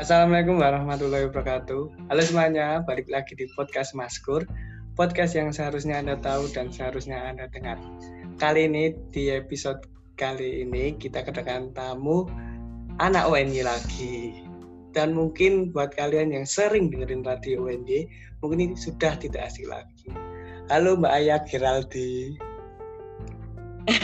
Assalamualaikum 0.00 0.56
warahmatullahi 0.56 1.28
wabarakatuh. 1.28 2.08
Halo 2.08 2.22
semuanya, 2.24 2.80
balik 2.88 3.04
lagi 3.12 3.36
di 3.36 3.44
podcast 3.52 3.92
Maskur, 3.92 4.48
podcast 4.96 5.36
yang 5.36 5.52
seharusnya 5.52 6.00
Anda 6.00 6.16
tahu 6.16 6.48
dan 6.56 6.72
seharusnya 6.72 7.20
Anda 7.20 7.52
dengar. 7.52 7.76
Kali 8.40 8.64
ini 8.64 8.96
di 9.12 9.28
episode 9.28 9.84
kali 10.16 10.64
ini 10.64 10.96
kita 10.96 11.20
kedatangan 11.20 11.76
tamu 11.76 12.24
anak 12.96 13.28
UNY 13.28 13.60
lagi. 13.60 14.40
Dan 14.96 15.12
mungkin 15.12 15.68
buat 15.68 15.92
kalian 15.92 16.32
yang 16.32 16.48
sering 16.48 16.88
dengerin 16.88 17.20
radio 17.20 17.68
UNY, 17.68 18.08
mungkin 18.40 18.72
ini 18.72 18.80
sudah 18.80 19.20
tidak 19.20 19.52
asing 19.52 19.68
lagi. 19.68 20.08
Halo 20.72 20.96
Mbak 20.96 21.12
Ayah 21.12 21.44
Geraldi. 21.44 22.40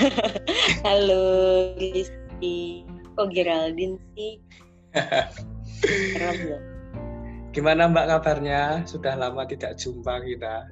Halo 0.85 1.25
Rizky. 1.81 2.85
Kok 3.17 3.33
Geraldine 3.33 3.97
sih? 4.13 4.37
Keren 5.83 6.61
Gimana 7.57 7.89
Mbak 7.89 8.07
kabarnya? 8.13 8.85
Sudah 8.85 9.17
lama 9.17 9.49
tidak 9.49 9.81
jumpa 9.81 10.21
kita. 10.21 10.69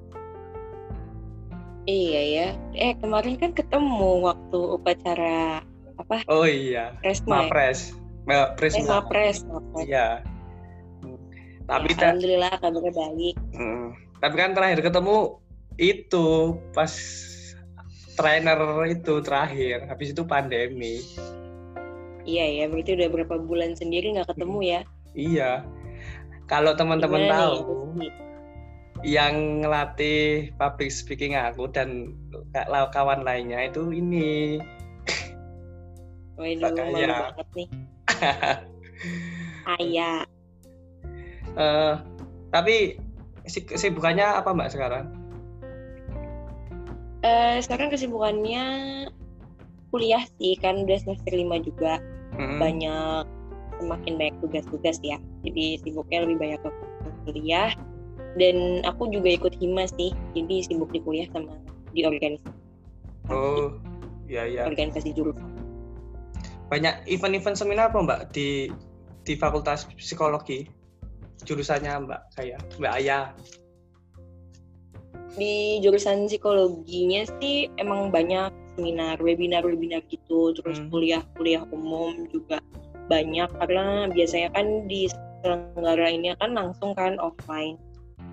Iya 1.85 2.21
ya. 2.21 2.49
Eh 2.77 2.93
kemarin 3.01 3.41
kan 3.41 3.53
ketemu 3.57 4.25
waktu 4.25 4.61
upacara 4.77 5.65
apa? 5.97 6.25
Oh 6.29 6.45
iya. 6.45 6.97
Resma. 7.01 7.45
ya? 7.45 7.49
Mapres. 7.49 7.97
Mapres. 8.25 8.75
Eh, 8.77 8.85
Mapres, 8.85 9.39
Mapres. 9.49 9.85
Iya. 9.89 10.09
Tapi 11.65 11.89
Ya, 11.89 11.97
tak 11.97 12.05
Alhamdulillah 12.13 12.53
kabarnya 12.61 12.93
baik. 12.93 13.37
Mm. 13.57 13.89
Tapi 14.21 14.35
kan 14.37 14.51
terakhir 14.53 14.81
ketemu 14.85 15.17
itu 15.81 16.27
pas 16.77 16.93
trainer 18.21 18.59
itu 18.89 19.15
terakhir. 19.25 19.89
Habis 19.89 20.13
itu 20.13 20.23
pandemi. 20.29 21.01
Iya 22.25 22.45
ya, 22.49 22.65
berarti 22.73 22.97
udah 22.97 23.09
berapa 23.13 23.37
bulan 23.41 23.77
sendiri 23.77 24.17
nggak 24.17 24.33
ketemu 24.33 24.59
ya? 24.65 24.81
Iya. 25.15 25.63
Kalau 26.45 26.77
teman-teman 26.77 27.25
nih, 27.25 27.31
tahu 27.33 27.57
yang 29.05 29.65
ngelatih 29.65 30.53
public 30.61 30.91
speaking 30.93 31.37
aku 31.37 31.69
dan 31.71 32.13
ka- 32.53 32.91
kawan 32.93 33.25
lainnya 33.25 33.71
itu 33.71 33.91
ini. 33.95 34.61
Waduh, 36.35 36.75
malu 36.75 36.99
Iya. 36.99 37.17
banget 37.31 37.49
nih. 37.55 37.69
Ayah. 39.79 40.21
Eh, 41.55 41.95
tapi 42.51 42.99
si- 43.47 43.65
kesibukannya 43.65 44.27
apa 44.43 44.51
Mbak 44.51 44.71
sekarang? 44.75 45.07
Eh, 47.25 47.57
sekarang 47.65 47.89
kesibukannya 47.89 48.65
kuliah 49.95 50.27
sih, 50.37 50.59
kan 50.59 50.85
udah 50.85 50.99
semester 51.01 51.33
5 51.33 51.63
juga. 51.63 52.03
Mm. 52.35 52.59
banyak 52.59 53.25
semakin 53.81 54.13
banyak 54.21 54.37
tugas-tugas 54.43 54.97
ya 55.03 55.19
jadi 55.43 55.79
sibuknya 55.83 56.25
lebih 56.27 56.37
banyak 56.41 56.61
ke 56.63 56.71
kuliah 57.29 57.71
dan 58.35 58.83
aku 58.83 59.09
juga 59.11 59.31
ikut 59.35 59.55
hima 59.59 59.87
sih 59.95 60.11
jadi 60.35 60.67
sibuk 60.67 60.91
di 60.91 61.01
kuliah 61.03 61.29
sama 61.33 61.55
di 61.95 62.03
organisasi 62.07 62.63
Oh, 63.33 63.81
ya 64.29 64.45
ya. 64.45 64.69
organisasi 64.69 65.17
jurusan 65.17 65.49
Banyak 66.69 67.09
event-event 67.09 67.57
seminar 67.57 67.89
apa 67.89 68.05
Mbak 68.05 68.21
di 68.37 68.69
di 69.25 69.33
Fakultas 69.37 69.89
Psikologi? 69.97 70.69
Jurusannya 71.45 72.05
Mbak 72.05 72.21
saya, 72.33 72.57
Mbak 72.81 72.93
Ayah. 73.01 73.33
di 75.35 75.83
jurusan 75.83 76.31
psikologinya 76.31 77.27
sih 77.43 77.67
emang 77.75 78.15
banyak 78.15 78.55
seminar 78.79 79.19
webinar-webinar 79.19 80.07
gitu 80.07 80.55
terus 80.55 80.79
Hmm. 80.79 80.91
kuliah-kuliah 80.95 81.67
umum 81.75 82.31
juga 82.31 82.63
banyak 83.07 83.49
karena 83.61 84.09
biasanya 84.13 84.49
kan 84.57 84.89
di 84.89 85.09
selenggara 85.45 86.09
ini 86.09 86.33
kan 86.41 86.57
langsung 86.57 86.97
kan 86.97 87.21
offline 87.21 87.77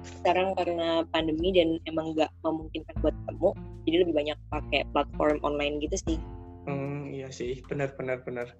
sekarang 0.01 0.57
karena 0.57 1.05
pandemi 1.13 1.53
dan 1.53 1.77
emang 1.85 2.17
nggak 2.17 2.31
memungkinkan 2.41 2.95
buat 3.05 3.13
ketemu 3.13 3.49
jadi 3.85 3.95
lebih 4.05 4.15
banyak 4.17 4.37
pakai 4.49 4.81
platform 4.95 5.37
online 5.45 5.77
gitu 5.83 5.97
sih 6.07 6.17
Hmm, 6.65 7.09
iya 7.09 7.33
sih, 7.33 7.61
benar 7.65 7.97
benar 7.97 8.21
benar. 8.21 8.53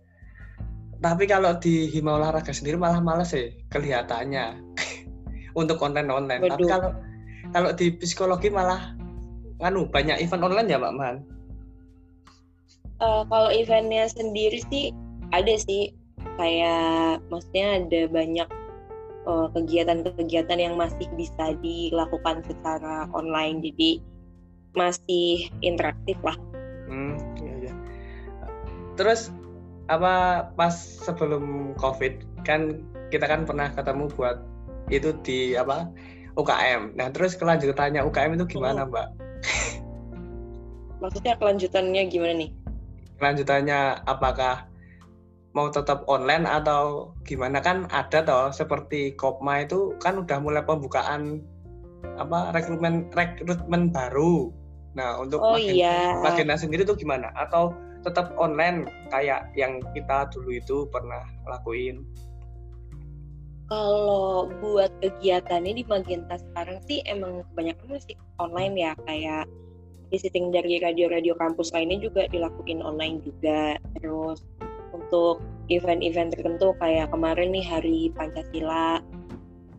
Tapi 1.02 1.26
kalau 1.26 1.58
di 1.58 1.90
Hima 1.90 2.18
Olahraga 2.18 2.54
sendiri 2.54 2.78
malah 2.78 3.02
males 3.02 3.34
sih 3.34 3.54
kelihatannya 3.74 4.58
untuk 5.60 5.78
konten 5.78 6.10
online. 6.10 6.46
Tapi 6.46 6.66
Waduh. 6.66 6.70
kalau 6.70 6.92
kalau 7.52 7.70
di 7.74 7.94
psikologi 7.98 8.50
malah 8.54 8.94
nganu 9.62 9.90
banyak 9.90 10.22
event 10.22 10.46
online 10.46 10.70
ya 10.70 10.78
Mbak 10.82 10.96
Man. 10.98 11.16
Eh, 13.02 13.24
kalau 13.30 13.50
eventnya 13.50 14.06
sendiri 14.10 14.62
sih 14.70 14.94
ada 15.34 15.58
sih 15.58 15.94
kayak 16.42 17.22
maksudnya 17.30 17.86
ada 17.86 18.02
banyak 18.10 18.50
eh, 19.30 19.48
kegiatan-kegiatan 19.54 20.58
yang 20.58 20.74
masih 20.74 21.06
bisa 21.14 21.54
dilakukan 21.62 22.42
secara 22.50 23.06
online 23.14 23.62
jadi 23.62 24.02
masih 24.74 25.46
interaktif 25.62 26.18
lah. 26.26 26.34
Hmm, 26.90 27.22
iya 27.38 27.70
iya. 27.70 27.74
Terus 28.98 29.30
apa 29.86 30.48
pas 30.58 30.74
sebelum 31.06 31.76
Covid 31.78 32.26
kan 32.48 32.82
kita 33.14 33.28
kan 33.30 33.46
pernah 33.46 33.70
ketemu 33.70 34.10
buat 34.18 34.42
itu 34.90 35.14
di 35.22 35.54
apa 35.54 35.86
UKM. 36.40 36.96
Nah, 36.96 37.12
terus 37.12 37.36
kelanjutannya 37.36 38.02
UKM 38.08 38.40
itu 38.40 38.56
gimana, 38.58 38.88
Mbak? 38.88 39.08
Maksudnya 41.04 41.36
kelanjutannya 41.36 42.02
gimana 42.08 42.34
nih? 42.40 42.50
Kelanjutannya 43.20 44.08
apakah 44.08 44.71
mau 45.52 45.68
tetap 45.68 46.08
online 46.08 46.48
atau 46.48 47.12
gimana 47.28 47.60
kan 47.60 47.84
ada 47.92 48.24
toh 48.24 48.48
seperti 48.56 49.12
Kopma 49.20 49.68
itu 49.68 50.00
kan 50.00 50.24
udah 50.24 50.40
mulai 50.40 50.64
pembukaan 50.64 51.44
apa 52.16 52.56
rekrutmen 52.56 53.12
rekrutmen 53.12 53.92
baru. 53.92 54.50
Nah, 54.96 55.20
untuk 55.20 55.40
Oh 55.40 55.56
Magena- 55.56 55.76
iya. 55.76 56.00
Magena 56.20 56.56
sendiri 56.60 56.84
tuh 56.84 56.96
gimana? 57.00 57.32
Atau 57.36 57.72
tetap 58.04 58.34
online 58.36 58.90
kayak 59.14 59.52
yang 59.56 59.80
kita 59.96 60.28
dulu 60.34 60.56
itu 60.56 60.88
pernah 60.92 61.22
lakuin? 61.48 62.04
Kalau 63.72 64.52
buat 64.60 64.92
kegiatannya 65.00 65.80
di 65.80 65.84
Magenta 65.88 66.36
sekarang 66.36 66.84
sih 66.84 67.00
emang 67.08 67.48
kebanyakan 67.52 67.96
masih 67.96 68.20
online 68.36 68.76
ya 68.76 68.92
kayak 69.08 69.48
visiting 70.12 70.52
dari 70.52 70.76
radio-radio 70.84 71.32
kampus 71.40 71.72
lainnya 71.72 72.04
juga 72.04 72.28
dilakuin 72.28 72.84
online 72.84 73.24
juga. 73.24 73.80
Terus 73.96 74.44
untuk 75.12 75.44
event-event 75.68 76.32
tertentu 76.32 76.72
kayak 76.80 77.12
kemarin 77.12 77.52
nih 77.52 77.68
Hari 77.68 78.16
Pancasila 78.16 79.04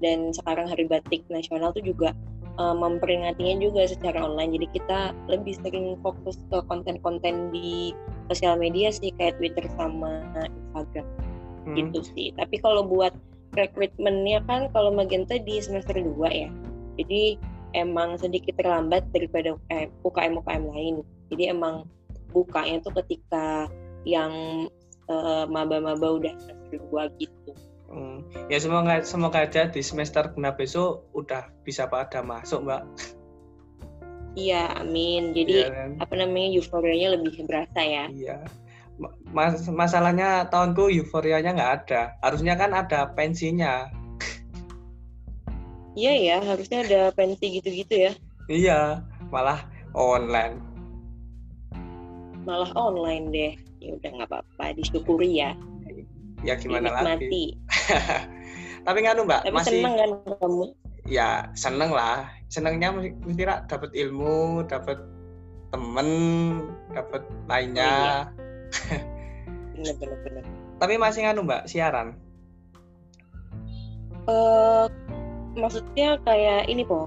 dan 0.05 0.29
sekarang 0.37 0.69
Hari 0.69 0.85
Batik 0.85 1.25
Nasional 1.33 1.73
tuh 1.73 1.81
juga 1.81 2.13
eh, 2.61 2.77
memperingatinya 2.77 3.65
juga 3.65 3.89
secara 3.89 4.21
online. 4.21 4.61
Jadi 4.61 4.67
kita 4.77 5.17
lebih 5.33 5.57
sering 5.57 5.97
fokus 6.05 6.37
ke 6.53 6.61
konten-konten 6.69 7.49
di 7.49 7.97
sosial 8.29 8.61
media 8.61 8.93
sih 8.93 9.09
kayak 9.17 9.41
Twitter 9.41 9.65
sama 9.73 10.21
Instagram 10.77 11.09
Hmm, 11.63 11.79
gitu 11.79 12.03
sih. 12.03 12.35
Tapi 12.35 12.59
kalau 12.59 12.83
buat 12.83 13.15
rekrutmennya 13.55 14.43
kan 14.51 14.67
kalau 14.75 14.91
Magenta 14.91 15.39
di 15.39 15.63
semester 15.63 15.95
2 15.95 16.27
ya. 16.27 16.51
Jadi 16.99 17.39
emang 17.73 18.19
sedikit 18.19 18.59
terlambat 18.59 19.07
daripada 19.15 19.55
UKM 20.03 20.43
UKM 20.43 20.65
lain. 20.75 20.95
Jadi 21.31 21.55
emang 21.55 21.87
bukanya 22.35 22.83
tuh 22.83 22.99
ketika 23.05 23.71
yang 24.03 24.67
eh, 25.11 25.45
maba-maba 25.51 26.19
udah 26.19 26.35
semester 26.39 26.79
2 26.91 27.23
gitu. 27.23 27.51
hmm. 27.91 28.19
Ya 28.53 28.59
semoga 28.63 29.03
semoga 29.03 29.45
aja 29.47 29.69
di 29.69 29.81
semester 29.83 30.31
genap 30.35 30.61
besok 30.61 31.07
udah 31.17 31.51
bisa 31.67 31.89
pada 31.91 32.23
masuk, 32.23 32.63
Mbak. 32.67 32.83
Iya, 34.33 34.81
amin. 34.81 35.37
Jadi 35.37 35.69
kan? 35.69 35.91
apa 36.01 36.15
namanya 36.17 36.57
euforianya 36.57 37.21
lebih 37.21 37.45
berasa 37.45 37.81
ya. 37.85 38.09
Iya. 38.09 38.39
Ma- 38.97 39.17
Mas, 39.33 39.69
masalahnya 39.69 40.49
tahunku 40.49 40.89
euforianya 40.89 41.53
nggak 41.53 41.73
ada. 41.85 42.03
Harusnya 42.25 42.57
kan 42.57 42.73
ada 42.73 43.13
pensinya. 43.13 43.89
Iya 45.93 46.13
ya, 46.17 46.37
harusnya 46.41 46.89
ada 46.89 47.03
pensi 47.13 47.61
gitu-gitu 47.61 48.09
ya. 48.09 48.13
Iya, 48.49 49.05
malah 49.29 49.61
online. 49.93 50.57
Malah 52.49 52.73
online 52.73 53.25
deh. 53.29 53.53
Ya 53.83 53.99
udah 53.99 54.11
nggak 54.15 54.31
apa-apa, 54.31 54.65
disyukuri 54.79 55.43
ya. 55.43 55.53
Ya 56.43 56.59
gimana 56.59 56.91
lagi? 57.07 57.55
Tapi 58.87 58.99
nganu 59.07 59.31
Mbak, 59.31 59.47
Tapi 59.47 59.55
masih 59.55 59.79
seneng 59.79 59.95
kan 59.95 60.11
kamu? 60.43 60.65
ya 61.07 61.47
seneng 61.55 61.95
lah. 61.95 62.27
Senengnya 62.51 62.91
mesti 62.91 63.43
dapat 63.47 63.95
ilmu, 63.95 64.67
dapat 64.67 64.99
temen, 65.71 66.09
dapat 66.91 67.23
lainnya. 67.47 68.27
Bener 69.79 69.95
bener 70.03 70.19
bener. 70.27 70.45
Tapi 70.83 70.99
masih 70.99 71.23
nganu 71.23 71.47
Mbak, 71.47 71.71
siaran. 71.71 72.19
eh 74.27 74.87
maksudnya 75.55 76.19
kayak 76.27 76.67
ini 76.67 76.83
po 76.83 77.07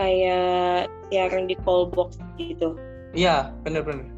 kayak 0.00 0.88
siaran 1.12 1.44
di 1.44 1.56
call 1.60 1.92
box 1.92 2.16
gitu 2.40 2.72
Iya, 3.12 3.52
bener-bener. 3.62 4.10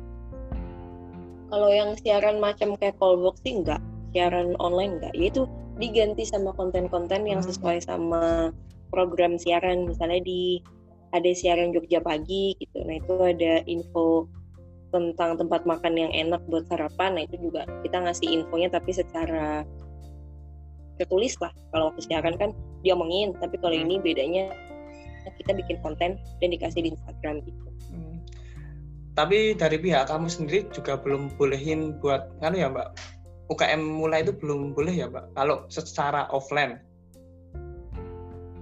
Kalau 1.51 1.71
yang 1.71 1.95
siaran 2.01 2.43
macam 2.43 2.75
kayak 2.79 2.97
call 2.99 3.19
box 3.19 3.43
sih 3.47 3.59
enggak 3.59 3.81
siaran 4.15 4.57
online 4.59 4.99
enggak 4.99 5.15
yaitu 5.15 5.45
diganti 5.77 6.25
sama 6.25 6.51
konten-konten 6.57 7.29
yang 7.29 7.45
Hmm. 7.45 7.49
sesuai 7.53 7.85
sama 7.85 8.51
program 8.91 9.37
siaran 9.37 9.87
misalnya 9.91 10.23
di 10.25 10.63
ada 11.13 11.31
siaran 11.33 11.73
Jogja 11.73 12.01
pagi 12.01 12.57
gitu 12.57 12.81
nah 12.85 12.97
itu 12.97 13.15
ada 13.21 13.61
info 13.69 14.27
tentang 14.95 15.37
tempat 15.37 15.67
makan 15.69 15.95
yang 15.99 16.13
enak 16.15 16.41
buat 16.49 16.65
sarapan 16.71 17.19
nah 17.19 17.23
itu 17.27 17.37
juga 17.39 17.67
kita 17.85 17.99
ngasih 18.01 18.29
infonya 18.41 18.73
tapi 18.73 18.95
secara 18.95 19.67
tertulis 20.97 21.37
lah 21.45 21.53
kalau 21.75 21.93
waktu 21.93 22.09
siaran 22.09 22.35
kan 22.41 22.51
diomongin 22.81 23.37
tapi 23.37 23.61
kalau 23.61 23.77
Hmm. 23.77 23.85
ini 23.85 23.95
bedanya 24.01 24.45
kita 25.27 25.59
bikin 25.59 25.77
konten 25.83 26.17
dan 26.41 26.49
dikasih 26.49 26.87
di 26.87 26.91
Instagram 26.95 27.43
gitu 27.45 27.67
Hmm. 27.93 28.06
Tapi 29.17 29.57
dari 29.57 29.81
pihak 29.81 30.13
kamu 30.13 30.29
sendiri 30.29 30.69
juga 30.77 31.01
belum 31.01 31.33
bolehin 31.41 31.97
buat 32.05 32.29
kan 32.45 32.53
ya 32.53 32.69
Mbak 32.69 33.17
UKM 33.49 33.81
mulai 33.81 34.21
itu 34.21 34.37
belum 34.37 34.77
boleh 34.77 34.93
ya 34.93 35.09
Mbak 35.09 35.33
kalau 35.33 35.65
secara 35.73 36.29
offline. 36.29 36.77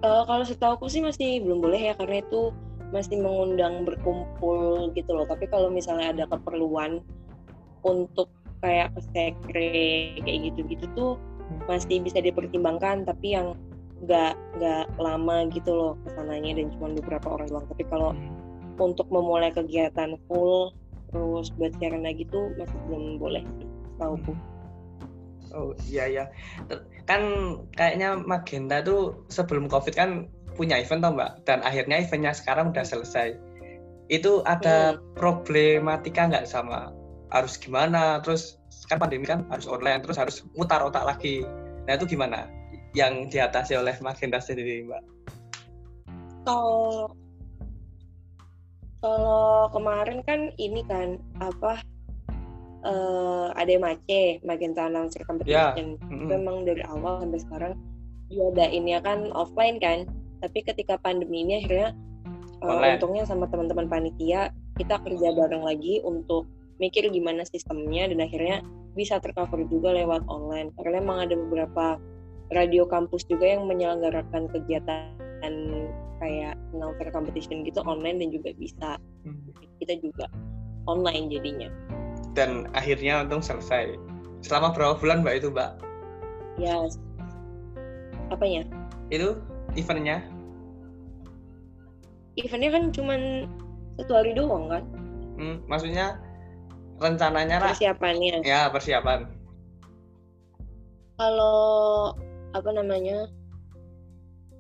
Eh, 0.05 0.23
kalau 0.29 0.45
setahu 0.47 0.79
aku 0.79 0.87
sih 0.87 1.03
masih 1.03 1.43
belum 1.43 1.59
boleh 1.65 1.91
ya 1.91 1.93
karena 1.99 2.23
itu 2.23 2.55
masih 2.95 3.19
mengundang 3.19 3.83
berkumpul 3.83 4.93
gitu 4.95 5.11
loh. 5.11 5.27
Tapi 5.27 5.51
kalau 5.51 5.73
misalnya 5.73 6.15
ada 6.15 6.25
keperluan 6.31 7.03
untuk 7.83 8.31
kayak 8.63 8.95
ke 8.95 9.01
sekre 9.11 9.75
kayak 10.23 10.39
gitu-gitu 10.53 10.87
tuh 10.95 11.13
masih 11.69 12.01
bisa 12.01 12.21
dipertimbangkan 12.21 13.05
tapi 13.05 13.37
yang 13.37 13.53
nggak 14.05 14.37
nggak 14.61 14.85
lama 15.01 15.49
gitu 15.53 15.73
loh 15.73 15.93
ke 16.05 16.09
sananya 16.17 16.61
dan 16.61 16.69
cuma 16.77 16.95
beberapa 16.95 17.41
orang 17.41 17.49
doang. 17.51 17.67
Tapi 17.73 17.85
kalau 17.89 18.13
untuk 18.79 19.07
memulai 19.11 19.51
kegiatan 19.55 20.19
full 20.27 20.75
terus 21.15 21.55
buat 21.55 21.71
siaran 21.79 22.03
lagi 22.03 22.27
tuh 22.27 22.51
masih 22.59 22.79
belum 22.91 23.23
boleh 23.23 23.43
sih 23.59 23.69
setahu 23.95 24.15
aku. 24.19 24.33
Oh 25.55 25.71
iya 25.87 26.05
ya. 26.11 26.25
Kan 27.07 27.23
kayaknya 27.79 28.19
Magenta 28.19 28.83
tuh 28.83 29.23
sebelum 29.31 29.71
Covid 29.71 29.95
kan 29.95 30.27
punya 30.59 30.83
event 30.83 31.03
toh 31.03 31.15
Mbak 31.15 31.47
dan 31.47 31.63
akhirnya 31.63 32.03
eventnya 32.03 32.35
sekarang 32.35 32.75
udah 32.75 32.83
selesai. 32.83 33.39
Itu 34.11 34.43
ada 34.45 34.99
problematika 35.15 36.27
nggak 36.27 36.51
sama 36.51 36.91
harus 37.31 37.55
gimana 37.59 38.23
terus 38.23 38.59
kan 38.91 38.99
pandemi 38.99 39.27
kan 39.27 39.47
harus 39.51 39.67
online 39.67 40.03
terus 40.03 40.19
harus 40.19 40.43
mutar 40.59 40.83
otak 40.83 41.07
lagi. 41.07 41.47
Nah 41.87 41.95
itu 41.95 42.11
gimana 42.11 42.51
yang 42.99 43.31
diatasi 43.31 43.79
oleh 43.79 43.95
Magenta 44.03 44.43
sendiri 44.43 44.87
Mbak? 44.87 45.03
Kalau 46.45 47.11
kalau 49.05 49.69
kemarin 49.69 50.25
kan 50.25 50.49
ini 50.57 50.81
kan 50.89 51.21
apa 51.45 51.85
eh 52.85 53.49
ada 53.53 53.75
mace 53.77 54.41
Magenta 54.41 54.89
Announcer 54.89 55.29
Competition 55.29 56.01
Mm-mm. 56.01 56.29
memang 56.33 56.65
dari 56.65 56.81
awal 56.89 57.21
sampai 57.21 57.41
sekarang 57.45 57.73
diadainnya 58.33 59.05
kan 59.05 59.29
offline 59.37 59.77
kan 59.77 60.09
tapi 60.41 60.65
ketika 60.65 60.97
pandemi 61.01 61.45
ini 61.45 61.61
akhirnya 61.65 61.93
eh, 62.61 62.65
Online. 62.65 62.97
untungnya 62.97 63.25
sama 63.29 63.45
teman-teman 63.53 63.89
panitia 63.89 64.53
kita 64.81 65.01
kerja 65.05 65.37
bareng 65.37 65.65
lagi 65.65 66.01
untuk 66.05 66.49
mikir 66.81 67.09
gimana 67.13 67.45
sistemnya 67.45 68.09
dan 68.09 68.25
akhirnya 68.25 68.65
bisa 68.97 69.21
tercover 69.21 69.65
juga 69.69 69.93
lewat 69.93 70.25
online 70.29 70.73
karena 70.81 71.01
memang 71.01 71.29
ada 71.29 71.35
beberapa 71.37 71.87
radio 72.53 72.85
kampus 72.85 73.25
juga 73.25 73.49
yang 73.49 73.65
menyelenggarakan 73.65 74.49
kegiatan 74.53 75.14
kayak 76.17 76.55
announcer 76.73 77.09
competition 77.11 77.65
gitu 77.65 77.83
online 77.83 78.19
dan 78.19 78.29
juga 78.31 78.51
bisa 78.55 78.91
Hmm. 79.25 79.41
kita 79.79 79.99
juga 79.99 80.29
online 80.85 81.29
jadinya 81.29 81.69
Dan 82.35 82.67
akhirnya 82.73 83.23
untung 83.23 83.41
selesai. 83.41 83.95
Selama 84.43 84.75
berapa 84.75 84.99
bulan 84.99 85.23
Mbak 85.23 85.35
itu 85.39 85.49
Mbak? 85.49 85.71
ya 86.55 86.87
apanya 88.29 88.63
Itu 89.09 89.39
eventnya? 89.75 90.23
eventnya 92.35 92.71
kan 92.71 92.85
cuman 92.91 93.21
satu 93.97 94.13
hari 94.13 94.35
doang 94.35 94.67
kan 94.69 94.85
Hmm, 95.35 95.59
maksudnya 95.67 96.19
rencananya 96.97 97.59
lah 97.59 97.75
persiapannya 97.75 98.43
ya 98.43 98.71
persiapan. 98.71 99.27
kalau 101.17 102.11
apa 102.53 102.71
namanya 102.71 103.27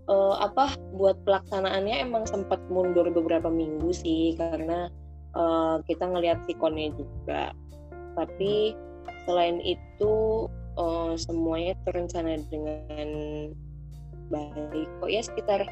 eh, 0.09 0.35
apa 0.41 0.77
buat 0.97 1.17
pelaksanaannya 1.25 2.05
emang 2.05 2.25
sempat 2.29 2.61
mundur 2.69 3.09
beberapa 3.09 3.49
minggu 3.49 3.91
sih 3.93 4.37
karena 4.37 4.89
eh, 5.37 5.77
kita 5.89 6.05
ngelihat 6.09 6.45
sikonnya 6.45 6.93
juga. 6.97 7.53
Tapi 8.15 8.77
selain 9.25 9.59
itu 9.65 10.47
eh, 10.77 11.13
semuanya 11.17 11.75
terencana 11.89 12.41
dengan 12.53 13.09
baik. 14.29 14.89
Kok 15.01 15.11
ya 15.11 15.23
sekitar 15.25 15.65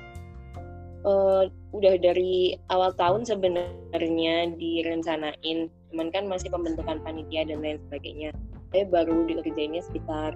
eh, 1.02 1.43
udah 1.73 1.94
dari 2.00 2.56
awal 2.73 2.93
tahun 2.96 3.29
sebenarnya 3.29 4.56
direncanain. 4.56 5.69
Cuman 5.93 6.08
kan 6.08 6.25
masih 6.25 6.49
pembentukan 6.49 7.05
panitia 7.05 7.44
dan 7.44 7.61
lain 7.61 7.76
sebagainya. 7.88 8.31
Saya 8.73 8.88
baru 8.88 9.29
dikerjainnya 9.29 9.84
sekitar 9.84 10.32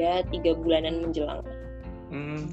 ya 0.00 0.24
tiga 0.32 0.56
bulanan 0.56 1.04
menjelang. 1.04 1.44
Hmm, 2.12 2.48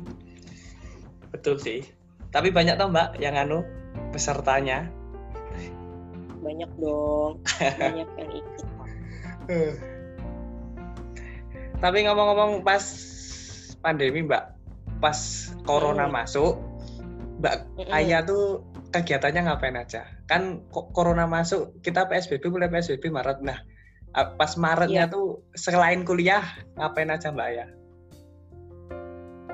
betul 1.29 1.55
sih. 1.57 1.85
Tapi 2.29 2.53
banyak 2.53 2.77
tau 2.77 2.89
Mbak 2.89 3.17
yang 3.17 3.35
anu 3.35 3.65
pesertanya. 4.13 4.89
banyak 6.39 6.71
dong 6.79 7.43
banyak 7.83 8.07
yang 8.15 8.31
ikut 8.31 8.65
Tapi 11.79 11.97
ngomong-ngomong 12.07 12.63
pas 12.63 12.83
pandemi 13.79 14.23
Mbak, 14.23 14.43
pas 14.99 15.19
corona 15.63 16.07
Hmm. 16.07 16.15
masuk, 16.15 16.59
Mbak 17.39 17.55
Mm-mm. 17.75 17.91
Ayah 17.91 18.23
tuh 18.23 18.63
kegiatannya 18.91 19.47
ngapain 19.47 19.75
aja? 19.75 20.03
Kan 20.27 20.63
kok 20.71 20.91
corona 20.91 21.23
masuk, 21.23 21.75
kita 21.79 22.07
PSBB 22.07 22.51
mulai 22.51 22.67
PSBB 22.67 23.07
Maret. 23.09 23.39
Nah, 23.39 23.59
pas 24.35 24.51
Maretnya 24.55 25.07
Iya. 25.07 25.13
tuh 25.13 25.39
selain 25.55 26.03
kuliah 26.03 26.43
ngapain 26.75 27.07
aja 27.07 27.31
Mbak 27.31 27.47
Ayah? 27.47 27.69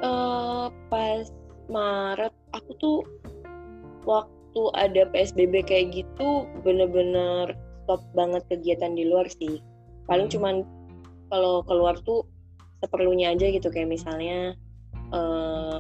Eh, 0.02 0.66
pas 0.90 1.26
Maret 1.68 2.34
aku 2.54 2.72
tuh 2.78 2.98
waktu 4.06 4.62
ada 4.78 5.10
PSBB 5.12 5.66
kayak 5.66 5.92
gitu 5.92 6.46
bener-bener 6.62 7.54
stop 7.86 8.02
banget 8.18 8.42
kegiatan 8.50 8.94
di 8.98 9.06
luar 9.10 9.30
sih. 9.30 9.62
Paling 10.10 10.30
Hmm. 10.30 10.36
cuman 10.36 10.56
kalau 11.34 11.66
keluar 11.66 11.98
tuh 12.06 12.26
seperlunya 12.82 13.34
aja 13.34 13.50
gitu 13.50 13.68
kayak 13.70 13.90
misalnya 13.90 14.54
eh 15.14 15.78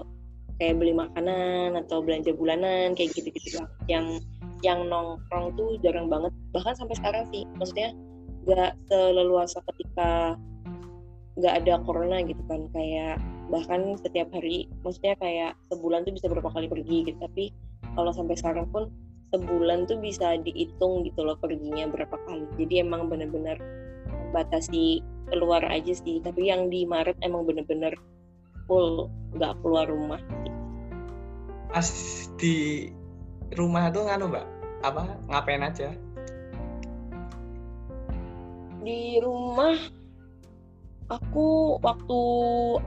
kayak 0.55 0.79
beli 0.79 0.95
makanan 0.95 1.75
atau 1.75 1.99
belanja 1.99 2.31
bulanan 2.31 2.95
kayak 2.95 3.11
gitu-gitu 3.13 3.59
lah. 3.59 3.69
Yang 3.91 4.23
yang 4.63 4.87
nongkrong 4.89 5.53
tuh 5.59 5.77
jarang 5.85 6.07
banget. 6.09 6.31
Bahkan 6.55 6.73
sampai 6.73 6.95
sekarang 6.97 7.23
sih 7.29 7.43
maksudnya 7.59 7.93
nggak 8.45 8.77
seleluasa 8.89 9.57
ketika 9.73 10.37
nggak 11.35 11.53
ada 11.63 11.73
corona 11.83 12.23
gitu 12.23 12.39
kan 12.47 12.67
kayak 12.71 13.19
bahkan 13.51 13.99
setiap 13.99 14.31
hari 14.31 14.71
maksudnya 14.81 15.19
kayak 15.19 15.51
sebulan 15.67 16.07
tuh 16.07 16.15
bisa 16.15 16.31
berapa 16.31 16.47
kali 16.47 16.71
pergi 16.71 17.11
gitu 17.11 17.19
tapi 17.19 17.51
kalau 17.93 18.11
sampai 18.15 18.35
sekarang 18.39 18.67
pun 18.71 18.87
sebulan 19.35 19.83
tuh 19.85 19.99
bisa 19.99 20.39
dihitung 20.41 21.03
gitu 21.03 21.27
loh 21.27 21.35
perginya 21.35 21.91
berapa 21.91 22.15
kali 22.25 22.47
jadi 22.55 22.87
emang 22.87 23.11
bener-bener 23.11 23.59
batasi 24.31 25.03
keluar 25.27 25.61
aja 25.67 25.91
sih 25.91 26.23
tapi 26.23 26.47
yang 26.47 26.71
di 26.71 26.87
Maret 26.87 27.19
emang 27.19 27.43
bener-bener 27.43 27.93
full 28.65 29.11
nggak 29.35 29.59
keluar 29.61 29.85
rumah 29.91 30.21
Pas 31.75 31.91
di 32.39 32.87
rumah 33.51 33.91
tuh 33.91 34.07
nganu 34.07 34.31
Mbak, 34.31 34.45
apa 34.87 35.01
ngapain 35.27 35.59
aja? 35.59 35.91
di 38.85 39.17
rumah 39.17 39.73
aku 41.09 41.77
waktu 41.85 42.19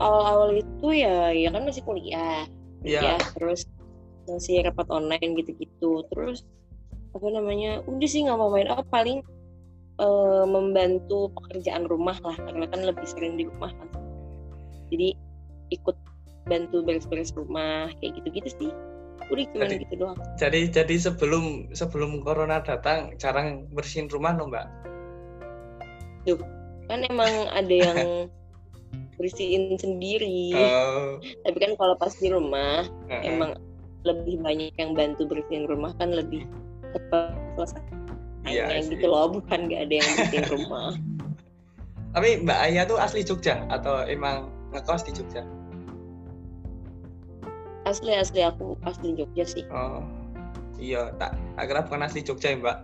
awal-awal 0.02 0.50
itu 0.58 0.86
ya 0.90 1.30
ya 1.30 1.48
kan 1.54 1.62
masih 1.66 1.82
kuliah. 1.86 2.44
Iya. 2.86 3.00
ya 3.02 3.16
terus 3.34 3.66
masih 4.30 4.62
rapat 4.66 4.86
online 4.90 5.34
gitu-gitu. 5.38 6.06
Terus 6.14 6.46
apa 7.14 7.26
namanya 7.30 7.82
udah 7.86 8.08
sih 8.08 8.26
nggak 8.26 8.38
mau 8.38 8.50
main. 8.50 8.70
Apa 8.70 8.84
paling 8.90 9.22
eh, 9.98 10.44
membantu 10.46 11.30
pekerjaan 11.34 11.86
rumah 11.90 12.18
lah 12.22 12.36
karena 12.38 12.66
kan 12.70 12.80
lebih 12.86 13.06
sering 13.06 13.38
di 13.38 13.46
rumah 13.46 13.70
kan. 13.74 13.88
Jadi 14.88 15.14
ikut 15.74 15.96
bantu 16.48 16.80
beres-beres 16.80 17.34
rumah 17.36 17.92
kayak 18.00 18.22
gitu-gitu 18.22 18.48
sih. 18.56 18.72
Udah 19.28 19.44
cuma 19.52 19.64
Jadi- 19.68 19.84
gitu 19.84 19.94
doang. 20.00 20.18
Jadi 20.40 20.60
jadi 20.72 20.94
sebelum 20.96 21.74
sebelum 21.76 22.22
corona 22.24 22.62
datang 22.64 23.12
jarang 23.20 23.68
bersihin 23.74 24.08
rumah 24.08 24.32
loh 24.38 24.48
Mbak. 24.48 24.66
Kan 26.88 27.04
emang 27.06 27.32
ada 27.52 27.74
yang 27.74 28.00
bersihin 29.20 29.76
sendiri. 29.76 30.54
Oh, 30.54 31.18
tapi 31.44 31.58
kan 31.60 31.72
kalau 31.76 31.94
pas 31.98 32.14
di 32.16 32.28
rumah 32.32 32.86
heeh. 33.10 33.34
emang 33.34 33.58
lebih 34.06 34.40
banyak 34.40 34.72
yang 34.78 34.94
bantu 34.94 35.26
bersihin 35.26 35.66
rumah 35.68 35.92
kan 35.98 36.14
lebih 36.14 36.46
cepat 36.94 37.36
selesai. 37.58 37.82
Iya 38.48 38.80
sih. 38.80 38.96
gitu 38.96 39.12
loh 39.12 39.28
bukan 39.28 39.68
nggak 39.68 39.90
ada 39.90 39.94
yang 40.00 40.10
bersihin 40.16 40.46
rumah. 40.56 40.88
Tapi 42.16 42.40
Mbak 42.40 42.58
Ayah 42.64 42.84
tuh 42.88 42.96
asli 42.96 43.20
Jogja 43.20 43.68
atau 43.68 44.00
emang 44.08 44.48
ngekos 44.72 45.04
di 45.04 45.12
Jogja? 45.12 45.44
Asli 47.84 48.16
asli 48.16 48.40
aku 48.40 48.80
asli 48.88 49.12
Jogja 49.12 49.44
sih. 49.44 49.64
Oh 49.68 50.00
iya 50.78 51.10
tak 51.18 51.34
akhirnya 51.58 51.84
bukan 51.84 52.06
asli 52.06 52.20
Jogja 52.22 52.54
ya 52.54 52.56
mbak 52.58 52.78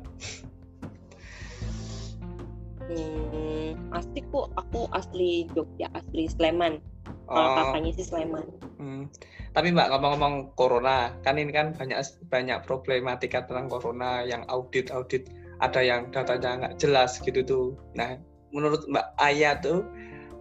hmm, 2.91 3.95
asli 3.95 4.21
kok 4.29 4.53
aku 4.59 4.89
asli 4.93 5.49
Jogja 5.53 5.89
asli 5.95 6.29
Sleman 6.29 6.81
kalau 7.25 7.49
oh. 7.49 7.57
kakaknya 7.57 7.91
sih 7.97 8.07
Sleman 8.07 8.45
Hmm. 8.75 9.07
Tapi 9.55 9.71
Mbak 9.71 9.87
ngomong-ngomong 9.95 10.59
corona, 10.59 11.15
kan 11.23 11.39
ini 11.39 11.55
kan 11.55 11.73
banyak 11.79 12.03
banyak 12.27 12.59
problematika 12.67 13.47
tentang 13.47 13.71
corona 13.71 14.27
yang 14.27 14.43
audit-audit 14.51 15.31
ada 15.63 15.81
yang 15.81 16.11
datanya 16.11 16.51
nggak 16.67 16.77
jelas 16.83 17.23
gitu 17.23 17.41
tuh. 17.47 17.67
Nah, 17.95 18.19
menurut 18.51 18.83
Mbak 18.91 19.07
Aya 19.23 19.57
tuh 19.63 19.87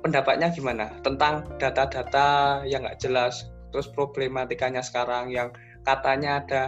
pendapatnya 0.02 0.50
gimana 0.52 0.90
tentang 1.06 1.46
data-data 1.62 2.62
yang 2.66 2.84
nggak 2.84 3.00
jelas, 3.00 3.48
terus 3.70 3.88
problematikanya 3.94 4.82
sekarang 4.82 5.30
yang 5.30 5.54
katanya 5.86 6.42
ada 6.42 6.64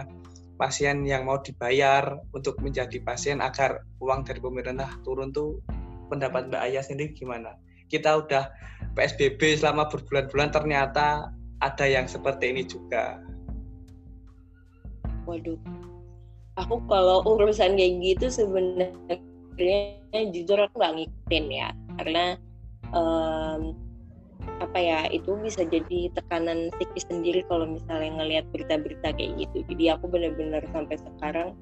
pasien 0.56 1.04
yang 1.04 1.28
mau 1.28 1.38
dibayar 1.40 2.16
untuk 2.32 2.58
menjadi 2.64 2.98
pasien 3.04 3.44
agar 3.44 3.84
uang 4.00 4.24
dari 4.24 4.40
pemerintah 4.40 4.88
turun 5.04 5.30
tuh 5.30 5.60
pendapat 6.08 6.48
Mbak 6.48 6.62
Aya 6.64 6.80
sendiri 6.80 7.12
gimana? 7.12 7.54
Kita 7.86 8.18
udah 8.24 8.50
PSBB 8.98 9.60
selama 9.60 9.86
berbulan-bulan 9.86 10.50
ternyata 10.50 11.30
ada 11.62 11.86
yang 11.86 12.10
seperti 12.10 12.52
ini 12.52 12.66
juga. 12.66 13.20
Waduh, 15.28 15.58
aku 16.58 16.82
kalau 16.90 17.22
urusan 17.24 17.76
kayak 17.78 17.94
gitu 18.02 18.26
sebenarnya 18.30 19.20
jujur 20.32 20.58
aku 20.60 20.74
nggak 20.78 20.94
ngikutin 20.98 21.44
ya, 21.50 21.68
karena 21.98 22.24
um, 22.94 23.74
apa 24.60 24.78
ya 24.78 25.00
itu 25.12 25.36
bisa 25.40 25.64
jadi 25.68 26.08
tekanan 26.16 26.72
psikis 26.76 27.04
sendiri 27.08 27.44
kalau 27.46 27.68
misalnya 27.68 28.10
ngelihat 28.20 28.44
berita-berita 28.52 29.12
kayak 29.14 29.32
gitu. 29.36 29.64
Jadi 29.68 29.84
aku 29.92 30.08
benar-benar 30.08 30.62
sampai 30.72 30.96
sekarang 30.96 31.52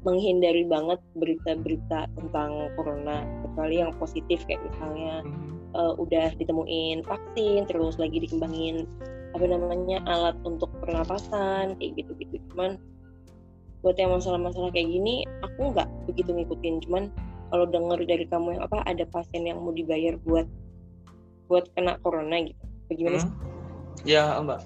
menghindari 0.00 0.64
banget 0.64 0.96
berita-berita 1.16 2.08
tentang 2.16 2.72
corona 2.76 3.20
kecuali 3.44 3.84
yang 3.84 3.92
positif 4.00 4.40
kayak 4.48 4.64
misalnya 4.64 5.20
uh, 5.76 5.92
udah 6.00 6.32
ditemuin 6.40 7.04
vaksin 7.04 7.68
terus 7.68 8.00
lagi 8.00 8.16
dikembangin 8.24 8.88
apa 9.36 9.44
namanya 9.44 10.00
alat 10.08 10.34
untuk 10.48 10.72
pernapasan 10.80 11.76
kayak 11.76 12.00
gitu 12.00 12.16
gitu 12.16 12.40
cuman 12.50 12.80
buat 13.80 13.96
yang 13.96 14.12
masalah-masalah 14.12 14.72
kayak 14.72 14.92
gini 14.92 15.24
aku 15.40 15.72
nggak 15.72 15.88
begitu 16.08 16.30
ngikutin. 16.36 16.84
Cuman 16.84 17.08
kalau 17.50 17.66
dengar 17.66 17.98
dari 18.04 18.24
kamu 18.28 18.56
yang 18.56 18.62
apa 18.68 18.84
ada 18.86 19.04
pasien 19.08 19.48
yang 19.48 19.58
mau 19.60 19.72
dibayar 19.72 20.14
buat 20.22 20.46
buat 21.50 21.66
kena 21.74 21.98
corona 22.06 22.38
gitu 22.46 22.62
bagaimana 22.86 23.18
hmm? 23.18 23.24
sih? 23.26 23.32
Ya 24.06 24.38
mbak. 24.38 24.60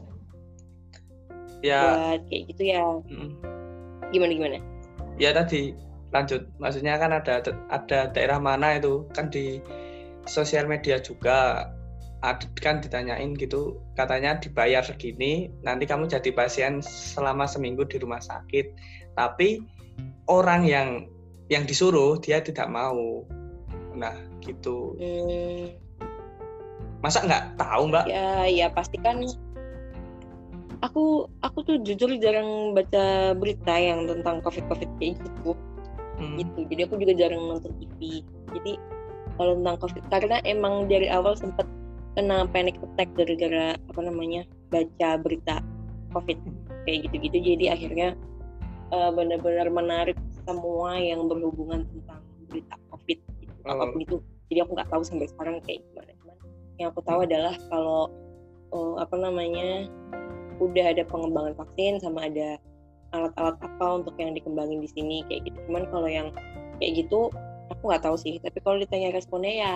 Ya. 1.64 1.80
Buat 1.80 2.22
kayak 2.28 2.42
gitu 2.52 2.62
ya. 2.68 2.84
Hmm. 2.84 3.30
Gimana 4.12 4.32
gimana? 4.36 4.58
Ya 5.16 5.32
tadi 5.32 5.72
lanjut. 6.12 6.44
Maksudnya 6.60 7.00
kan 7.00 7.16
ada 7.16 7.40
ada 7.72 7.98
daerah 8.12 8.36
mana 8.36 8.76
itu 8.76 9.08
kan 9.16 9.32
di 9.32 9.64
sosial 10.28 10.68
media 10.68 11.00
juga 11.00 11.68
kan 12.64 12.80
ditanyain 12.80 13.36
gitu 13.36 13.76
katanya 14.00 14.40
dibayar 14.40 14.80
segini 14.80 15.52
nanti 15.60 15.84
kamu 15.84 16.08
jadi 16.08 16.32
pasien 16.32 16.80
selama 16.80 17.44
seminggu 17.44 17.84
di 17.84 18.00
rumah 18.00 18.16
sakit 18.24 18.72
tapi 19.12 19.60
orang 20.24 20.64
yang 20.64 20.88
yang 21.52 21.68
disuruh 21.68 22.16
dia 22.16 22.40
tidak 22.40 22.64
mau 22.72 23.28
nah 23.92 24.16
gitu 24.40 24.96
hmm. 24.96 25.83
Masa 27.04 27.20
nggak 27.20 27.60
tahu 27.60 27.92
mbak? 27.92 28.08
Ya 28.08 28.48
ya 28.48 28.66
pasti 28.72 28.96
kan. 28.96 29.20
Aku 30.80 31.28
aku 31.44 31.58
tuh 31.68 31.76
jujur 31.84 32.08
jarang 32.16 32.72
baca 32.72 33.36
berita 33.36 33.76
yang 33.76 34.08
tentang 34.08 34.40
covid 34.40 34.64
covid 34.72 34.88
kayak 34.96 35.20
gitu. 35.20 35.52
Hmm. 36.16 36.40
gitu. 36.40 36.64
Jadi 36.72 36.80
aku 36.88 36.94
juga 36.96 37.12
jarang 37.12 37.44
nonton 37.44 37.76
TV 37.76 38.24
jadi 38.56 38.72
kalau 39.36 39.58
tentang 39.60 39.76
covid 39.84 40.04
karena 40.08 40.36
emang 40.48 40.88
dari 40.88 41.10
awal 41.12 41.36
sempat 41.36 41.68
kena 42.14 42.46
panic 42.48 42.78
attack 42.80 43.10
gara-gara 43.18 43.74
apa 43.74 44.00
namanya 44.00 44.46
baca 44.72 45.20
berita 45.20 45.60
covid 46.16 46.40
kayak 46.88 47.10
gitu-gitu. 47.10 47.36
Jadi 47.52 47.64
akhirnya 47.68 48.08
uh, 48.96 49.12
benar-benar 49.12 49.68
menarik 49.68 50.16
semua 50.48 50.96
yang 50.96 51.28
berhubungan 51.28 51.84
tentang 51.84 52.24
berita 52.48 52.76
covid. 52.88 53.18
Gitu. 53.44 53.52
apa 53.68 53.92
pun 53.92 54.00
itu. 54.00 54.16
Jadi 54.52 54.58
aku 54.64 54.70
nggak 54.76 54.90
tahu 54.92 55.02
sampai 55.04 55.26
sekarang 55.28 55.56
kayak 55.64 55.80
gimana 55.90 56.13
yang 56.78 56.90
aku 56.90 57.00
tahu 57.06 57.22
adalah 57.26 57.54
kalau 57.70 58.10
uh, 58.74 58.94
apa 58.98 59.14
namanya 59.18 59.86
udah 60.58 60.94
ada 60.94 61.02
pengembangan 61.06 61.54
vaksin 61.58 61.98
sama 62.02 62.30
ada 62.30 62.58
alat-alat 63.14 63.56
apa 63.62 63.86
untuk 64.02 64.14
yang 64.18 64.34
dikembangin 64.34 64.82
di 64.82 64.90
sini 64.90 65.22
kayak 65.30 65.46
gitu. 65.50 65.58
Cuman 65.70 65.86
kalau 65.90 66.10
yang 66.10 66.28
kayak 66.82 67.06
gitu 67.06 67.30
aku 67.70 67.82
nggak 67.90 68.02
tahu 68.02 68.16
sih. 68.18 68.42
Tapi 68.42 68.58
kalau 68.62 68.82
ditanya 68.82 69.14
responnya 69.14 69.54
ya 69.54 69.74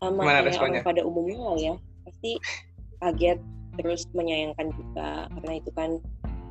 sama 0.00 0.24
Gimana 0.24 0.48
kayak 0.48 0.60
orang 0.60 0.84
pada 0.84 1.02
umumnya 1.04 1.38
lah 1.38 1.58
ya. 1.60 1.74
Pasti 2.08 2.40
kaget 3.04 3.38
terus 3.80 4.08
menyayangkan 4.16 4.72
juga. 4.72 5.28
Karena 5.28 5.52
itu 5.60 5.70
kan 5.76 5.90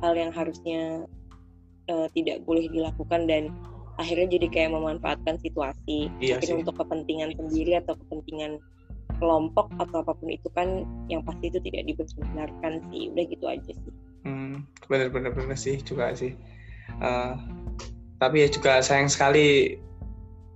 hal 0.02 0.14
yang 0.14 0.30
harusnya 0.30 1.06
uh, 1.90 2.06
tidak 2.14 2.42
boleh 2.46 2.70
dilakukan 2.70 3.26
dan 3.26 3.50
akhirnya 3.98 4.38
jadi 4.38 4.46
kayak 4.50 4.70
memanfaatkan 4.78 5.42
situasi. 5.42 6.06
Iya 6.22 6.38
mungkin 6.38 6.66
untuk 6.66 6.76
kepentingan 6.78 7.30
sendiri 7.34 7.82
atau 7.82 7.98
kepentingan 7.98 8.62
kelompok 9.22 9.70
atau 9.78 10.02
apa 10.02 10.18
pun 10.18 10.34
itu 10.34 10.50
kan 10.50 10.82
yang 11.06 11.22
pasti 11.22 11.54
itu 11.54 11.62
tidak 11.62 11.86
dibenarkan 11.86 12.82
sih 12.90 13.14
udah 13.14 13.24
gitu 13.30 13.44
aja 13.46 13.70
sih 13.70 13.94
hmm, 14.26 14.66
benar-benar 14.90 15.30
benar 15.30 15.54
sih 15.54 15.78
juga 15.78 16.10
sih 16.18 16.34
uh, 16.98 17.38
tapi 18.18 18.42
ya 18.42 18.48
juga 18.50 18.82
sayang 18.82 19.06
sekali 19.06 19.78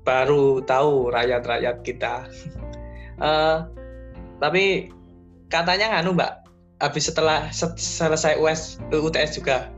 baru 0.03 0.67
tahu 0.67 1.15
rakyat-rakyat 1.15 1.87
kita 1.87 2.27
Uh, 3.17 3.65
tapi 4.43 4.93
katanya 5.49 5.97
nganu 5.97 6.13
mbak, 6.13 6.45
habis 6.85 7.09
setelah 7.09 7.49
selesai 7.77 8.37
US 8.41 8.77
UTS 8.93 9.41
juga. 9.41 9.73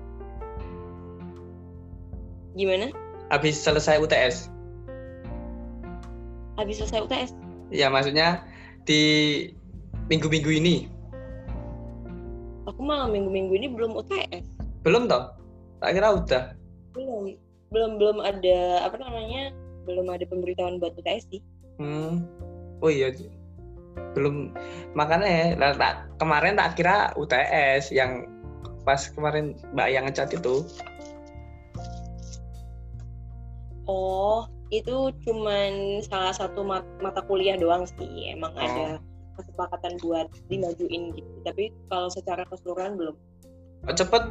Gimana? 2.59 2.90
Habis 3.30 3.61
selesai 3.62 4.02
UTS. 4.02 4.50
Habis 6.59 6.83
selesai 6.83 7.07
UTS? 7.07 7.30
Ya 7.71 7.87
maksudnya 7.87 8.42
di 8.88 9.02
minggu-minggu 10.09 10.49
ini. 10.49 10.88
Aku 12.64 12.80
malah 12.80 13.12
minggu-minggu 13.12 13.52
ini 13.52 13.68
belum 13.68 13.92
UTS. 13.92 14.49
Belum 14.80 15.04
toh? 15.04 15.37
Tak 15.85 15.92
kira 15.92 16.16
udah. 16.16 16.45
Belum, 16.97 17.37
belum 17.68 17.90
belum 18.00 18.16
ada 18.25 18.88
apa 18.88 18.97
namanya? 18.97 19.52
Belum 19.85 20.09
ada 20.09 20.25
pemberitahuan 20.25 20.80
buat 20.80 20.97
UTS 20.97 21.28
sih. 21.28 21.40
Hmm 21.76 22.25
oh 22.83 22.90
iya 22.90 23.11
belum 24.14 24.54
makanya 24.95 25.26
ya 25.26 25.75
tak, 25.75 26.07
kemarin 26.23 26.54
tak 26.54 26.78
kira 26.78 27.11
UTS 27.18 27.90
yang 27.90 28.26
pas 28.87 29.11
kemarin 29.12 29.59
mbak 29.75 29.88
yang 29.92 30.04
ngecat 30.09 30.33
itu 30.33 30.64
oh 33.85 34.49
itu 34.68 35.08
cuman 35.25 36.04
salah 36.04 36.37
satu 36.37 36.60
mat 36.60 36.84
mata 37.00 37.25
kuliah 37.25 37.56
doang 37.56 37.88
sih 37.88 38.32
emang 38.32 38.52
oh. 38.52 38.60
ada 38.60 39.00
kesepakatan 39.40 39.96
buat 40.04 40.28
dimajuin 40.52 41.16
gitu 41.16 41.32
tapi 41.46 41.72
kalau 41.88 42.12
secara 42.12 42.44
keseluruhan 42.52 43.00
belum 43.00 43.16
oh, 43.88 43.94
cepet 43.96 44.28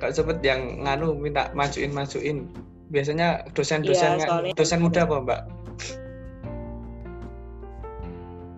Kak 0.00 0.16
cepet 0.16 0.40
yang 0.40 0.80
nganu 0.80 1.12
minta 1.12 1.52
majuin 1.52 1.92
majuin 1.92 2.48
biasanya 2.88 3.44
dosen-dosen 3.52 4.16
ya, 4.18 4.26
dosen 4.56 4.80
muda 4.80 5.04
apa 5.04 5.16
mbak? 5.20 5.40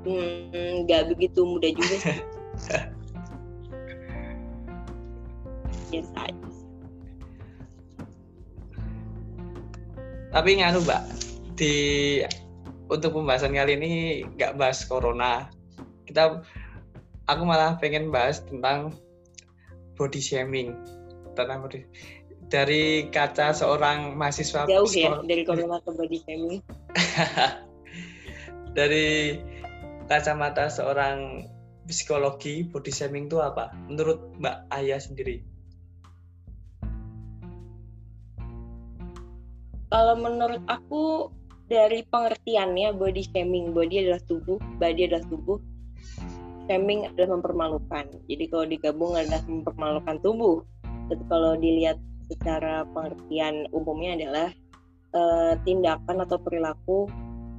Hmm, 0.06 0.87
nggak 0.87 1.11
begitu 1.14 1.42
muda 1.42 1.66
juga 1.75 1.94
sih. 1.99 2.14
Biasa 5.92 6.30
aja. 6.30 6.51
Tapi 10.33 10.51
nganu 10.59 10.81
mbak, 10.83 11.03
di 11.61 11.75
untuk 12.89 13.21
pembahasan 13.21 13.53
kali 13.53 13.77
ini 13.77 13.93
nggak 14.37 14.57
bahas 14.57 14.83
corona. 14.89 15.53
Kita, 16.09 16.41
aku 17.29 17.43
malah 17.45 17.77
pengen 17.77 18.09
bahas 18.09 18.41
tentang 18.41 18.97
body 20.01 20.21
shaming. 20.25 20.73
Tentang 21.37 21.65
body, 21.65 21.85
dari 22.53 23.09
kaca 23.09 23.57
seorang 23.57 24.12
mahasiswa 24.12 24.69
jauh 24.69 24.85
ya 24.93 25.25
dari 25.25 25.41
corona 25.49 25.81
ke 25.81 25.89
body 25.89 26.19
shaming 26.21 26.61
dari 28.77 29.41
kacamata 30.05 30.69
seorang 30.69 31.49
psikologi 31.89 32.69
body 32.69 32.93
shaming 32.93 33.33
itu 33.33 33.41
apa 33.41 33.73
menurut 33.89 34.21
Mbak 34.37 34.69
Ayah 34.69 35.01
sendiri 35.01 35.41
kalau 39.92 40.16
menurut 40.16 40.64
aku 40.72 41.28
dari 41.68 42.00
pengertiannya 42.08 42.96
body 42.96 43.28
shaming 43.28 43.76
body 43.76 44.08
adalah 44.08 44.25
tubuh 44.25 44.56
body 44.80 45.04
adalah 45.04 45.25
tubuh 45.28 45.61
shaming 46.64 47.12
adalah 47.12 47.37
mempermalukan 47.37 48.04
jadi 48.25 48.44
kalau 48.49 48.64
digabung 48.64 49.12
adalah 49.12 49.44
mempermalukan 49.44 50.16
tubuh 50.25 50.64
tapi 51.12 51.22
kalau 51.28 51.52
dilihat 51.61 52.00
secara 52.32 52.88
pengertian 52.96 53.68
umumnya 53.76 54.16
adalah 54.16 54.49
uh, 55.12 55.52
tindakan 55.68 56.25
atau 56.25 56.40
perilaku 56.40 56.99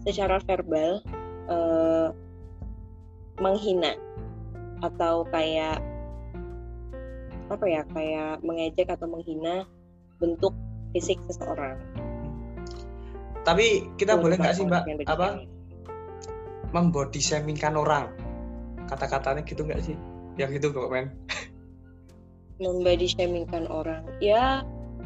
secara 0.01 0.41
verbal 0.41 1.05
uh, 1.53 2.09
menghina 3.37 3.93
atau 4.81 5.23
kayak 5.29 5.77
apa 7.53 7.65
ya 7.69 7.81
kayak 7.93 8.41
mengejek 8.41 8.89
atau 8.89 9.05
menghina 9.05 9.69
bentuk 10.17 10.55
fisik 10.93 11.17
seseorang. 11.29 11.77
Tapi 13.43 13.91
kita 14.00 14.15
boleh 14.15 14.39
nggak 14.39 14.55
sih 14.55 14.63
mbak 14.63 14.88
apa 15.07 15.43
membody 16.71 17.19
shamingkan 17.19 17.75
orang? 17.75 18.09
Kata-katanya 18.88 19.43
gitu 19.43 19.67
nggak 19.67 19.83
sih? 19.83 19.95
Yang 20.39 20.63
itu 20.63 20.67
kok 20.73 20.89
men? 20.89 21.12
Membody 22.57 23.05
shamingkan 23.09 23.67
orang, 23.67 24.07
ya 24.23 24.63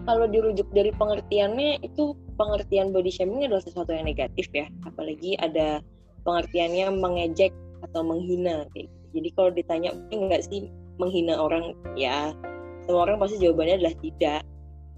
kalau 0.08 0.24
dirujuk 0.30 0.68
dari 0.72 0.94
pengertiannya 0.96 1.84
itu 1.84 2.16
pengertian 2.40 2.96
body 2.96 3.12
shaming 3.12 3.44
adalah 3.50 3.64
sesuatu 3.64 3.92
yang 3.92 4.08
negatif 4.08 4.48
ya, 4.56 4.70
apalagi 4.88 5.36
ada 5.42 5.84
pengertiannya 6.24 6.96
mengejek 6.96 7.52
atau 7.88 8.04
menghina 8.04 8.68
kayak 8.72 8.88
gitu. 8.88 9.06
Jadi 9.18 9.30
kalau 9.34 9.52
ditanya 9.52 9.90
enggak 10.14 10.46
sih 10.48 10.72
menghina 11.02 11.36
orang, 11.36 11.76
ya 12.00 12.32
semua 12.86 13.10
orang 13.10 13.20
pasti 13.20 13.42
jawabannya 13.42 13.84
adalah 13.84 13.96
tidak. 14.00 14.42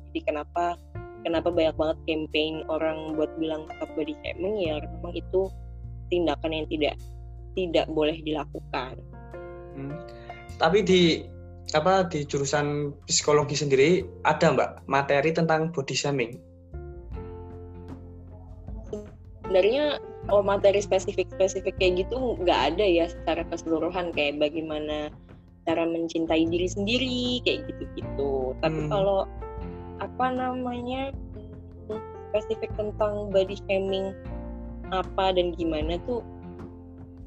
Jadi 0.10 0.20
kenapa 0.26 0.78
kenapa 1.24 1.52
banyak 1.52 1.76
banget 1.76 1.98
campaign 2.08 2.64
orang 2.72 3.16
buat 3.16 3.32
bilang 3.40 3.68
stop 3.76 3.90
body 3.96 4.16
shaming 4.24 4.56
ya 4.64 4.80
memang 5.00 5.14
itu 5.16 5.52
tindakan 6.10 6.52
yang 6.52 6.68
tidak 6.70 6.96
tidak 7.58 7.86
boleh 7.92 8.18
dilakukan. 8.24 8.94
Hmm. 9.76 9.96
Tapi 10.58 10.80
di 10.84 11.02
apa 11.78 12.10
di 12.10 12.26
jurusan 12.26 12.98
psikologi 13.06 13.54
sendiri 13.54 14.02
ada 14.26 14.50
mbak 14.50 14.90
materi 14.90 15.30
tentang 15.30 15.70
body 15.70 15.96
shaming? 15.96 16.32
Sebenarnya 19.46 19.98
oh 20.30 20.46
materi 20.46 20.82
spesifik 20.82 21.30
spesifik 21.34 21.78
kayak 21.82 22.06
gitu 22.06 22.38
nggak 22.42 22.74
ada 22.74 22.86
ya 22.86 23.06
secara 23.10 23.42
keseluruhan 23.50 24.14
kayak 24.14 24.38
bagaimana 24.38 25.10
cara 25.66 25.86
mencintai 25.86 26.50
diri 26.50 26.68
sendiri 26.70 27.42
kayak 27.46 27.70
gitu-gitu. 27.70 28.58
Tapi 28.62 28.80
hmm. 28.86 28.90
kalau 28.90 29.30
apa 30.00 30.26
namanya 30.32 31.12
spesifik 32.32 32.72
tentang 32.78 33.34
body 33.34 33.58
shaming 33.68 34.14
apa 34.90 35.34
dan 35.34 35.54
gimana 35.54 35.98
tuh 36.06 36.22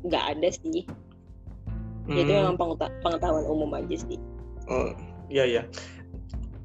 nggak 0.07 0.39
ada 0.39 0.49
sih. 0.51 0.87
Hmm. 2.03 2.19
itu 2.19 2.35
memang 2.35 2.59
pengetahuan 3.07 3.47
umum 3.47 3.71
aja 3.79 3.95
sih. 3.95 4.19
Oh 4.67 4.91
iya 5.31 5.47
iya. 5.47 5.63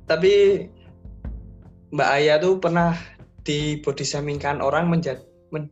Tapi 0.10 0.66
Mbak 1.94 2.10
Aya 2.10 2.42
tuh 2.42 2.58
pernah 2.58 2.98
di 3.46 3.78
body 3.80 4.02
shamingkan 4.02 4.60
orang 4.60 4.90
menjadi 4.90 5.22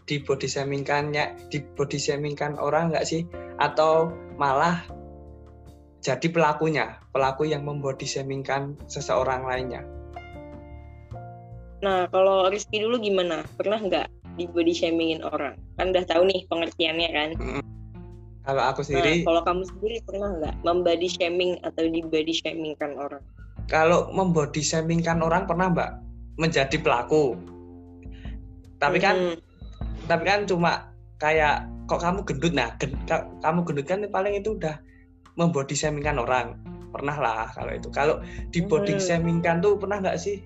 di 0.08 0.22
body 0.24 0.48
shamingkannya 0.48 1.50
di 1.50 1.60
body 1.76 1.98
shamingkan 1.98 2.62
orang 2.62 2.94
nggak 2.94 3.10
sih? 3.10 3.26
Atau 3.58 4.14
malah 4.38 4.86
jadi 6.06 6.30
pelakunya 6.30 7.02
pelaku 7.10 7.50
yang 7.50 7.66
membody 7.66 8.06
shamingkan 8.06 8.78
seseorang 8.86 9.50
lainnya 9.50 9.82
Nah, 11.86 12.10
kalau 12.10 12.50
Rizky 12.50 12.82
dulu 12.82 12.98
gimana? 12.98 13.46
Pernah 13.62 13.78
nggak 13.78 14.08
di 14.42 14.50
body 14.50 14.74
shamingin 14.74 15.22
orang? 15.22 15.54
Kan 15.78 15.94
udah 15.94 16.02
tahu 16.10 16.26
nih 16.26 16.42
pengertiannya 16.50 17.10
kan? 17.14 17.30
Hmm. 17.38 17.64
Kalau 18.42 18.62
aku 18.66 18.82
sendiri... 18.82 19.22
Nah, 19.22 19.30
kalau 19.30 19.42
kamu 19.46 19.64
sendiri 19.70 19.98
pernah 20.02 20.30
nggak 20.42 20.56
membody 20.66 21.06
shaming 21.06 21.62
atau 21.62 21.86
di 21.86 22.02
body 22.02 22.34
shamingkan 22.34 22.98
orang? 22.98 23.22
Kalau 23.70 24.10
membody 24.10 24.66
shamingkan 24.66 25.22
orang 25.22 25.46
pernah 25.46 25.70
mbak 25.70 26.02
menjadi 26.42 26.74
pelaku. 26.82 27.38
Tapi 28.82 28.98
kan, 28.98 29.38
hmm. 29.38 29.38
tapi 30.10 30.24
kan 30.26 30.50
cuma 30.50 30.90
kayak 31.22 31.70
kok 31.86 32.02
kamu 32.02 32.26
gendut 32.26 32.54
nah, 32.58 32.74
gen, 32.82 32.98
kamu 33.46 33.62
gendut 33.62 33.86
kan 33.86 34.02
paling 34.10 34.42
itu 34.42 34.58
udah 34.58 34.82
membody 35.38 35.78
shamingkan 35.78 36.18
orang. 36.18 36.58
Pernah 36.90 37.18
lah 37.22 37.46
kalau 37.54 37.78
itu. 37.78 37.94
Kalau 37.94 38.26
di 38.50 38.66
body 38.66 38.98
hmm. 38.98 39.06
shamingkan 39.06 39.62
tuh 39.62 39.78
pernah 39.78 40.02
nggak 40.02 40.18
sih 40.18 40.42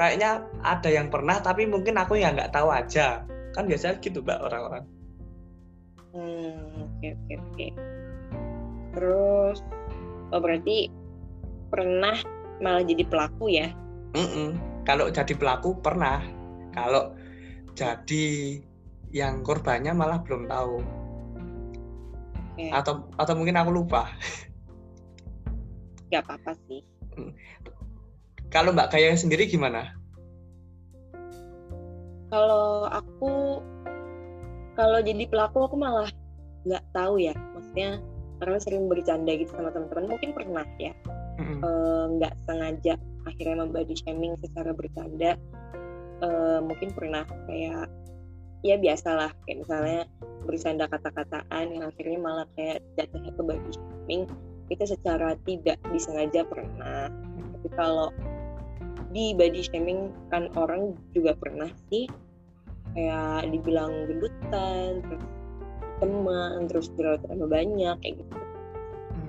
kayaknya 0.00 0.48
ada 0.64 0.88
yang 0.88 1.12
pernah 1.12 1.44
tapi 1.44 1.68
mungkin 1.68 2.00
aku 2.00 2.16
ya 2.16 2.32
nggak 2.32 2.56
tahu 2.56 2.72
aja. 2.72 3.20
Kan 3.52 3.68
biasa 3.68 4.00
gitu 4.00 4.24
mbak 4.24 4.40
orang-orang. 4.40 4.88
Hmm 6.16 6.88
oke 6.88 7.06
oke 7.12 7.34
oke. 7.36 7.66
Terus 8.96 9.58
oh 10.32 10.40
berarti 10.40 10.88
pernah 11.68 12.16
malah 12.64 12.80
jadi 12.80 13.04
pelaku 13.04 13.52
ya? 13.52 13.68
Mm 14.16 14.26
-mm. 14.26 14.48
kalau 14.88 15.12
jadi 15.12 15.36
pelaku 15.36 15.76
pernah. 15.84 16.24
Kalau 16.72 17.12
jadi 17.76 18.56
yang 19.12 19.44
korbannya 19.44 19.92
malah 19.92 20.24
belum 20.24 20.48
tahu. 20.48 20.80
Okay. 22.60 22.68
atau 22.76 23.08
atau 23.16 23.34
mungkin 23.36 23.56
aku 23.56 23.70
lupa. 23.72 24.12
Nggak 26.12 26.22
apa-apa 26.28 26.52
sih. 26.68 26.84
Mm. 27.16 27.32
Kalau 28.50 28.74
Mbak 28.74 28.90
Kaya 28.90 29.14
sendiri 29.14 29.46
gimana? 29.46 29.94
Kalau 32.30 32.86
aku 32.90 33.62
kalau 34.78 34.98
jadi 35.02 35.26
pelaku 35.26 35.66
aku 35.66 35.76
malah 35.78 36.10
nggak 36.66 36.84
tahu 36.94 37.18
ya, 37.18 37.34
maksudnya 37.54 37.98
karena 38.40 38.58
sering 38.58 38.88
bercanda 38.88 39.36
gitu 39.36 39.52
sama 39.52 39.68
teman-teman 39.70 40.16
mungkin 40.16 40.32
pernah 40.32 40.64
ya 40.80 40.96
mm-hmm. 41.36 41.60
nggak 42.18 42.32
mm-hmm. 42.32 42.48
sengaja 42.48 42.94
akhirnya 43.28 43.56
membody 43.60 43.94
shaming 44.00 44.34
secara 44.40 44.72
bercanda 44.72 45.36
uh, 46.24 46.58
mungkin 46.64 46.88
pernah 46.96 47.28
kayak 47.44 47.86
ya 48.64 48.76
biasalah 48.80 49.30
kayak 49.44 49.64
misalnya 49.64 50.00
bercanda 50.48 50.88
kata-kataan 50.88 51.66
yang 51.68 51.84
akhirnya 51.84 52.18
malah 52.18 52.46
kayak 52.56 52.80
jatuhnya 52.96 53.30
ke 53.36 53.42
body 53.44 53.70
shaming 53.76 54.24
itu 54.72 54.84
secara 54.88 55.36
tidak 55.44 55.76
disengaja 55.92 56.40
pernah 56.48 57.12
tapi 57.60 57.68
kalau 57.76 58.08
di 59.10 59.34
body 59.34 59.66
shaming 59.66 60.14
kan 60.30 60.50
orang 60.54 60.94
juga 61.14 61.34
pernah 61.38 61.70
sih. 61.90 62.06
Kayak 62.94 63.54
dibilang 63.54 64.10
gendutan 64.10 64.98
terus 65.06 65.24
teman 66.00 66.66
terus 66.66 66.88
jerawat 66.96 67.20
tambah 67.28 67.46
banyak 67.46 67.96
kayak 68.00 68.14
gitu. 68.18 68.36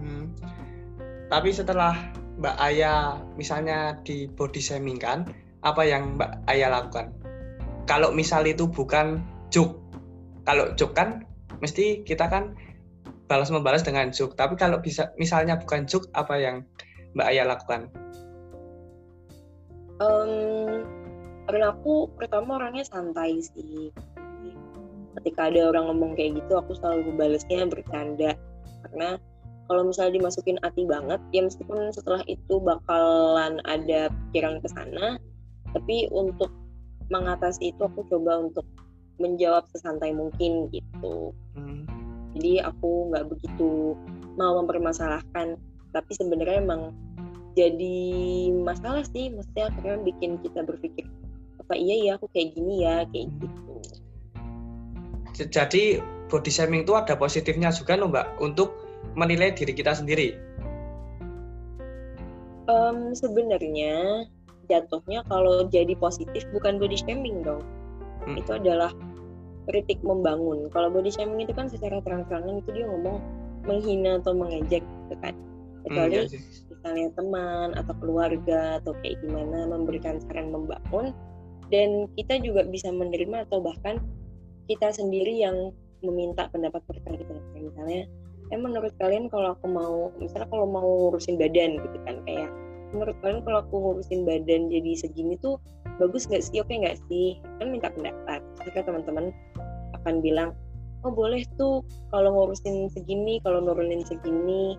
Hmm. 0.02 0.32
tapi 1.28 1.52
setelah 1.52 1.94
Mbak 2.39 2.58
Aya 2.58 3.20
misalnya 3.36 4.00
di 4.08 4.26
body 4.26 4.63
shaming 4.63 4.98
kan 4.98 5.28
apa 5.62 5.84
yang 5.84 6.17
Mbak 6.17 6.48
Aya 6.48 6.72
lakukan? 6.72 7.13
Kalau 7.86 8.10
misal 8.15 8.48
itu 8.48 8.65
bukan 8.65 9.20
juk 9.52 9.78
kalau 10.48 10.74
juk 10.80 10.96
kan 10.96 11.28
mesti 11.62 12.02
kita 12.02 12.26
kan 12.26 12.56
balas 13.30 13.54
membalas 13.54 13.86
dengan 13.86 14.10
juk 14.10 14.34
tapi 14.34 14.58
kalau 14.58 14.82
bisa 14.82 15.12
misalnya 15.20 15.60
bukan 15.60 15.86
juk 15.86 16.08
apa 16.17 16.39
yang 16.39 16.65
Mbak 17.13 17.28
Aya 17.28 17.44
lakukan 17.46 17.91
um, 20.02 20.32
karena 21.46 21.74
aku 21.74 22.10
pertama 22.18 22.58
orangnya 22.58 22.86
santai 22.86 23.38
sih. 23.40 23.94
Ketika 25.22 25.52
ada 25.52 25.70
orang 25.70 25.92
ngomong 25.92 26.18
kayak 26.18 26.42
gitu 26.42 26.58
aku 26.58 26.74
selalu 26.80 27.14
balesnya 27.14 27.68
bercanda. 27.68 28.34
Karena 28.88 29.20
kalau 29.70 29.88
misalnya 29.88 30.20
dimasukin 30.20 30.58
hati 30.66 30.84
banget 30.84 31.22
ya 31.32 31.46
meskipun 31.46 31.94
setelah 31.96 32.20
itu 32.28 32.60
bakalan 32.60 33.64
ada 33.64 34.12
pikiran 34.12 34.60
ke 34.60 34.68
sana 34.68 35.16
tapi 35.72 36.12
untuk 36.12 36.52
mengatasi 37.08 37.72
itu 37.72 37.80
aku 37.80 38.04
coba 38.12 38.44
untuk 38.52 38.68
menjawab 39.20 39.64
sesantai 39.72 40.12
mungkin 40.12 40.68
gitu. 40.76 41.32
Hmm. 41.56 41.88
jadi 42.36 42.68
aku 42.68 43.12
nggak 43.12 43.28
begitu 43.28 43.96
mau 44.40 44.60
mempermasalahkan. 44.64 45.60
Tapi 45.92 46.12
sebenarnya 46.16 46.64
emang 46.64 46.96
jadi 47.52 48.00
masalah 48.64 49.04
sih 49.12 49.32
maksudnya 49.32 49.68
karena 49.80 50.00
bikin 50.08 50.40
kita 50.40 50.64
berpikir 50.64 51.04
apa 51.60 51.74
iya 51.76 51.96
ya 52.04 52.12
aku 52.16 52.28
kayak 52.32 52.56
gini 52.56 52.84
ya 52.84 53.04
kayak 53.12 53.28
gitu. 53.40 53.74
Jadi 55.52 55.84
body 56.28 56.52
shaming 56.52 56.84
itu 56.84 56.94
ada 56.96 57.16
positifnya 57.16 57.72
juga 57.72 57.96
loh 58.00 58.12
mbak 58.12 58.40
untuk 58.40 58.76
menilai 59.16 59.52
diri 59.52 59.76
kita 59.76 59.96
sendiri. 59.96 60.36
Um, 62.72 63.12
sebenarnya 63.12 64.28
jatuhnya 64.72 65.28
kalau 65.28 65.68
jadi 65.68 65.92
positif 66.00 66.48
bukan 66.56 66.80
body 66.80 66.96
shaming 66.96 67.44
dong. 67.44 67.64
Hmm. 68.22 68.38
itu 68.38 68.54
adalah 68.54 68.94
kritik 69.66 69.98
membangun. 70.06 70.70
Kalau 70.70 70.94
body 70.94 71.10
shaming 71.10 71.42
itu 71.42 71.58
kan 71.58 71.66
secara 71.66 71.98
terang-terangan 72.06 72.62
itu 72.62 72.70
dia 72.70 72.86
ngomong 72.86 73.18
menghina 73.66 74.22
atau 74.22 74.38
mengejek 74.38 74.86
gitu 74.86 75.16
kan. 75.26 75.34
Kecuali 75.82 76.22
hmm, 76.22 76.30
iya 76.30 76.71
misalnya 76.82 77.13
teman 77.13 77.78
atau 77.78 77.94
keluarga 78.02 78.82
atau 78.82 78.98
kayak 79.06 79.22
gimana 79.22 79.70
memberikan 79.70 80.17
saran 80.26 80.50
membangun 80.50 81.13
dan 81.70 82.10
kita 82.17 82.41
juga 82.41 82.65
bisa 82.65 82.89
menerima 82.89 83.46
atau 83.46 83.62
bahkan 83.62 84.02
kita 84.65 84.89
sendiri 84.89 85.38
yang 85.38 85.70
meminta 86.02 86.50
pendapat 86.50 86.82
mereka 86.89 87.22
gitu. 87.22 87.34
Misalnya 87.54 88.10
eh 88.52 88.60
menurut 88.60 88.91
kalian 88.98 89.30
kalau 89.30 89.54
aku 89.54 89.70
mau 89.70 90.10
misalnya 90.17 90.50
kalau 90.50 90.65
mau 90.65 90.84
ngurusin 90.84 91.38
badan 91.38 91.78
gitu 91.80 91.98
kan. 92.04 92.17
Kayak 92.26 92.50
menurut 92.91 93.15
kalian 93.22 93.46
kalau 93.46 93.62
aku 93.62 93.76
ngurusin 93.78 94.26
badan 94.26 94.67
jadi 94.67 94.91
segini 94.98 95.38
tuh 95.39 95.62
bagus 96.02 96.26
nggak 96.26 96.44
sih? 96.44 96.60
Oke 96.60 96.74
nggak 96.76 96.98
sih? 97.08 97.39
Kan 97.62 97.72
minta 97.72 97.94
pendapat. 97.94 98.41
Jika 98.65 98.84
teman-teman 98.84 99.30
akan 100.02 100.20
bilang 100.20 100.52
oh 101.08 101.13
boleh 101.13 101.46
tuh 101.56 101.86
kalau 102.12 102.34
ngurusin 102.36 102.89
segini 102.91 103.39
kalau 103.46 103.62
nurunin 103.63 104.04
segini 104.06 104.76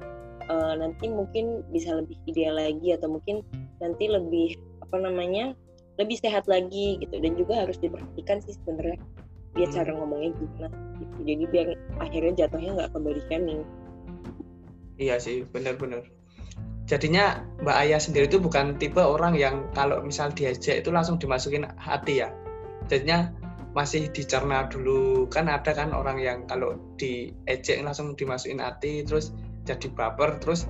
uh, 0.53 0.77
nanti 0.77 1.09
mungkin 1.09 1.65
bisa 1.73 1.97
lebih 1.97 2.21
ideal 2.29 2.61
lagi 2.61 2.93
atau 2.93 3.09
mungkin 3.09 3.41
nanti 3.81 4.13
lebih 4.13 4.61
apa 4.85 5.01
namanya 5.01 5.57
lebih 5.97 6.21
sehat 6.21 6.45
lagi 6.45 7.01
gitu. 7.01 7.17
Dan 7.17 7.41
juga 7.41 7.65
harus 7.65 7.81
diperhatikan 7.81 8.45
sih 8.45 8.53
sebenarnya 8.61 9.01
dia 9.57 9.65
hmm. 9.69 9.75
cara 9.81 9.91
ngomongnya 9.97 10.31
gimana 10.37 10.69
gitu. 11.01 11.17
Jadi 11.25 11.45
biar 11.49 11.69
akhirnya 12.05 12.45
jatuhnya 12.45 12.71
nggak 12.77 12.91
ke 12.93 12.99
body 13.01 13.23
shaming 13.33 13.65
iya 15.03 15.19
sih 15.19 15.43
benar-benar 15.49 16.07
jadinya 16.87 17.43
Mbak 17.63 17.77
Ayah 17.77 18.01
sendiri 18.03 18.31
itu 18.31 18.39
bukan 18.39 18.79
tipe 18.79 19.03
orang 19.03 19.35
yang 19.39 19.67
kalau 19.75 19.99
misal 20.07 20.31
diajak 20.31 20.83
itu 20.83 20.91
langsung 20.91 21.17
dimasukin 21.17 21.65
hati 21.79 22.27
ya. 22.27 22.35
Jadinya 22.91 23.31
masih 23.73 24.11
dicerna 24.11 24.67
dulu. 24.67 25.31
Kan 25.31 25.47
ada 25.47 25.73
kan 25.73 25.95
orang 25.95 26.19
yang 26.19 26.45
kalau 26.51 26.77
diejek 26.99 27.81
langsung 27.87 28.19
dimasukin 28.19 28.59
hati 28.59 29.07
terus 29.07 29.31
jadi 29.63 29.87
baper 29.95 30.39
terus 30.43 30.67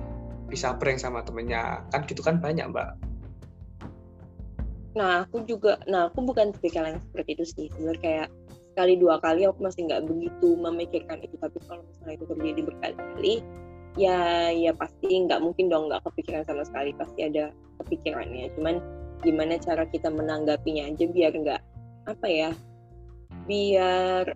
bisa 0.49 0.73
prank 0.77 1.01
sama 1.01 1.25
temennya. 1.25 1.81
Kan 1.89 2.05
gitu 2.05 2.21
kan 2.21 2.37
banyak 2.37 2.69
mbak. 2.69 2.93
Nah 4.93 5.25
aku 5.25 5.41
juga 5.49 5.81
nah 5.89 6.09
aku 6.09 6.21
bukan 6.21 6.53
tipikal 6.53 6.85
yang 6.85 7.01
seperti 7.01 7.29
itu 7.37 7.45
sih. 7.45 7.65
Sebenarnya 7.73 8.01
kayak 8.01 8.27
sekali 8.73 8.93
dua 8.97 9.21
kali 9.21 9.45
aku 9.45 9.59
masih 9.61 9.89
nggak 9.89 10.05
begitu 10.05 10.49
memikirkan 10.57 11.17
itu. 11.25 11.35
Tapi 11.41 11.57
kalau 11.65 11.81
misalnya 11.89 12.15
itu 12.21 12.25
terjadi 12.29 12.61
berkali-kali 12.61 13.35
ya 13.93 14.49
ya 14.49 14.73
pasti 14.73 15.05
nggak 15.05 15.41
mungkin 15.41 15.69
dong 15.69 15.89
nggak 15.89 16.05
kepikiran 16.05 16.45
sama 16.45 16.61
sekali. 16.65 16.93
Pasti 16.93 17.19
ada 17.25 17.49
kepikirannya. 17.81 18.53
Cuman 18.53 18.77
gimana 19.25 19.57
cara 19.57 19.87
kita 19.89 20.11
menanggapinya 20.11 20.91
aja 20.93 21.05
biar 21.07 21.31
nggak 21.31 21.61
apa 22.03 22.27
ya 22.27 22.51
biar 23.47 24.35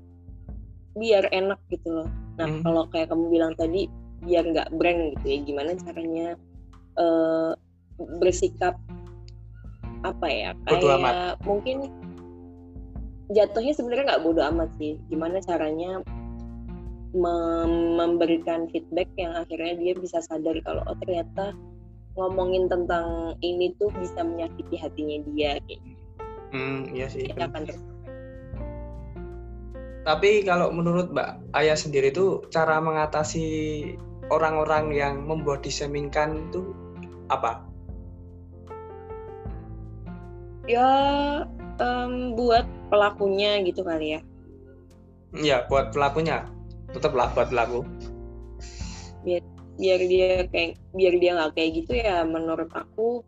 biar 0.97 1.29
enak 1.29 1.59
gitu 1.69 2.01
loh. 2.01 2.09
Nah 2.41 2.49
hmm. 2.49 2.61
kalau 2.65 2.83
kayak 2.89 3.13
kamu 3.13 3.25
bilang 3.29 3.53
tadi 3.53 3.85
biar 4.25 4.43
nggak 4.49 4.69
brand 4.75 5.13
gitu 5.17 5.25
ya 5.25 5.37
gimana 5.45 5.71
caranya 5.81 6.27
uh, 6.97 7.53
bersikap 8.21 8.77
apa 10.05 10.27
ya 10.29 10.51
kayak 10.69 11.41
mungkin 11.45 11.89
jatuhnya 13.33 13.73
sebenarnya 13.75 14.05
nggak 14.15 14.23
bodoh 14.23 14.45
amat 14.55 14.69
sih 14.79 14.95
gimana 15.11 15.41
caranya 15.43 16.01
mem 17.17 17.97
memberikan 17.97 18.69
feedback 18.69 19.09
yang 19.17 19.33
akhirnya 19.33 19.73
dia 19.79 19.93
bisa 19.97 20.21
sadar 20.21 20.59
kalau 20.63 20.85
oh 20.85 20.97
ternyata 21.01 21.55
ngomongin 22.17 22.65
tentang 22.67 23.37
ini 23.45 23.71
tuh 23.77 23.93
bisa 24.01 24.25
menyakiti 24.25 24.75
hatinya 24.81 25.21
dia 25.31 25.61
kayak 25.69 25.79
gitu. 25.85 26.03
Hmm, 26.51 26.79
iya 26.91 27.07
sih. 27.07 27.29
Ya, 27.29 27.45
kan 27.45 27.63
Tapi 30.07 30.47
kalau 30.47 30.71
menurut 30.71 31.11
Mbak 31.11 31.51
Ayah 31.51 31.75
sendiri 31.75 32.15
tuh 32.15 32.47
cara 32.47 32.79
mengatasi 32.79 33.43
orang-orang 34.31 34.95
yang 34.95 35.27
membuat 35.27 35.67
disemingkan 35.67 36.47
itu 36.47 36.71
apa? 37.27 37.67
Ya 40.63 40.87
um, 41.83 42.39
buat 42.39 42.63
pelakunya 42.87 43.59
gitu 43.67 43.83
kali 43.83 44.15
ya. 44.15 44.21
Iya 45.35 45.67
buat 45.67 45.91
pelakunya. 45.91 46.47
Tetaplah 46.95 47.35
buat 47.35 47.51
pelaku. 47.51 47.83
Biar 49.27 49.43
biar 49.75 49.99
dia 50.07 50.47
kayak 50.47 50.79
biar 50.95 51.13
dia 51.19 51.31
nggak 51.35 51.51
kayak 51.51 51.71
gitu 51.83 51.91
ya 51.99 52.23
menurut 52.23 52.71
aku 52.71 53.27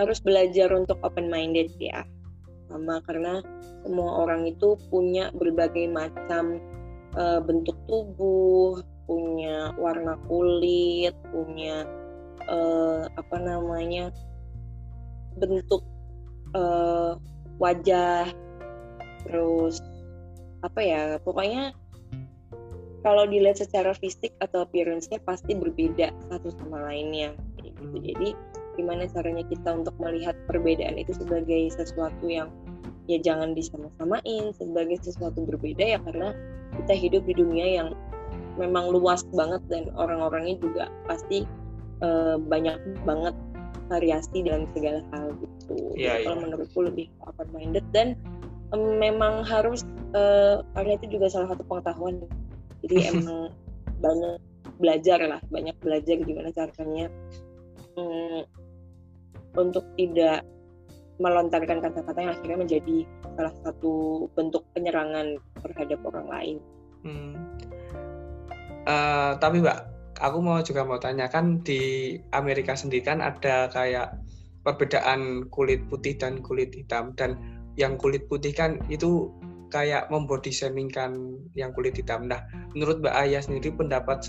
harus 0.00 0.24
belajar 0.24 0.72
untuk 0.72 0.96
open 1.04 1.28
minded 1.28 1.68
ya 1.76 2.02
sama 2.72 3.04
karena 3.04 3.44
semua 3.84 4.24
orang 4.24 4.48
itu 4.48 4.80
punya 4.88 5.28
berbagai 5.36 5.92
macam 5.92 6.56
uh, 7.14 7.40
bentuk 7.44 7.76
tubuh 7.84 8.80
punya 9.04 9.76
warna 9.76 10.16
kulit 10.24 11.12
punya 11.28 11.84
uh, 12.48 13.04
apa 13.12 13.36
namanya 13.36 14.08
bentuk 15.36 15.84
uh, 16.56 17.20
wajah 17.60 18.32
terus 19.28 19.78
apa 20.64 20.80
ya 20.80 21.02
pokoknya 21.20 21.76
kalau 23.02 23.26
dilihat 23.26 23.58
secara 23.58 23.90
fisik 23.98 24.30
atau 24.38 24.62
appearance-nya 24.62 25.18
pasti 25.26 25.58
berbeda 25.58 26.14
satu 26.30 26.54
sama 26.54 26.86
lainnya 26.86 27.34
gitu. 27.58 27.82
Hmm. 27.82 27.98
Jadi 27.98 28.28
gimana 28.74 29.04
caranya 29.10 29.44
kita 29.46 29.68
untuk 29.76 29.94
melihat 30.00 30.36
perbedaan 30.48 30.96
itu 30.96 31.12
sebagai 31.16 31.68
sesuatu 31.72 32.24
yang 32.26 32.48
ya 33.10 33.18
jangan 33.18 33.52
disama-samain 33.52 34.54
sebagai 34.54 34.96
sesuatu 35.02 35.42
berbeda 35.42 35.82
ya 35.82 35.98
karena 36.06 36.32
kita 36.82 36.94
hidup 36.94 37.22
di 37.26 37.34
dunia 37.34 37.66
yang 37.82 37.88
memang 38.56 38.92
luas 38.92 39.24
banget 39.32 39.60
dan 39.68 39.88
orang-orangnya 39.96 40.56
juga 40.60 40.84
pasti 41.08 41.44
uh, 42.04 42.36
banyak 42.38 42.78
banget 43.04 43.34
variasi 43.88 44.44
dalam 44.44 44.68
segala 44.72 45.00
hal 45.12 45.36
gitu. 45.36 45.76
Yeah, 45.96 46.20
yeah. 46.20 46.28
Kalau 46.28 46.36
menurutku 46.48 46.80
lebih 46.84 47.06
open 47.28 47.48
minded 47.52 47.84
dan 47.92 48.16
um, 48.72 48.96
memang 48.96 49.44
harus 49.44 49.84
uh, 50.16 50.64
karena 50.76 50.96
itu 51.00 51.18
juga 51.18 51.28
salah 51.32 51.52
satu 51.52 51.64
pengetahuan. 51.68 52.24
Jadi 52.84 52.96
emang 53.12 53.52
banyak 54.00 54.40
belajar 54.80 55.18
lah, 55.22 55.40
banyak 55.52 55.76
belajar 55.80 56.16
gimana 56.22 56.50
caranya 56.54 57.06
um, 57.96 58.44
untuk 59.56 59.84
tidak 59.96 60.46
melontarkan 61.20 61.78
kata-kata 61.78 62.18
yang 62.18 62.32
akhirnya 62.34 62.58
menjadi 62.58 62.96
salah 63.36 63.54
satu 63.62 64.26
bentuk 64.34 64.64
penyerangan 64.74 65.38
terhadap 65.62 66.00
orang 66.08 66.26
lain. 66.28 66.56
Hmm. 67.06 67.34
Uh, 68.82 69.38
tapi 69.38 69.62
mbak, 69.62 69.86
aku 70.18 70.38
mau 70.42 70.58
juga 70.62 70.82
mau 70.82 70.98
tanyakan 70.98 71.62
di 71.62 72.14
Amerika 72.34 72.74
sendiri 72.74 73.06
kan 73.06 73.22
ada 73.22 73.70
kayak 73.70 74.18
perbedaan 74.66 75.46
kulit 75.50 75.86
putih 75.86 76.18
dan 76.18 76.42
kulit 76.42 76.74
hitam 76.74 77.14
dan 77.14 77.38
yang 77.78 77.98
kulit 77.98 78.26
putih 78.26 78.54
kan 78.54 78.78
itu 78.90 79.30
kayak 79.72 80.12
membody 80.12 80.52
shamingkan 80.52 81.40
yang 81.56 81.72
kulit 81.72 81.96
hitam. 81.96 82.28
Nah, 82.28 82.44
menurut 82.76 83.00
Mbak 83.00 83.16
Ayah 83.16 83.40
sendiri 83.40 83.72
pendapat 83.72 84.20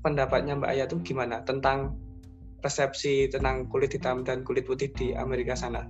pendapatnya 0.00 0.56
Mbak 0.56 0.70
Ayah 0.72 0.86
itu 0.88 0.96
gimana 1.04 1.44
tentang 1.44 2.00
persepsi 2.60 3.28
tentang 3.28 3.68
kulit 3.68 3.92
hitam 3.92 4.24
dan 4.24 4.42
kulit 4.42 4.64
putih 4.64 4.90
di 4.94 5.12
Amerika 5.12 5.54
sana? 5.56 5.86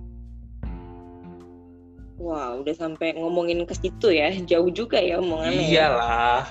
Wah, 2.17 2.57
wow, 2.57 2.65
udah 2.65 2.73
sampai 2.73 3.13
ngomongin 3.13 3.61
ke 3.69 3.77
situ 3.77 4.09
ya, 4.09 4.33
jauh 4.33 4.73
juga 4.73 4.97
ya 4.97 5.21
omongannya. 5.21 5.61
Ya. 5.61 5.69
Iyalah. 5.69 6.41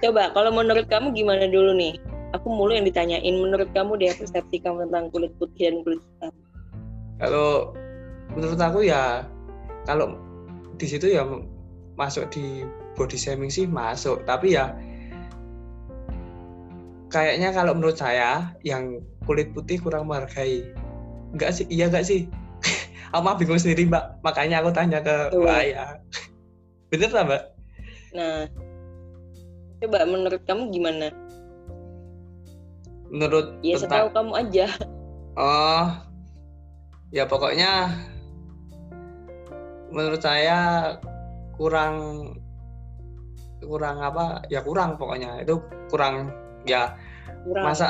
Coba 0.00 0.32
kalau 0.32 0.54
menurut 0.54 0.88
kamu 0.88 1.12
gimana 1.12 1.50
dulu 1.50 1.76
nih? 1.76 1.98
Aku 2.32 2.46
mulu 2.46 2.72
yang 2.72 2.86
ditanyain. 2.86 3.34
Menurut 3.36 3.68
kamu 3.76 4.00
deh 4.00 4.14
persepsi 4.14 4.62
kamu 4.62 4.88
tentang 4.88 5.10
kulit 5.12 5.34
putih 5.36 5.74
dan 5.74 5.82
kulit 5.84 6.00
hitam? 6.00 6.32
Kalau 7.20 7.76
menurut 8.32 8.60
aku 8.62 8.86
ya 8.86 9.26
kalau 9.84 10.16
di 10.80 10.86
situ 10.88 11.10
ya 11.10 11.26
masuk 11.98 12.30
di 12.32 12.64
body 12.96 13.18
shaming 13.18 13.52
sih 13.52 13.66
masuk. 13.68 14.24
Tapi 14.24 14.56
ya 14.56 14.72
kayaknya 17.10 17.50
kalau 17.50 17.74
menurut 17.74 17.98
saya 17.98 18.54
yang 18.62 19.02
kulit 19.26 19.52
putih 19.52 19.82
kurang 19.82 20.06
menghargai. 20.06 20.64
Enggak 21.34 21.52
sih? 21.58 21.66
Iya 21.68 21.90
enggak 21.90 22.06
sih? 22.06 22.30
aku 23.12 23.20
mah 23.20 23.36
bingung 23.36 23.58
sendiri 23.60 23.90
mbak. 23.90 24.22
Makanya 24.22 24.62
aku 24.62 24.70
tanya 24.70 25.02
ke 25.02 25.34
Mbak 25.34 25.62
ya. 25.66 25.86
Bener 26.90 27.10
lah 27.10 27.24
mbak? 27.26 27.42
Nah, 28.10 28.46
Coba 29.80 30.04
menurut 30.04 30.42
kamu 30.44 30.68
gimana? 30.76 31.08
Menurut 33.08 33.56
Ya 33.64 33.80
tentang... 33.80 33.88
setahu 33.88 34.08
kamu 34.12 34.32
aja. 34.36 34.66
Oh. 35.40 35.88
Ya 37.10 37.24
pokoknya 37.24 37.90
menurut 39.90 40.20
saya 40.22 40.94
kurang 41.56 42.28
kurang 43.58 43.98
apa 43.98 44.46
ya 44.46 44.62
kurang 44.62 44.94
pokoknya 44.94 45.42
itu 45.42 45.58
kurang 45.90 46.30
ya 46.66 46.96
kurang. 47.44 47.64
masa 47.64 47.88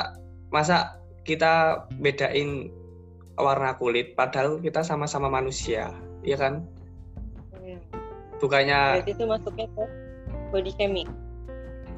masa 0.51 0.99
kita 1.23 1.85
bedain 1.99 2.71
warna 3.39 3.73
kulit 3.77 4.13
padahal 4.13 4.59
kita 4.61 4.85
sama-sama 4.85 5.31
manusia 5.31 5.91
ya 6.21 6.37
kan? 6.37 6.65
Hmm. 7.55 7.79
bukannya 8.37 9.01
Berarti 9.01 9.13
itu 9.15 9.25
masuknya 9.25 9.67
ke 9.73 9.83
body 10.51 10.71
shaming. 10.77 11.09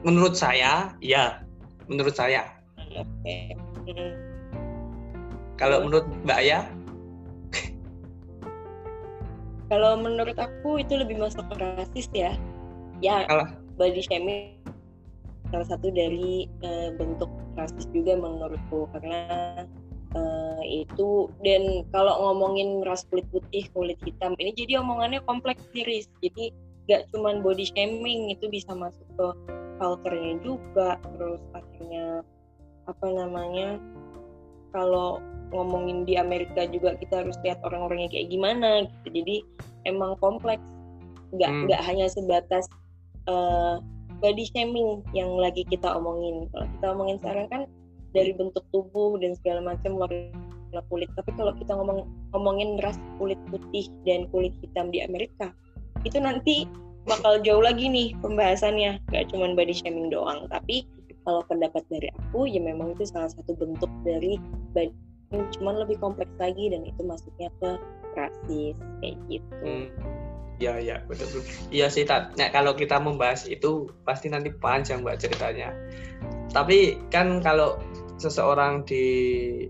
Menurut 0.03 0.35
saya 0.35 0.93
ya 0.99 1.43
menurut 1.87 2.15
saya. 2.15 2.47
Oke. 2.93 3.57
Kalau 5.57 5.85
menurut 5.85 6.07
Mbak 6.25 6.41
ya 6.43 6.61
kalau 9.73 9.97
menurut 9.97 10.37
aku 10.37 10.77
itu 10.85 10.93
lebih 10.93 11.17
masuk 11.17 11.41
ke 11.49 11.55
rasis 11.57 12.05
ya. 12.13 12.37
Ya 13.01 13.25
Alah. 13.25 13.57
body 13.75 14.05
shaming 14.05 14.62
salah 15.53 15.69
satu 15.69 15.93
dari 15.93 16.49
uh, 16.65 16.89
bentuk 16.97 17.29
rasis 17.53 17.85
juga 17.93 18.17
menurutku. 18.17 18.89
Karena 18.89 19.21
uh, 20.17 20.61
itu 20.65 21.29
dan 21.45 21.85
kalau 21.93 22.17
ngomongin 22.17 22.81
ras 22.81 23.05
kulit 23.13 23.29
putih 23.29 23.69
kulit 23.77 24.01
hitam 24.01 24.33
ini 24.41 24.53
jadi 24.57 24.81
omongannya 24.81 25.21
kompleks 25.29 25.61
series 25.73 26.09
jadi 26.25 26.49
gak 26.89 27.07
cuman 27.15 27.39
body 27.39 27.63
shaming 27.63 28.33
itu 28.33 28.49
bisa 28.51 28.73
masuk 28.73 29.05
ke 29.15 29.27
culture-nya 29.77 30.33
juga. 30.41 30.97
Terus 30.99 31.41
akhirnya 31.53 32.25
apa 32.89 33.07
namanya 33.13 33.79
kalau 34.73 35.21
ngomongin 35.53 36.03
di 36.03 36.17
Amerika 36.17 36.65
juga 36.65 36.97
kita 36.97 37.21
harus 37.23 37.37
lihat 37.45 37.61
orang-orangnya 37.61 38.09
kayak 38.09 38.33
gimana 38.33 38.89
gitu. 38.89 39.21
Jadi 39.21 39.35
emang 39.85 40.17
kompleks. 40.17 40.65
Nggak 41.33 41.49
hmm. 41.49 41.61
nggak 41.69 41.81
hanya 41.85 42.07
sebatas 42.09 42.65
uh, 43.29 43.79
body 44.23 44.47
shaming 44.55 45.03
yang 45.11 45.35
lagi 45.35 45.67
kita 45.67 45.91
omongin. 45.99 46.47
Kalau 46.55 46.67
kita 46.79 46.85
omongin 46.95 47.17
sekarang 47.19 47.47
kan 47.51 47.61
dari 48.15 48.31
bentuk 48.31 48.63
tubuh 48.71 49.19
dan 49.19 49.35
segala 49.43 49.75
macam 49.75 49.99
warna 49.99 50.81
kulit. 50.87 51.11
Tapi 51.19 51.35
kalau 51.35 51.51
kita 51.59 51.75
ngomong 51.75 52.07
ngomongin 52.31 52.79
ras 52.79 52.95
kulit 53.19 53.37
putih 53.51 53.91
dan 54.07 54.31
kulit 54.31 54.55
hitam 54.63 54.87
di 54.87 55.03
Amerika 55.03 55.51
itu 56.07 56.17
nanti 56.23 56.63
bakal 57.03 57.43
jauh 57.43 57.59
lagi 57.59 57.91
nih 57.91 58.15
pembahasannya. 58.23 59.03
Gak 59.11 59.35
cuma 59.35 59.51
body 59.51 59.75
shaming 59.75 60.07
doang. 60.07 60.47
Tapi 60.47 60.87
kalau 61.27 61.43
pendapat 61.51 61.83
dari 61.91 62.07
aku 62.15 62.47
ya 62.47 62.63
memang 62.63 62.95
itu 62.95 63.03
salah 63.11 63.27
satu 63.27 63.59
bentuk 63.59 63.91
dari 64.07 64.39
body 64.71 64.95
cuman 65.57 65.81
lebih 65.81 65.97
kompleks 65.97 66.29
lagi 66.37 66.69
dan 66.69 66.85
itu 66.85 67.01
masuknya 67.01 67.49
ke 67.57 67.69
rasis 68.13 68.77
kayak 69.01 69.17
gitu. 69.25 69.65
Hmm. 69.65 69.87
Ya 70.61 70.77
ya 70.77 71.01
betul. 71.09 71.41
Iya 71.73 71.89
sih 71.89 72.05
tak. 72.05 72.37
Nah, 72.37 72.53
kalau 72.53 72.77
kita 72.77 73.01
membahas 73.01 73.49
itu 73.49 73.89
pasti 74.05 74.29
nanti 74.29 74.53
panjang 74.53 75.01
mbak 75.01 75.17
ceritanya. 75.17 75.73
Tapi 76.53 77.01
kan 77.09 77.41
kalau 77.41 77.81
seseorang 78.21 78.85
di 78.85 79.03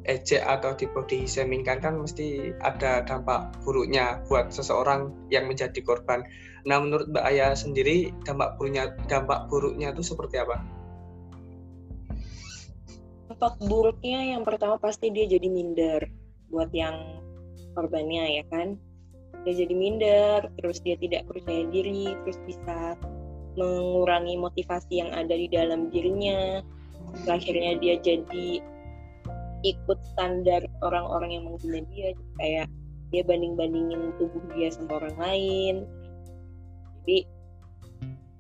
ejek 0.04 0.44
atau 0.44 0.76
di 0.76 0.86
body 0.92 1.24
shaming 1.24 1.64
kan 1.64 1.80
kan 1.80 1.96
mesti 1.98 2.54
ada 2.62 3.02
dampak 3.08 3.56
buruknya 3.64 4.20
buat 4.28 4.52
seseorang 4.52 5.10
yang 5.32 5.48
menjadi 5.48 5.80
korban. 5.82 6.22
Nah 6.68 6.78
menurut 6.84 7.10
Mbak 7.10 7.26
Ayah 7.26 7.56
sendiri 7.56 8.12
dampak 8.28 8.60
buruknya 8.60 8.94
dampak 9.08 9.48
buruknya 9.48 9.96
itu 9.96 10.04
seperti 10.04 10.44
apa? 10.44 10.60
dampak 13.34 13.58
buruknya 13.66 14.38
yang 14.38 14.46
pertama 14.46 14.78
pasti 14.78 15.10
dia 15.10 15.26
jadi 15.26 15.50
minder 15.50 16.06
buat 16.54 16.70
yang 16.70 17.18
korbannya 17.74 18.38
ya 18.38 18.44
kan 18.46 18.78
dia 19.44 19.54
jadi 19.68 19.74
minder 19.76 20.40
terus 20.60 20.80
dia 20.80 20.96
tidak 20.96 21.28
percaya 21.28 21.68
diri 21.68 22.16
terus 22.24 22.40
bisa 22.48 22.96
mengurangi 23.60 24.40
motivasi 24.40 25.04
yang 25.04 25.12
ada 25.14 25.34
di 25.36 25.48
dalam 25.52 25.92
dirinya. 25.94 26.64
Akhirnya 27.30 27.78
dia 27.78 28.02
jadi 28.02 28.64
ikut 29.64 30.00
standar 30.16 30.66
orang-orang 30.82 31.40
yang 31.40 31.44
menghina 31.48 31.86
dia 31.94 32.18
kayak 32.42 32.68
dia 33.14 33.22
banding-bandingin 33.24 34.16
tubuh 34.18 34.42
dia 34.58 34.74
sama 34.74 34.98
orang 35.04 35.16
lain. 35.22 35.76
Jadi 37.04 37.28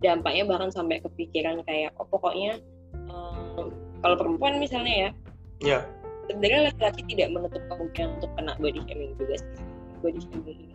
dampaknya 0.01 0.43
bahkan 0.49 0.71
sampai 0.73 0.99
kepikiran 0.99 1.61
kayak 1.63 1.93
oh 2.01 2.07
pokoknya 2.09 2.59
um, 3.07 3.71
kalau 4.03 4.15
perempuan 4.19 4.59
misalnya 4.59 4.91
ya 4.91 5.09
ya. 5.63 5.79
sebenarnya 6.27 6.73
laki-laki 6.73 7.01
tidak 7.15 7.31
menutup 7.31 7.63
kemungkinan 7.71 8.19
untuk 8.19 8.31
kena 8.35 8.53
body 8.59 8.81
shaming 8.89 9.13
juga 9.15 9.35
sih. 9.39 9.63
Body 10.03 10.19
shaming 10.19 10.72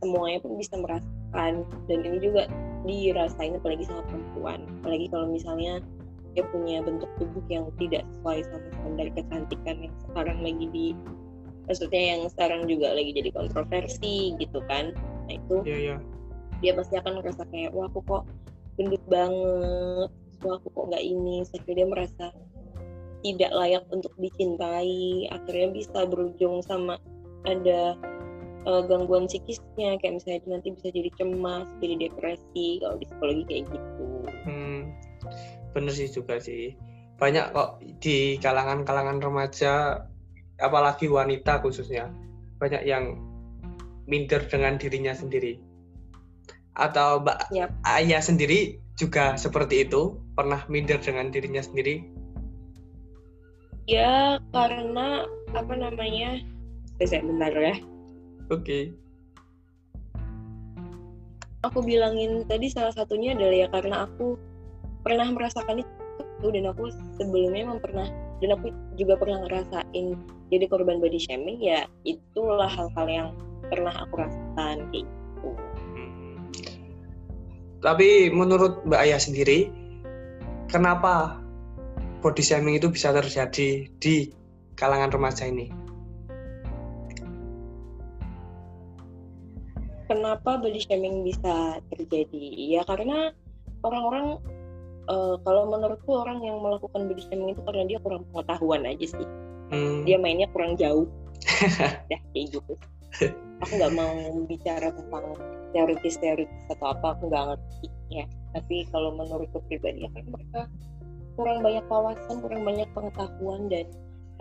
semuanya 0.00 0.38
pun 0.40 0.56
bisa 0.56 0.74
merasakan 0.80 1.64
dan 1.86 1.98
ini 2.02 2.18
juga 2.18 2.48
dirasain 2.88 3.56
apalagi 3.56 3.84
sama 3.86 4.02
perempuan. 4.08 4.64
Apalagi 4.80 5.06
kalau 5.12 5.26
misalnya 5.28 5.84
dia 6.32 6.46
punya 6.48 6.78
bentuk 6.80 7.10
tubuh 7.18 7.42
yang 7.50 7.66
tidak 7.76 8.06
sesuai 8.16 8.46
sama 8.46 8.68
standar 8.80 9.06
kecantikan 9.18 9.76
yang 9.82 9.94
sekarang 10.08 10.38
lagi 10.40 10.66
di 10.70 10.86
maksudnya 11.66 12.02
yang 12.16 12.22
sekarang 12.30 12.66
juga 12.66 12.94
lagi 12.94 13.10
jadi 13.14 13.30
kontroversi 13.34 14.34
gitu 14.38 14.58
kan. 14.70 14.94
Nah 15.28 15.34
itu 15.36 15.56
yeah, 15.66 15.80
yeah. 15.94 15.98
dia 16.62 16.72
pasti 16.74 16.98
akan 16.98 17.20
merasa 17.22 17.42
kayak 17.50 17.70
wah 17.74 17.86
aku 17.90 18.00
kok 18.06 18.24
gendut 18.78 19.02
banget 19.10 20.10
wah 20.40 20.54
aku 20.56 20.68
kok 20.72 20.84
nggak 20.88 21.04
ini. 21.04 21.44
Sampai 21.44 21.72
dia 21.76 21.86
merasa 21.86 22.32
tidak 23.20 23.52
layak 23.52 23.84
untuk 23.92 24.14
dicintai. 24.16 25.28
Akhirnya 25.28 25.68
bisa 25.74 26.08
berujung 26.08 26.64
sama 26.64 26.96
ada 27.44 27.96
uh, 28.66 28.82
gangguan 28.84 29.24
psikisnya 29.28 29.96
kayak 30.00 30.20
misalnya 30.20 30.58
nanti 30.58 30.74
bisa 30.76 30.88
jadi 30.92 31.10
cemas 31.16 31.66
jadi 31.80 31.94
depresi 32.08 32.66
kalau 32.82 32.96
di 32.98 33.06
psikologi 33.08 33.42
kayak 33.48 33.64
gitu. 33.72 34.06
Hmm, 34.44 34.80
bener 35.72 35.92
sih 35.92 36.08
juga 36.10 36.36
sih. 36.40 36.74
Banyak 37.20 37.52
kok 37.52 37.70
di 38.00 38.40
kalangan-kalangan 38.40 39.20
remaja 39.20 40.04
apalagi 40.60 41.08
wanita 41.08 41.60
khususnya 41.64 42.12
banyak 42.60 42.84
yang 42.84 43.16
minder 44.04 44.40
dengan 44.48 44.76
dirinya 44.76 45.12
sendiri. 45.16 45.60
Atau 46.76 47.24
mbak 47.24 47.52
yep. 47.52 47.72
ayah 47.84 48.24
sendiri 48.24 48.80
juga 48.96 49.36
seperti 49.36 49.88
itu 49.88 50.16
pernah 50.36 50.64
minder 50.68 51.00
dengan 51.00 51.32
dirinya 51.32 51.60
sendiri? 51.60 52.04
Ya 53.88 54.38
karena 54.52 55.24
apa 55.56 55.74
namanya? 55.76 56.40
Saya 57.00 57.24
bentar 57.24 57.48
ya 57.56 57.80
okay. 58.50 58.82
aku 61.62 61.78
bilangin 61.86 62.42
tadi 62.50 62.66
salah 62.66 62.90
satunya 62.90 63.38
adalah 63.38 63.54
ya 63.54 63.68
karena 63.70 63.96
aku 64.10 64.34
pernah 65.06 65.30
merasakan 65.30 65.86
itu 65.86 66.46
dan 66.50 66.66
aku 66.66 66.90
sebelumnya 67.20 67.62
memang 67.62 67.78
pernah 67.78 68.10
dan 68.42 68.56
aku 68.56 68.74
juga 68.98 69.14
pernah 69.14 69.44
ngerasain 69.46 70.18
jadi 70.50 70.64
korban 70.66 70.98
body 70.98 71.20
shaming 71.20 71.62
ya 71.62 71.86
itulah 72.02 72.68
hal-hal 72.68 73.06
yang 73.06 73.28
pernah 73.68 73.92
aku 74.02 74.24
rasakan 74.24 74.88
kayak 74.90 75.04
gitu 75.04 75.50
tapi 77.80 78.28
menurut 78.28 78.84
Mbak 78.84 79.00
Ayah 79.00 79.20
sendiri, 79.20 79.72
kenapa 80.68 81.40
body 82.20 82.44
shaming 82.44 82.76
itu 82.76 82.92
bisa 82.92 83.08
terjadi 83.08 83.88
di 83.96 84.28
kalangan 84.76 85.08
remaja 85.08 85.48
ini? 85.48 85.72
Kenapa 90.10 90.58
body 90.58 90.82
shaming 90.82 91.22
bisa 91.22 91.78
terjadi? 91.94 92.42
Ya 92.66 92.82
karena 92.82 93.30
orang-orang 93.86 94.42
uh, 95.06 95.38
kalau 95.46 95.70
menurutku 95.70 96.10
orang 96.18 96.42
yang 96.42 96.58
melakukan 96.58 97.06
body 97.06 97.22
shaming 97.30 97.54
itu 97.54 97.62
karena 97.62 97.86
dia 97.86 97.98
kurang 98.02 98.26
pengetahuan 98.34 98.82
aja 98.82 99.06
sih. 99.06 99.28
Hmm. 99.70 100.02
Dia 100.02 100.18
mainnya 100.18 100.50
kurang 100.50 100.74
jauh. 100.74 101.06
Dah 102.10 102.20
kayak 102.34 102.58
gitu. 102.58 102.74
Aku 103.62 103.72
nggak 103.78 103.94
mau 103.94 104.14
bicara 104.50 104.90
tentang 104.90 105.38
teoritis-teoritis 105.70 106.66
atau 106.74 106.90
apa 106.90 107.14
aku 107.14 107.30
nggak 107.30 107.44
ngerti 107.54 107.86
ya 108.10 108.24
tapi 108.50 108.86
kalau 108.90 109.14
menurutku 109.14 109.62
pribadi 109.70 110.06
ya 110.06 110.10
kan 110.10 110.24
mereka 110.26 110.60
kurang 111.38 111.62
banyak 111.62 111.84
wawasan 111.86 112.36
kurang 112.42 112.62
banyak 112.66 112.88
pengetahuan 112.90 113.70
dan 113.70 113.86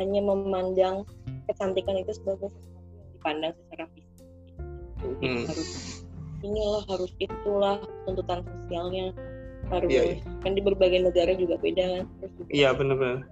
hanya 0.02 0.22
memandang 0.26 1.06
kecantikan 1.46 2.02
itu 2.02 2.16
sebagai 2.18 2.50
sesuatu 2.50 2.90
yang 2.96 3.10
dipandang 3.20 3.54
secara 3.54 3.86
fisik. 3.94 4.09
Hmm. 5.02 5.44
harus 5.48 5.70
inilah 6.40 6.84
harus 6.88 7.12
itulah 7.20 7.78
tuntutan 8.08 8.40
sosialnya 8.46 9.12
harus 9.70 9.92
yeah, 9.92 10.06
yeah. 10.16 10.40
kan 10.42 10.52
di 10.56 10.62
berbagai 10.64 11.00
negara 11.04 11.32
juga 11.36 11.60
beda 11.60 11.86
kan 12.00 12.06
iya 12.50 12.72
benar-benar 12.72 13.28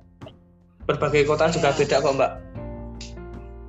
berbagai 0.88 1.28
kota 1.28 1.52
juga 1.52 1.72
iya. 1.74 1.78
beda 1.80 1.96
kok 2.04 2.14
mbak 2.16 2.32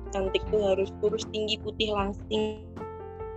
cantik 0.09 0.43
tuh 0.49 0.61
harus 0.63 0.89
kurus 0.99 1.23
tinggi 1.29 1.55
putih 1.61 1.93
langsing 1.93 2.65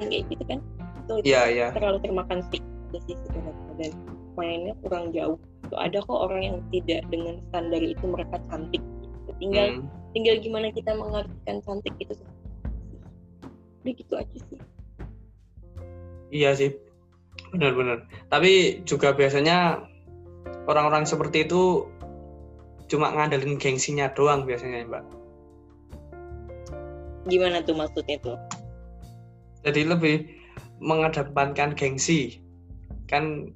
kayak 0.00 0.26
gitu 0.30 0.42
kan 0.48 0.58
itu 1.02 1.14
yeah, 1.26 1.46
yeah. 1.46 1.70
terlalu 1.74 1.98
termakan 2.02 2.42
sih 2.50 2.60
sih 3.08 3.16
sebenarnya 3.24 3.72
dan 3.80 3.92
mainnya 4.36 4.74
kurang 4.84 5.12
jauh 5.16 5.40
itu 5.64 5.76
ada 5.80 5.98
kok 6.04 6.18
orang 6.28 6.40
yang 6.44 6.58
tidak 6.68 7.00
dengan 7.08 7.40
standar 7.48 7.80
itu 7.80 8.04
mereka 8.04 8.36
cantik 8.52 8.82
gitu. 9.00 9.32
tinggal 9.40 9.66
hmm. 9.80 9.88
tinggal 10.12 10.34
gimana 10.44 10.68
kita 10.68 10.92
mengartikan 10.92 11.56
cantik 11.64 11.94
itu 11.96 12.12
udah 13.82 13.92
gitu 13.98 14.14
aja 14.14 14.36
sih. 14.38 14.58
Iya 16.32 16.50
sih. 16.56 16.70
Benar-benar. 17.52 18.06
Tapi 18.32 18.80
juga 18.88 19.12
biasanya 19.12 19.82
orang-orang 20.70 21.04
seperti 21.04 21.44
itu 21.44 21.90
cuma 22.88 23.10
ngandelin 23.12 23.58
gengsinya 23.58 24.08
doang 24.14 24.46
biasanya 24.46 24.86
mbak. 24.86 25.04
Gimana 27.26 27.62
tuh 27.62 27.76
maksudnya 27.76 28.16
tuh? 28.22 28.38
Jadi 29.62 29.86
lebih 29.86 30.26
mengedepankan 30.82 31.74
gengsi. 31.78 32.42
Kan 33.06 33.54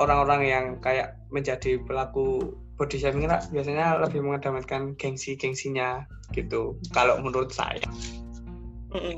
orang-orang 0.00 0.42
yang 0.46 0.64
kayak 0.80 1.18
menjadi 1.30 1.78
pelaku 1.84 2.56
body 2.80 2.98
shaming 2.98 3.30
biasanya 3.54 4.00
lebih 4.00 4.24
mengedepankan 4.24 4.96
gengsi-gengsinya 4.98 6.02
gitu 6.32 6.74
kalau 6.90 7.20
menurut 7.20 7.52
saya 7.52 7.84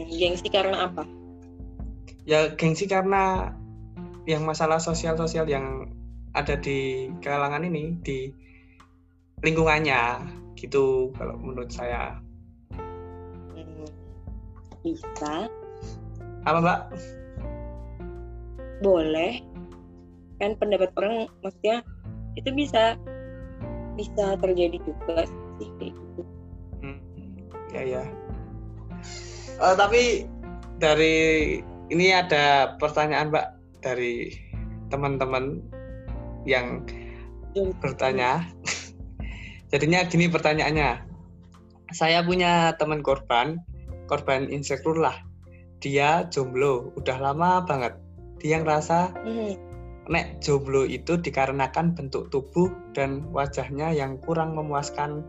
gengsi 0.09 0.49
karena 0.51 0.87
apa? 0.91 1.03
Ya 2.25 2.55
gengsi 2.55 2.87
karena 2.87 3.53
yang 4.25 4.47
masalah 4.49 4.81
sosial-sosial 4.81 5.45
yang 5.45 5.93
ada 6.33 6.57
di 6.57 7.11
kalangan 7.21 7.63
ini 7.67 7.99
di 8.01 8.33
lingkungannya 9.45 10.25
gitu 10.57 11.13
kalau 11.19 11.37
menurut 11.37 11.69
saya. 11.69 12.17
Hmm, 13.53 13.87
bisa. 14.81 15.47
Apa 16.49 16.59
mbak? 16.63 16.81
Boleh. 18.81 19.45
Kan 20.41 20.57
pendapat 20.59 20.91
orang 20.99 21.29
maksudnya 21.45 21.85
itu 22.35 22.51
bisa 22.51 22.99
bisa 23.95 24.35
terjadi 24.43 24.81
juga 24.83 25.29
sih 25.61 25.71
kayak 25.79 25.95
gitu. 25.95 26.23
Hmm, 26.83 26.99
ya 27.71 27.83
ya 27.87 28.05
Eh, 29.55 29.75
tapi 29.79 30.27
dari 30.83 31.17
ini 31.93 32.07
ada 32.11 32.75
pertanyaan 32.81 33.31
mbak 33.31 33.47
dari 33.85 34.35
teman-teman 34.91 35.63
yang 36.43 36.83
bertanya. 37.79 38.43
Jadinya 39.71 40.07
gini 40.07 40.27
pertanyaannya. 40.27 41.07
Saya 41.95 42.27
punya 42.27 42.75
teman 42.75 43.05
korban, 43.07 43.63
korban 44.11 44.51
insecure 44.51 44.99
lah. 44.99 45.15
Dia 45.79 46.27
jomblo, 46.33 46.91
udah 46.99 47.19
lama 47.21 47.63
banget. 47.63 47.95
Dia 48.43 48.61
ngerasa 48.61 49.15
Hmm, 49.25 49.55
nek 50.11 50.43
jomblo 50.43 50.85
itu 50.85 51.17
dikarenakan 51.17 51.95
bentuk 51.95 52.29
tubuh 52.29 52.69
dan 52.93 53.31
wajahnya 53.31 53.95
yang 53.95 54.19
kurang 54.21 54.59
memuaskan 54.59 55.23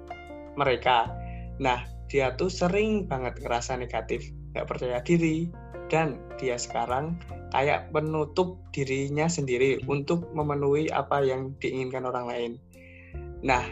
mereka. 0.56 1.12
Nah, 1.60 1.95
dia 2.16 2.32
tuh 2.40 2.48
sering 2.48 3.12
banget 3.12 3.44
ngerasa 3.44 3.76
negatif, 3.76 4.32
nggak 4.56 4.64
percaya 4.72 5.04
diri, 5.04 5.52
dan 5.92 6.16
dia 6.40 6.56
sekarang 6.56 7.20
kayak 7.52 7.92
menutup 7.92 8.64
dirinya 8.72 9.28
sendiri 9.28 9.84
untuk 9.84 10.32
memenuhi 10.32 10.88
apa 10.88 11.20
yang 11.28 11.60
diinginkan 11.60 12.08
orang 12.08 12.26
lain. 12.32 12.52
Nah, 13.44 13.68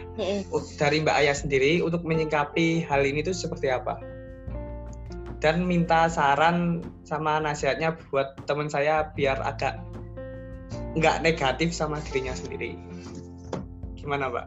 dari 0.76 1.00
Mbak 1.00 1.16
Ayah 1.24 1.32
sendiri 1.32 1.80
untuk 1.80 2.04
menyikapi 2.04 2.84
hal 2.84 3.00
ini 3.08 3.24
tuh 3.24 3.32
seperti 3.32 3.72
apa? 3.72 3.96
Dan 5.40 5.64
minta 5.64 6.12
saran 6.12 6.84
sama 7.08 7.40
nasihatnya 7.40 7.96
buat 8.12 8.44
teman 8.44 8.68
saya 8.68 9.08
biar 9.16 9.40
agak 9.40 9.80
nggak 11.00 11.24
negatif 11.24 11.72
sama 11.72 11.96
dirinya 12.12 12.36
sendiri. 12.36 12.76
Gimana, 13.96 14.28
Mbak? 14.28 14.46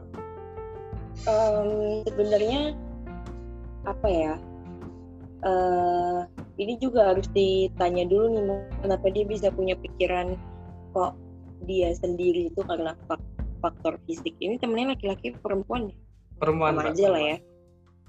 em, 1.26 1.70
sebenarnya 2.06 2.78
apa 3.88 4.08
ya 4.12 4.34
eh 5.48 6.20
ini 6.58 6.74
juga 6.82 7.14
harus 7.14 7.30
ditanya 7.32 8.04
dulu 8.10 8.26
nih 8.36 8.44
kenapa 8.82 9.06
dia 9.14 9.24
bisa 9.24 9.48
punya 9.54 9.78
pikiran 9.78 10.34
kok 10.92 11.14
dia 11.70 11.94
sendiri 11.94 12.50
itu 12.50 12.62
karena 12.66 12.98
fak- 13.06 13.24
faktor 13.62 13.98
fisik 14.06 14.34
ini 14.42 14.58
temennya 14.58 14.94
laki-laki 14.94 15.34
perempuan 15.42 15.90
ya? 15.90 15.96
Perempuan, 16.38 16.74
sama 16.78 16.94
aja 16.94 17.08
lah 17.10 17.24
ya 17.24 17.38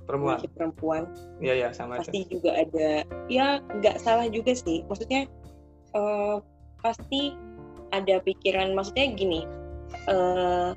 Perempuan. 0.08 0.36
Laki 0.40 0.48
perempuan 0.56 1.02
Iya, 1.40 1.54
ya, 1.56 1.68
sama 1.76 2.00
aja. 2.00 2.08
pasti 2.08 2.24
juga 2.32 2.50
ada 2.56 3.04
ya 3.28 3.60
nggak 3.80 3.96
salah 4.00 4.28
juga 4.32 4.56
sih 4.56 4.84
maksudnya 4.88 5.28
eh, 5.92 6.36
pasti 6.80 7.36
ada 7.92 8.20
pikiran 8.24 8.72
maksudnya 8.72 9.12
gini 9.16 9.44
eh 10.08 10.70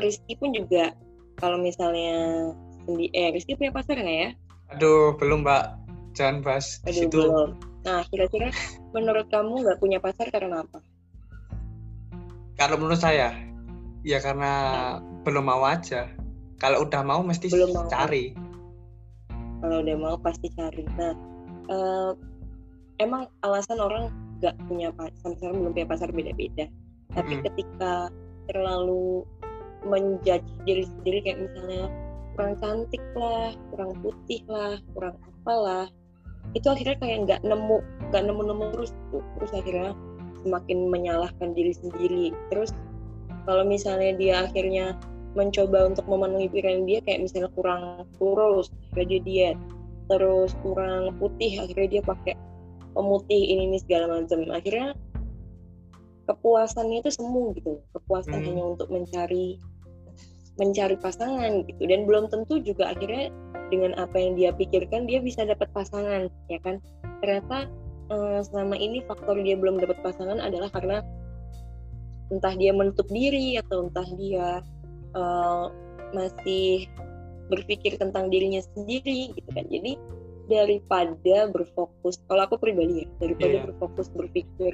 Rizky 0.00 0.34
pun 0.40 0.52
juga 0.56 0.92
kalau 1.36 1.60
misalnya 1.60 2.50
sendi 2.84 3.06
eh 3.10 3.28
Rizky 3.30 3.54
punya 3.54 3.70
pacar 3.70 3.96
nggak 3.96 4.18
ya 4.18 4.30
Aduh, 4.72 5.14
belum, 5.16 5.44
Mbak. 5.44 5.64
Jangan 6.14 6.36
bahas 6.40 6.80
Aduh 6.82 6.94
situ. 6.94 7.18
belum 7.20 7.50
nah 7.84 8.00
kira-kira 8.08 8.48
menurut 8.92 9.28
kamu 9.28 9.60
nggak 9.60 9.76
punya 9.76 9.98
pacar 9.98 10.28
karena 10.28 10.62
apa 10.62 10.80
Kalau 12.54 12.78
menurut 12.78 12.96
saya, 12.96 13.34
ya 14.00 14.22
karena 14.22 14.52
belum 15.20 15.42
mau 15.42 15.66
aja. 15.66 16.06
Kalau 16.56 16.86
udah 16.86 17.02
mau 17.02 17.20
mesti 17.20 17.50
Belum 17.50 17.74
mau. 17.74 17.90
cari. 17.90 18.30
kalau 19.58 19.80
udah 19.80 19.96
mau 19.96 20.16
pasti 20.16 20.52
cari 20.52 20.84
nah 20.94 21.16
eh, 21.66 22.12
emang 23.00 23.24
alasan 23.40 23.80
orang 23.80 24.12
nggak 24.38 24.52
punya 24.68 24.92
pacar 24.92 25.16
sampai 25.24 25.36
sekarang 25.40 25.56
belum 25.58 25.72
punya 25.72 25.88
pacar 25.88 26.08
beda-beda 26.08 26.64
tapi 27.10 27.32
Mm. 27.34 27.42
ketika 27.48 27.92
terlalu 28.44 29.24
menjudge 29.82 30.44
diri 30.62 30.84
sendiri 30.84 31.18
kayak 31.22 31.38
misalnya 31.42 31.88
kurang 32.34 32.54
cantik 32.58 33.02
lah 33.14 33.54
kurang 33.70 33.92
putih 34.02 34.42
lah 34.50 34.76
kurang 34.92 35.16
apalah 35.22 35.86
itu 36.52 36.66
akhirnya 36.68 36.96
kayak 37.00 37.18
nggak 37.24 37.40
nemu 37.46 37.78
nggak 38.10 38.22
nemu 38.28 38.42
nemu 38.52 38.64
terus 38.76 38.90
tuh. 39.08 39.24
terus 39.38 39.52
akhirnya 39.56 39.90
semakin 40.44 40.78
menyalahkan 40.92 41.56
diri 41.56 41.72
sendiri 41.72 42.26
terus 42.52 42.74
kalau 43.48 43.64
misalnya 43.64 44.12
dia 44.18 44.34
akhirnya 44.44 44.98
mencoba 45.34 45.90
untuk 45.90 46.04
memenuhi 46.06 46.46
pikiran 46.52 46.86
dia 46.86 47.00
kayak 47.02 47.26
misalnya 47.26 47.50
kurang 47.56 48.06
kurus 48.20 48.70
akhirnya 48.92 49.06
dia 49.08 49.20
diet 49.24 49.58
terus 50.12 50.52
kurang 50.60 51.16
putih 51.16 51.58
akhirnya 51.58 51.98
dia 51.98 52.02
pakai 52.04 52.34
pemutih 52.92 53.42
ini 53.56 53.72
ini 53.72 53.78
segala 53.82 54.20
macam 54.20 54.46
akhirnya 54.52 54.94
kepuasannya 56.28 57.04
itu 57.04 57.10
semu 57.12 57.52
gitu 57.56 57.80
kepuasan 57.92 58.40
Hmm. 58.40 58.46
hanya 58.48 58.64
untuk 58.76 58.88
mencari 58.88 59.60
mencari 60.60 60.96
pasangan 60.98 61.66
gitu. 61.66 61.82
Dan 61.86 62.06
belum 62.06 62.30
tentu 62.30 62.62
juga 62.62 62.94
akhirnya 62.94 63.30
dengan 63.72 63.96
apa 63.98 64.14
yang 64.14 64.38
dia 64.38 64.50
pikirkan 64.54 65.08
dia 65.08 65.18
bisa 65.18 65.42
dapat 65.42 65.66
pasangan 65.74 66.30
ya 66.50 66.58
kan? 66.62 66.78
Ternyata 67.22 67.66
eh, 68.12 68.40
selama 68.46 68.76
ini 68.78 69.02
faktor 69.08 69.40
dia 69.42 69.58
belum 69.58 69.80
dapat 69.82 69.98
pasangan 70.04 70.38
adalah 70.38 70.70
karena 70.70 71.02
entah 72.32 72.54
dia 72.56 72.72
menutup 72.72 73.06
diri 73.10 73.58
atau 73.60 73.88
entah 73.90 74.08
dia 74.16 74.62
eh, 75.14 75.64
masih 76.14 76.86
berpikir 77.50 78.00
tentang 78.00 78.30
dirinya 78.32 78.62
sendiri 78.72 79.34
gitu 79.34 79.50
kan. 79.52 79.66
Jadi 79.68 79.98
daripada 80.44 81.48
berfokus 81.48 82.20
kalau 82.28 82.44
aku 82.44 82.60
pribadi 82.60 83.04
ya 83.04 83.08
daripada 83.16 83.56
Iya. 83.56 83.64
berfokus 83.72 84.12
berpikir 84.12 84.72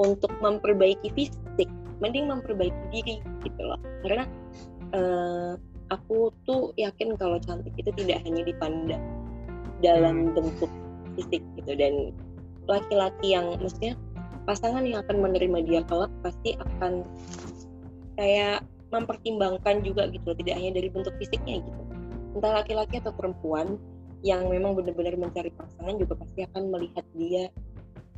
untuk 0.00 0.32
memperbaiki 0.40 1.12
fisik 1.12 1.68
mending 2.00 2.32
memperbaiki 2.32 2.84
diri 2.88 3.16
gitu 3.44 3.60
loh. 3.60 3.76
Karena 4.00 4.24
eh, 4.94 5.52
aku 5.90 6.30
tuh 6.46 6.70
yakin 6.78 7.18
kalau 7.18 7.36
cantik 7.42 7.74
itu 7.76 7.90
tidak 7.98 8.22
hanya 8.22 8.42
dipandang 8.46 9.04
dalam 9.82 10.32
bentuk 10.32 10.70
fisik 11.18 11.42
gitu. 11.58 11.72
Dan 11.74 12.14
laki-laki 12.70 13.34
yang 13.34 13.58
maksudnya 13.58 13.98
pasangan 14.46 14.86
yang 14.86 15.02
akan 15.04 15.18
menerima 15.20 15.58
dia 15.66 15.80
kelak 15.86 16.12
pasti 16.22 16.56
akan 16.56 17.04
kayak 18.16 18.64
mempertimbangkan 18.90 19.86
juga 19.86 20.10
gitu 20.10 20.34
tidak 20.34 20.58
hanya 20.58 20.78
dari 20.78 20.88
bentuk 20.90 21.14
fisiknya 21.18 21.62
gitu. 21.62 21.82
Entah 22.38 22.62
laki-laki 22.62 23.02
atau 23.02 23.14
perempuan 23.14 23.78
yang 24.20 24.46
memang 24.52 24.76
benar-benar 24.76 25.16
mencari 25.16 25.50
pasangan 25.56 25.96
juga 25.96 26.14
pasti 26.20 26.44
akan 26.44 26.62
melihat 26.68 27.04
dia 27.16 27.48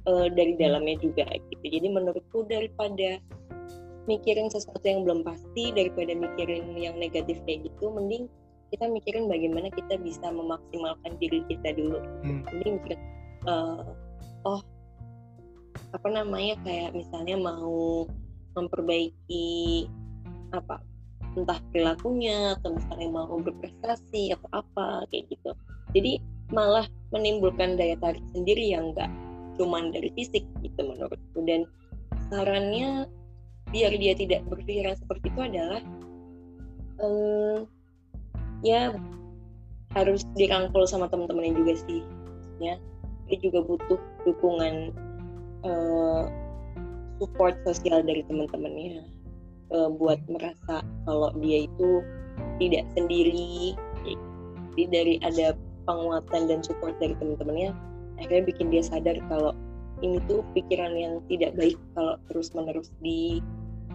eh, 0.09 0.29
dari 0.33 0.53
dalamnya 0.59 0.97
juga 0.99 1.25
gitu. 1.53 1.65
Jadi 1.65 1.89
menurutku 1.89 2.45
daripada 2.49 3.23
mikirin 4.11 4.51
sesuatu 4.51 4.83
yang 4.83 5.07
belum 5.07 5.23
pasti 5.23 5.71
daripada 5.71 6.13
mikirin 6.15 6.75
yang 6.75 6.99
negatif 6.99 7.39
kayak 7.47 7.67
gitu 7.71 7.91
mending 7.93 8.27
kita 8.73 8.89
mikirin 8.89 9.29
bagaimana 9.29 9.69
kita 9.69 10.01
bisa 10.01 10.33
memaksimalkan 10.33 11.13
diri 11.21 11.45
kita 11.47 11.77
dulu. 11.77 12.01
Hmm. 12.25 12.41
mending 12.49 12.73
mikirin 12.81 13.01
eh, 13.47 13.85
oh 14.49 14.63
apa 15.93 16.09
namanya 16.09 16.57
kayak 16.65 16.97
misalnya 16.97 17.37
mau 17.37 18.09
memperbaiki 18.57 19.89
apa 20.57 20.81
entah 21.33 21.61
perilakunya 21.73 22.57
atau 22.61 22.77
misalnya 22.77 23.09
mau 23.09 23.37
berprestasi 23.41 24.37
atau 24.37 24.49
apa 24.53 25.09
kayak 25.09 25.33
gitu. 25.33 25.51
Jadi 25.97 26.21
malah 26.53 26.85
menimbulkan 27.13 27.81
daya 27.81 27.97
tarik 28.01 28.25
sendiri 28.37 28.73
yang 28.73 28.93
enggak 28.93 29.09
cuman 29.57 29.93
dari 29.93 30.13
fisik 30.17 30.45
gitu 30.61 30.81
menurutku. 30.81 31.41
Dan 31.45 31.65
sarannya 32.29 33.09
biar 33.73 33.93
dia 33.97 34.13
tidak 34.13 34.45
berpikiran 34.47 34.95
seperti 34.95 35.33
itu 35.33 35.41
adalah 35.41 35.81
em, 37.01 37.59
ya 38.63 38.93
harus 39.97 40.25
dirangkul 40.37 40.85
sama 40.85 41.09
teman-temannya 41.09 41.57
juga 41.57 41.75
sih. 41.89 42.01
Ya 42.61 42.77
dia 43.27 43.39
juga 43.41 43.65
butuh 43.65 44.01
dukungan 44.29 44.93
eh, 45.65 46.25
support 47.17 47.57
sosial 47.65 48.05
dari 48.05 48.23
teman-temannya 48.29 49.09
eh, 49.73 49.89
buat 49.97 50.21
merasa 50.29 50.85
kalau 51.09 51.33
dia 51.41 51.65
itu 51.65 52.05
tidak 52.61 52.85
sendiri. 52.95 53.75
Jadi 54.73 54.85
dari 54.89 55.15
ada 55.21 55.53
penguatan 55.85 56.49
dan 56.49 56.61
support 56.65 56.97
dari 57.01 57.13
teman-temannya 57.19 57.73
akhirnya 58.21 58.45
bikin 58.55 58.71
dia 58.71 58.83
sadar 58.85 59.19
kalau 59.27 59.53
ini 60.03 60.19
tuh 60.27 60.43
pikiran 60.55 60.95
yang 60.95 61.23
tidak 61.31 61.55
baik 61.55 61.79
kalau 61.95 62.19
terus 62.31 62.51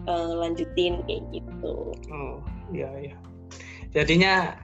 menerus 0.08 0.32
dilanjutin 0.32 0.94
kayak 1.04 1.22
gitu. 1.32 1.74
Oh, 2.08 2.40
iya 2.72 2.88
iya. 2.96 3.14
Jadinya 3.92 4.56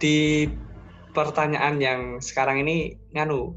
di 0.00 0.48
pertanyaan 1.12 1.80
yang 1.80 2.00
sekarang 2.20 2.64
ini 2.64 2.96
nganu 3.16 3.56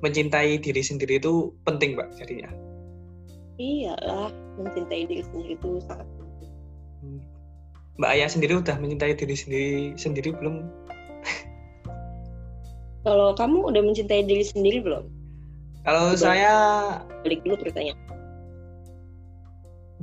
mencintai 0.00 0.60
diri 0.60 0.82
sendiri 0.84 1.20
itu 1.20 1.52
penting 1.64 1.96
mbak 1.96 2.12
jadinya. 2.16 2.48
Iyalah 3.56 4.28
mencintai 4.60 5.08
diri 5.08 5.24
sendiri 5.24 5.56
itu 5.56 5.80
sangat 5.88 6.08
penting. 6.20 6.52
Hmm. 7.04 7.20
mbak 7.96 8.10
Ayah 8.12 8.28
sendiri 8.28 8.60
udah 8.60 8.76
mencintai 8.76 9.16
diri 9.16 9.36
sendiri 9.36 9.96
sendiri 9.96 10.36
belum? 10.36 10.68
Kalau 13.06 13.32
kamu 13.38 13.70
udah 13.72 13.82
mencintai 13.86 14.26
diri 14.26 14.44
sendiri 14.44 14.84
belum? 14.84 15.08
Kalau 15.86 16.18
saya 16.18 16.52
balik 17.22 17.46
dulu 17.46 17.62
pertanyaan 17.62 17.94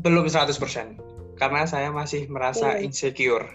belum 0.02 0.26
100% 0.26 0.98
karena 1.38 1.68
saya 1.70 1.90
masih 1.94 2.26
merasa 2.30 2.78
Hmm. 2.78 2.86
insecure. 2.90 3.46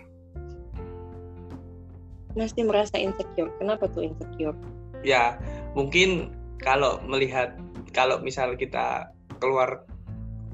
Masih 2.38 2.62
merasa 2.68 2.94
insecure. 3.00 3.50
Kenapa 3.58 3.90
tuh 3.90 4.06
insecure? 4.06 4.54
Ya 5.02 5.38
mungkin 5.74 6.34
kalau 6.62 7.02
melihat 7.06 7.54
kalau 7.94 8.22
misal 8.22 8.54
kita 8.54 9.10
keluar 9.42 9.82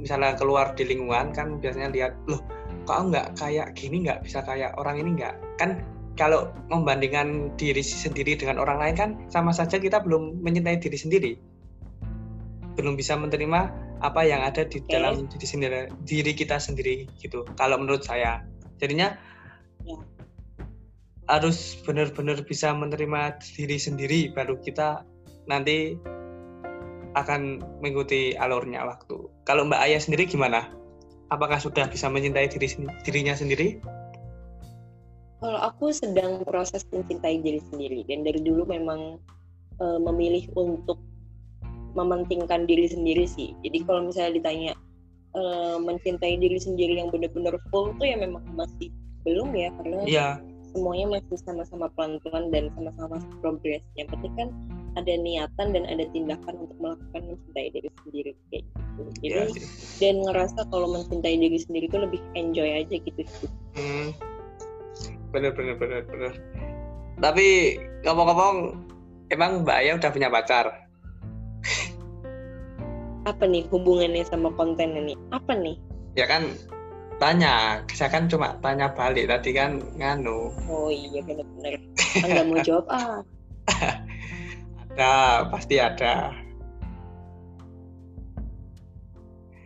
misalnya 0.01 0.37
keluar 0.37 0.73
di 0.77 0.85
lingkungan 0.85 1.33
kan 1.33 1.61
biasanya 1.61 1.93
lihat 1.93 2.13
loh 2.29 2.41
kok 2.85 3.01
nggak 3.13 3.27
kayak 3.37 3.73
gini? 3.77 4.05
Nggak 4.05 4.25
bisa 4.25 4.41
kayak 4.45 4.77
orang 4.81 5.01
ini 5.01 5.21
nggak? 5.21 5.35
Kan 5.61 5.85
kalau 6.15 6.53
membandingkan 6.71 7.51
diri 7.59 7.83
sendiri 7.83 8.39
dengan 8.39 8.63
orang 8.63 8.79
lain 8.79 8.95
kan 8.95 9.11
sama 9.29 9.51
saja 9.51 9.77
kita 9.83 9.99
belum 10.01 10.41
mencintai 10.41 10.79
diri 10.79 10.99
sendiri. 10.99 11.33
Belum 12.79 12.95
bisa 12.95 13.19
menerima 13.19 13.84
apa 14.05 14.21
yang 14.29 14.45
ada 14.45 14.69
di 14.69 14.85
Oke. 14.85 14.93
dalam 14.93 15.25
diri 15.33 15.47
sendiri 15.49 15.89
diri 16.05 16.33
kita 16.37 16.61
sendiri 16.61 17.09
gitu 17.25 17.49
kalau 17.57 17.81
menurut 17.81 18.05
saya 18.05 18.45
jadinya 18.77 19.17
Ya. 19.85 20.01
harus 21.29 21.77
benar-benar 21.85 22.41
bisa 22.41 22.73
menerima 22.73 23.37
diri 23.53 23.77
sendiri 23.77 24.33
baru 24.33 24.57
kita 24.65 25.05
nanti 25.45 26.01
akan 27.15 27.63
mengikuti 27.79 28.35
alurnya 28.35 28.83
waktu. 28.83 29.31
Kalau 29.47 29.69
Mbak 29.69 29.81
Ayah 29.81 30.01
sendiri 30.03 30.27
gimana? 30.27 30.67
Apakah 31.31 31.63
sudah 31.63 31.87
bisa 31.89 32.11
mencintai 32.11 32.51
diri 32.51 32.69
dirinya 33.07 33.37
sendiri? 33.39 33.79
Kalau 35.39 35.61
aku 35.61 35.93
sedang 35.95 36.43
proses 36.43 36.83
mencintai 36.91 37.45
diri 37.45 37.61
sendiri 37.71 38.03
dan 38.09 38.25
dari 38.27 38.41
dulu 38.43 38.67
memang 38.67 39.21
eh, 39.79 39.99
memilih 40.01 40.51
untuk 40.59 40.99
mementingkan 41.95 42.67
diri 42.67 42.91
sendiri 42.91 43.25
sih. 43.27 43.55
Jadi 43.63 43.87
kalau 43.87 44.11
misalnya 44.11 44.33
ditanya 44.39 44.73
eh, 45.35 45.77
mencintai 45.79 46.35
diri 46.39 46.59
sendiri 46.59 46.99
yang 46.99 47.09
benar-benar 47.11 47.59
full 47.71 47.95
tuh 47.99 48.07
ya 48.07 48.19
memang 48.19 48.43
masih 48.55 48.91
belum 49.25 49.57
ya 49.57 49.73
karena 49.81 49.99
Iya, 50.05 50.29
semuanya 50.75 51.07
masih 51.19 51.39
sama-sama 51.47 51.87
pelan-pelan 51.95 52.51
dan 52.51 52.69
sama-sama 52.75 53.23
progres. 53.41 53.81
Yang 53.95 54.19
penting 54.19 54.35
kan 54.37 54.49
ada 54.95 55.15
niatan 55.15 55.67
dan 55.75 55.85
ada 55.87 56.05
tindakan 56.11 56.55
untuk 56.67 56.77
melakukan 56.83 57.23
mencintai 57.31 57.69
diri 57.71 57.91
sendiri 58.03 58.31
kayak 58.51 58.65
gitu. 58.67 59.03
Jadi 59.23 59.41
sih. 59.59 59.65
dan 60.03 60.15
ngerasa 60.23 60.61
kalau 60.71 60.87
mencintai 60.91 61.37
diri 61.39 61.59
sendiri 61.59 61.87
itu 61.87 61.99
lebih 61.99 62.21
enjoy 62.35 62.69
aja 62.85 62.97
gitu 62.99 63.23
sih. 63.23 63.51
Hmm. 63.79 64.09
Bener 65.35 65.51
bener 65.55 65.75
bener 65.79 66.03
bener. 66.07 66.33
Tapi 67.19 67.79
ngomong-ngomong, 68.03 68.75
emang 69.31 69.63
Mbak 69.63 69.77
Ayah 69.79 69.95
udah 69.99 70.11
punya 70.11 70.29
pacar? 70.31 70.84
Apa 73.25 73.49
nih 73.49 73.65
hubungannya 73.73 74.25
sama 74.29 74.53
konten 74.53 74.93
ini? 74.95 75.17
Apa 75.33 75.57
nih? 75.57 75.81
Ya 76.15 76.29
kan 76.29 76.53
tanya, 77.17 77.81
saya 77.91 78.13
kan 78.13 78.29
cuma 78.29 78.59
tanya 78.61 78.93
balik 78.93 79.31
tadi 79.31 79.57
kan 79.57 79.81
nganu. 79.97 80.53
Oh 80.69 80.93
iya 80.93 81.25
bener-bener. 81.25 81.81
Enggak 82.21 82.45
mau 82.45 82.59
jawab 82.61 82.87
ah. 82.93 83.21
Ada, 84.95 85.49
pasti 85.51 85.81
ada. 85.81 86.31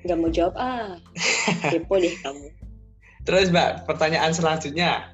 Enggak 0.07 0.18
mau 0.22 0.30
jawab 0.30 0.55
ah. 0.57 0.96
Kepo 1.68 1.99
deh 1.99 2.14
kamu. 2.22 2.49
Terus 3.28 3.53
Mbak, 3.53 3.84
pertanyaan 3.84 4.32
selanjutnya. 4.32 5.12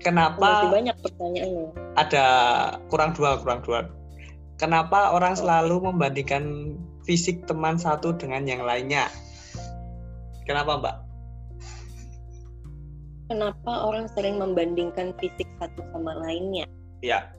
Kenapa 0.00 0.70
banyak 0.70 0.96
pertanyaannya. 1.02 1.68
ada 1.98 2.26
kurang 2.88 3.12
dua, 3.12 3.36
kurang 3.42 3.60
dua. 3.66 3.90
Kenapa 4.56 5.12
orang 5.12 5.36
selalu 5.36 5.92
membandingkan 5.92 6.76
fisik 7.04 7.44
teman 7.44 7.76
satu 7.76 8.16
dengan 8.16 8.48
yang 8.48 8.64
lainnya? 8.64 9.12
Kenapa 10.48 10.80
Mbak? 10.80 10.96
Kenapa 13.26 13.72
orang 13.84 14.06
sering 14.14 14.38
membandingkan 14.38 15.12
fisik 15.18 15.48
satu 15.58 15.82
sama 15.92 16.14
lainnya? 16.22 16.64
Ya, 17.02 17.36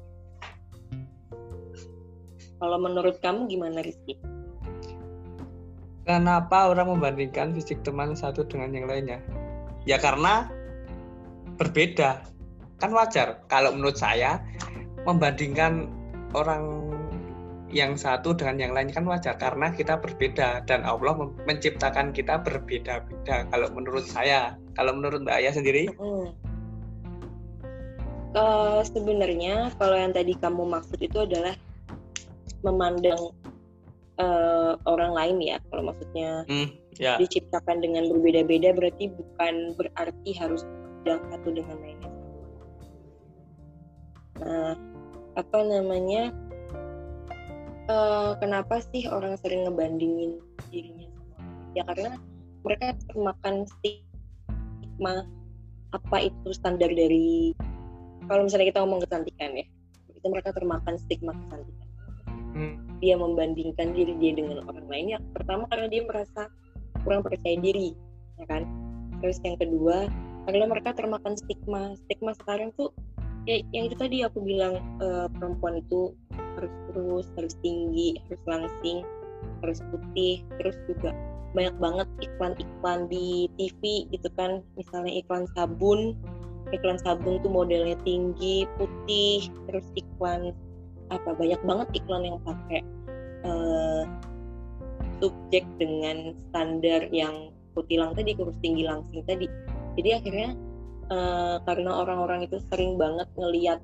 Kalau 2.58 2.82
menurut 2.82 3.22
kamu 3.22 3.46
gimana 3.50 3.86
Rizky? 3.86 4.18
kenapa 6.08 6.72
orang 6.72 6.98
membandingkan 6.98 7.52
fisik 7.52 7.84
teman 7.84 8.16
satu 8.16 8.48
dengan 8.48 8.72
yang 8.74 8.88
lainnya? 8.88 9.20
Ya 9.84 10.00
karena 10.00 10.48
berbeda. 11.60 12.24
Kan 12.80 12.96
wajar. 12.96 13.44
Kalau 13.52 13.76
menurut 13.76 14.00
saya 14.00 14.42
membandingkan 15.04 15.92
orang 16.34 16.96
yang 17.68 18.00
satu 18.00 18.32
dengan 18.32 18.56
yang 18.64 18.72
lain 18.72 18.90
kan 18.96 19.04
wajar 19.04 19.36
karena 19.36 19.76
kita 19.76 20.00
berbeda 20.00 20.64
dan 20.64 20.88
Allah 20.88 21.20
menciptakan 21.44 22.16
kita 22.16 22.40
berbeda-beda. 22.40 23.44
Kalau 23.52 23.68
menurut 23.76 24.08
saya, 24.08 24.56
kalau 24.80 24.96
menurut 24.96 25.24
Mbak 25.28 25.36
Ayah 25.36 25.54
sendiri, 25.54 25.92
Hmm. 26.00 26.32
Eh, 28.38 28.82
sebenarnya 28.86 29.74
kalau 29.82 29.98
yang 29.98 30.14
tadi 30.14 30.38
kamu 30.38 30.68
maksud 30.70 31.00
itu 31.02 31.26
adalah 31.26 31.58
memandang 32.62 33.34
eh, 34.22 34.74
orang 34.86 35.12
lain 35.16 35.38
ya. 35.42 35.58
Kalau 35.74 35.90
maksudnya 35.90 36.46
hmm, 36.46 36.68
ya, 37.02 37.18
diciptakan 37.18 37.82
dengan 37.82 38.12
berbeda-beda 38.14 38.78
berarti 38.78 39.10
bukan 39.10 39.74
berarti 39.74 40.32
harus 40.38 40.62
yang 41.08 41.24
satu 41.34 41.50
dengan 41.50 41.78
lainnya. 41.82 42.12
Nah, 44.38 44.74
apa 45.34 45.60
namanya? 45.66 46.30
Eh, 47.88 48.32
kenapa 48.44 48.84
sih 48.92 49.08
orang 49.08 49.40
sering 49.40 49.66
ngebandingin 49.68 50.40
dirinya 50.70 51.08
sama 51.08 51.24
orang 51.36 51.48
lain? 51.48 51.72
Ya 51.76 51.84
karena 51.88 52.12
mereka 52.64 52.88
termakan 53.08 53.56
stigma 53.66 55.16
apa 55.96 56.18
itu 56.20 56.50
standar 56.52 56.92
dari 56.92 57.56
kalau 58.28 58.44
misalnya 58.44 58.76
kita 58.76 58.84
ngomong 58.84 59.02
kecantikan 59.08 59.56
ya 59.56 59.66
itu 60.12 60.26
mereka 60.28 60.52
termakan 60.52 61.00
stigma 61.00 61.32
kecantikan. 61.32 61.88
Hmm, 62.58 62.76
dia 63.00 63.16
membandingkan 63.16 63.94
diri 63.94 64.18
dia 64.18 64.34
dengan 64.34 64.66
orang 64.66 64.88
lain 64.90 65.16
ya 65.16 65.20
pertama 65.32 65.70
karena 65.70 65.88
dia 65.88 66.02
merasa 66.04 66.50
kurang 67.06 67.24
percaya 67.24 67.56
diri 67.56 67.96
ya 68.42 68.46
kan? 68.50 68.68
Terus 69.24 69.40
yang 69.48 69.56
kedua 69.56 70.12
karena 70.50 70.66
mereka 70.68 70.92
termakan 70.96 71.36
stigma 71.40 71.96
stigma 72.08 72.36
sekarang 72.36 72.74
tuh 72.76 72.92
ya 73.48 73.64
yang 73.72 73.88
itu 73.88 73.96
tadi 73.96 74.28
aku 74.28 74.44
bilang 74.44 74.78
eh, 75.00 75.28
perempuan 75.40 75.80
itu 75.80 76.12
harus 76.36 76.74
terus 76.92 77.26
harus 77.40 77.54
tinggi 77.64 78.20
harus 78.28 78.42
langsing 78.44 78.98
harus 79.64 79.80
putih 79.90 80.44
terus 80.60 80.76
juga 80.86 81.16
banyak 81.56 81.76
banget 81.80 82.08
iklan-iklan 82.22 83.08
di 83.08 83.48
TV 83.56 84.06
gitu 84.12 84.30
kan. 84.36 84.62
Misalnya 84.76 85.24
iklan 85.24 85.48
sabun 85.56 86.14
iklan 86.76 87.00
sabun 87.00 87.40
tuh 87.40 87.48
modelnya 87.48 87.96
tinggi 88.04 88.68
putih 88.76 89.48
terus 89.72 89.88
iklan 89.96 90.52
apa 91.08 91.32
banyak 91.40 91.62
banget 91.64 91.88
iklan 92.04 92.28
yang 92.28 92.38
pakai 92.44 92.84
eh, 93.48 94.04
subjek 95.24 95.64
dengan 95.80 96.36
standar 96.52 97.08
yang 97.16 97.50
putih 97.72 98.04
lang 98.04 98.12
tadi 98.14 98.36
kurus 98.36 98.58
tinggi 98.60 98.84
langsing 98.84 99.24
tadi. 99.24 99.48
Jadi 99.98 100.10
akhirnya 100.14 100.50
eh, 101.12 101.58
karena 101.64 101.92
orang-orang 102.04 102.48
itu 102.48 102.58
sering 102.72 102.96
banget 102.96 103.28
ngeliat 103.36 103.80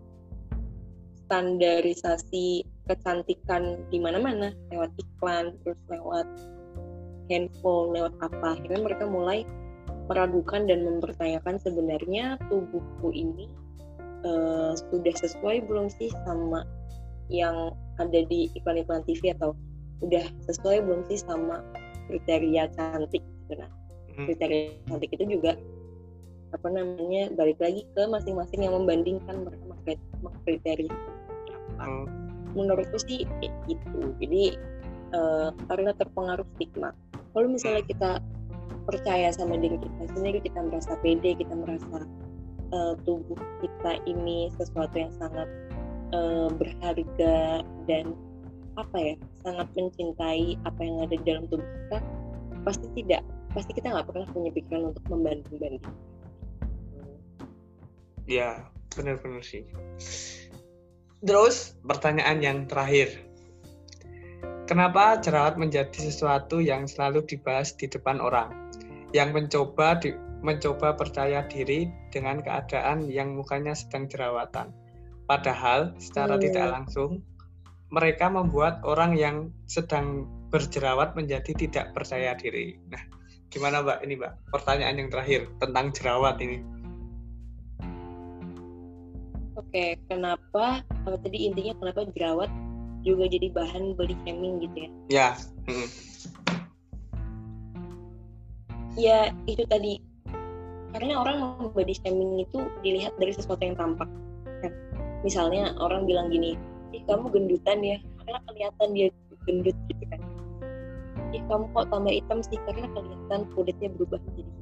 standarisasi 1.28 2.68
kecantikan 2.86 3.80
di 3.88 3.98
mana-mana 3.98 4.52
lewat 4.70 4.92
iklan 5.00 5.56
terus 5.64 5.80
lewat 5.88 6.28
handphone 7.32 7.96
lewat 7.96 8.14
apa 8.20 8.60
akhirnya 8.60 8.82
mereka 8.84 9.06
mulai 9.08 9.48
meragukan 10.12 10.68
dan 10.68 10.84
mempertanyakan 10.84 11.56
sebenarnya 11.64 12.36
tubuhku 12.52 13.10
ini 13.16 13.48
eh, 14.28 14.74
sudah 14.92 15.16
sesuai 15.16 15.64
belum 15.66 15.88
sih 15.88 16.12
sama 16.28 16.68
yang 17.32 17.72
ada 18.04 18.20
di 18.28 18.52
iklan-iklan 18.52 19.08
TV 19.08 19.32
atau 19.32 19.56
udah 20.04 20.28
sesuai 20.52 20.84
belum 20.84 21.08
sih 21.08 21.24
sama 21.24 21.64
kriteria 22.12 22.68
cantik 22.76 23.24
gitu 23.24 23.56
nah 23.56 23.72
Hmm. 24.14 24.30
kriteria 24.30 24.78
cantik 24.86 25.10
itu 25.10 25.26
juga 25.26 25.58
apa 26.54 26.68
namanya 26.70 27.34
balik 27.34 27.58
lagi 27.58 27.82
ke 27.98 28.02
masing-masing 28.06 28.62
yang 28.62 28.78
membandingkan 28.78 29.42
mereka 29.42 29.98
mengkriteria 30.22 30.94
apa 31.74 31.84
hmm, 31.90 32.06
menurutku 32.54 32.98
sih 33.02 33.26
kayak 33.42 33.54
gitu. 33.66 34.00
Jadi 34.22 34.44
eh, 35.14 35.50
karena 35.68 35.92
terpengaruh 35.98 36.46
stigma. 36.56 36.94
Kalau 37.34 37.50
misalnya 37.50 37.84
kita 37.90 38.12
percaya 38.86 39.32
sama 39.32 39.56
diri 39.58 39.80
kita 39.80 40.12
sendiri 40.12 40.44
kita 40.44 40.60
merasa 40.60 41.00
pede 41.00 41.40
kita 41.40 41.54
merasa 41.56 42.04
eh, 42.72 42.94
tubuh 43.08 43.40
kita 43.64 43.92
ini 44.06 44.52
sesuatu 44.60 44.96
yang 44.96 45.14
sangat 45.18 45.48
eh, 46.12 46.50
berharga 46.54 47.64
dan 47.90 48.14
apa 48.74 48.98
ya 48.98 49.16
sangat 49.46 49.68
mencintai 49.78 50.58
apa 50.66 50.82
yang 50.82 50.98
ada 51.06 51.14
di 51.14 51.26
dalam 51.26 51.46
tubuh 51.46 51.66
kita 51.66 51.98
pasti 52.66 52.88
tidak 52.98 53.22
pasti 53.54 53.72
kita 53.78 53.94
nggak 53.94 54.08
pernah 54.10 54.26
punya 54.34 54.50
pikiran 54.50 54.90
untuk 54.90 55.06
membanding 55.14 55.56
banding 55.62 55.94
ya 58.30 58.68
benar-benar 58.94 59.44
sih 59.44 59.68
terus 61.24 61.76
pertanyaan 61.84 62.40
yang 62.44 62.58
terakhir 62.68 63.24
kenapa 64.68 65.20
jerawat 65.20 65.56
menjadi 65.56 66.12
sesuatu 66.12 66.60
yang 66.60 66.88
selalu 66.88 67.24
dibahas 67.26 67.76
di 67.76 67.88
depan 67.88 68.20
orang 68.20 68.52
yang 69.14 69.30
mencoba 69.30 70.02
di, 70.02 70.14
mencoba 70.42 70.98
percaya 70.98 71.46
diri 71.46 71.88
dengan 72.10 72.42
keadaan 72.42 73.08
yang 73.08 73.38
mukanya 73.38 73.78
sedang 73.78 74.10
jerawatan 74.10 74.74
padahal 75.26 75.96
secara 76.00 76.36
hmm. 76.36 76.44
tidak 76.44 76.68
langsung 76.70 77.24
mereka 77.94 78.26
membuat 78.26 78.82
orang 78.82 79.14
yang 79.14 79.54
sedang 79.70 80.26
berjerawat 80.50 81.14
menjadi 81.14 81.54
tidak 81.54 81.94
percaya 81.94 82.34
diri. 82.34 82.82
Nah, 82.90 83.02
gimana 83.54 83.86
Mbak 83.86 84.00
ini 84.02 84.14
Mbak? 84.18 84.34
Pertanyaan 84.50 84.98
yang 84.98 85.10
terakhir 85.14 85.42
tentang 85.62 85.94
jerawat 85.94 86.42
ini. 86.42 86.66
Oke, 89.74 89.98
kenapa? 90.06 90.86
Apa 90.86 91.18
tadi 91.18 91.50
intinya 91.50 91.74
kenapa 91.82 92.06
jerawat 92.14 92.46
juga 93.02 93.26
jadi 93.26 93.50
bahan 93.50 93.98
body 93.98 94.14
shaming 94.22 94.62
gitu 94.62 94.78
ya? 94.86 94.90
Ya. 95.10 95.28
Hmm. 95.66 95.90
Ya 98.94 99.20
itu 99.50 99.66
tadi 99.66 99.98
karena 100.94 101.18
orang 101.26 101.74
body 101.74 101.98
shaming 102.06 102.46
itu 102.46 102.70
dilihat 102.86 103.18
dari 103.18 103.34
sesuatu 103.34 103.66
yang 103.66 103.74
tampak. 103.74 104.06
Kan? 104.62 104.70
Misalnya 105.26 105.74
orang 105.82 106.06
bilang 106.06 106.30
gini, 106.30 106.54
ih 106.94 107.02
kamu 107.10 107.34
gendutan 107.34 107.82
ya 107.82 107.98
karena 108.22 108.38
kelihatan 108.46 108.88
dia 108.94 109.10
gendut 109.50 109.78
gitu 109.90 110.04
kan 110.14 110.22
ih 111.34 111.42
kamu 111.50 111.66
kok 111.74 111.90
tambah 111.90 112.14
hitam 112.14 112.40
sih 112.46 112.62
karena 112.70 112.86
kelihatan 112.94 113.42
kulitnya 113.58 113.90
berubah 113.98 114.22
hitam 114.38 114.54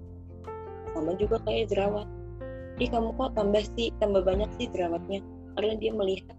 sama 0.96 1.12
juga 1.20 1.36
kayak 1.44 1.68
jerawat 1.68 2.08
ih 2.80 2.90
kamu 2.90 3.12
kok 3.18 3.34
tambah 3.36 3.64
sih 3.76 3.90
tambah 4.00 4.22
banyak 4.24 4.50
sih 4.62 4.68
jerawatnya 4.72 5.20
karena 5.58 5.74
dia 5.82 5.92
melihat 5.92 6.38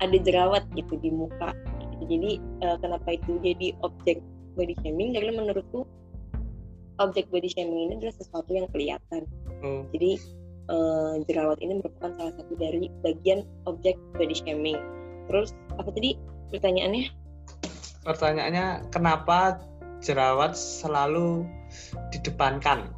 ada 0.00 0.16
jerawat 0.20 0.64
gitu 0.76 0.96
di 1.00 1.10
muka 1.12 1.52
gitu. 1.80 2.16
jadi 2.16 2.30
uh, 2.64 2.76
kenapa 2.80 3.16
itu 3.16 3.40
jadi 3.44 3.76
objek 3.84 4.20
body 4.56 4.72
shaming 4.84 5.12
karena 5.12 5.32
menurutku 5.36 5.84
objek 7.02 7.28
body 7.28 7.48
shaming 7.52 7.92
ini 7.92 7.92
adalah 8.00 8.16
sesuatu 8.16 8.50
yang 8.52 8.68
kelihatan 8.72 9.28
hmm. 9.60 9.84
jadi 9.92 10.16
uh, 10.70 11.14
jerawat 11.26 11.58
ini 11.62 11.80
merupakan 11.80 12.12
salah 12.18 12.34
satu 12.38 12.52
dari 12.58 12.90
bagian 13.02 13.46
objek 13.66 13.98
body 14.18 14.34
shaming. 14.34 14.78
Terus 15.30 15.54
apa 15.78 15.90
tadi 15.90 16.18
pertanyaannya? 16.54 17.10
Pertanyaannya 18.06 18.66
kenapa 18.94 19.58
jerawat 20.02 20.54
selalu 20.54 21.46
didepankan? 22.14 22.90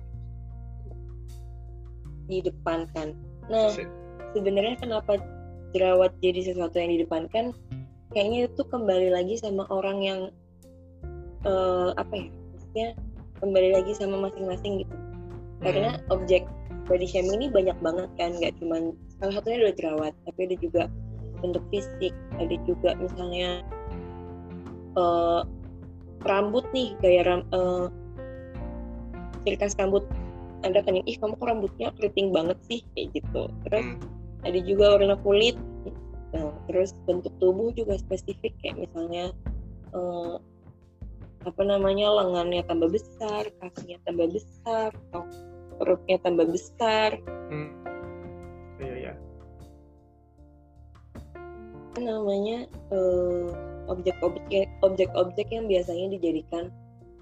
Didepankan. 2.29 3.17
Nah, 3.49 3.73
sebenarnya 4.37 4.77
kenapa 4.79 5.17
jerawat 5.73 6.13
jadi 6.21 6.53
sesuatu 6.53 6.77
yang 6.77 6.95
didepankan? 7.01 7.57
Kayaknya 8.13 8.49
itu 8.49 8.63
kembali 8.69 9.09
lagi 9.13 9.35
sama 9.37 9.69
orang 9.69 9.99
yang 10.01 10.21
uh, 11.49 11.93
apa 11.97 12.13
ya? 12.13 12.29
Maksudnya 12.29 12.89
kembali 13.41 13.69
lagi 13.81 13.93
sama 13.97 14.29
masing-masing 14.29 14.85
gitu. 14.85 14.97
Karena 15.65 15.99
hmm. 15.99 16.15
objek 16.15 16.45
body 16.89 17.05
shaming 17.05 17.37
ini 17.45 17.47
banyak 17.53 17.77
banget 17.85 18.09
kan 18.17 18.33
nggak 18.41 18.57
cuma 18.59 18.97
salah 19.21 19.37
satunya 19.37 19.57
adalah 19.61 19.77
jerawat 19.77 20.13
tapi 20.25 20.41
ada 20.49 20.57
juga 20.57 20.83
bentuk 21.45 21.65
fisik 21.69 22.15
ada 22.41 22.57
juga 22.65 22.97
misalnya 22.97 23.61
uh, 24.97 25.45
rambut 26.27 26.65
nih 26.73 26.97
gaya 27.05 27.23
ram, 27.29 27.45
uh, 27.53 27.93
ciri 29.45 29.57
khas 29.61 29.77
rambut 29.79 30.03
ada 30.67 30.79
kan 30.83 30.99
yang 30.99 31.07
ih 31.07 31.17
kamu 31.19 31.39
kok 31.39 31.47
rambutnya 31.47 31.89
keriting 31.95 32.29
banget 32.35 32.59
sih? 32.67 32.81
Kayak 32.95 33.23
gitu. 33.23 33.43
Terus 33.69 33.87
hmm. 33.87 34.47
ada 34.47 34.59
juga 34.63 34.85
warna 34.99 35.17
kulit. 35.23 35.57
Nah, 36.35 36.53
terus 36.69 36.93
bentuk 37.09 37.33
tubuh 37.41 37.73
juga 37.73 37.97
spesifik 37.97 38.53
kayak 38.61 38.85
misalnya 38.85 39.33
uh, 39.97 40.37
apa 41.47 41.63
namanya 41.65 42.13
lengannya 42.13 42.61
tambah 42.69 42.93
besar 42.93 43.49
kakinya 43.63 43.97
tambah 44.05 44.29
besar 44.29 44.93
atau 45.09 45.23
perutnya 45.79 46.17
tambah 46.21 46.47
besar. 46.51 47.17
Hmm. 47.49 47.71
iya 48.83 48.95
iya. 49.09 49.13
Namanya 51.99 52.69
uh, 52.93 53.49
objek-objek 53.89 54.69
objek-objek 54.85 55.49
yang 55.49 55.67
biasanya 55.67 56.13
dijadikan 56.19 56.69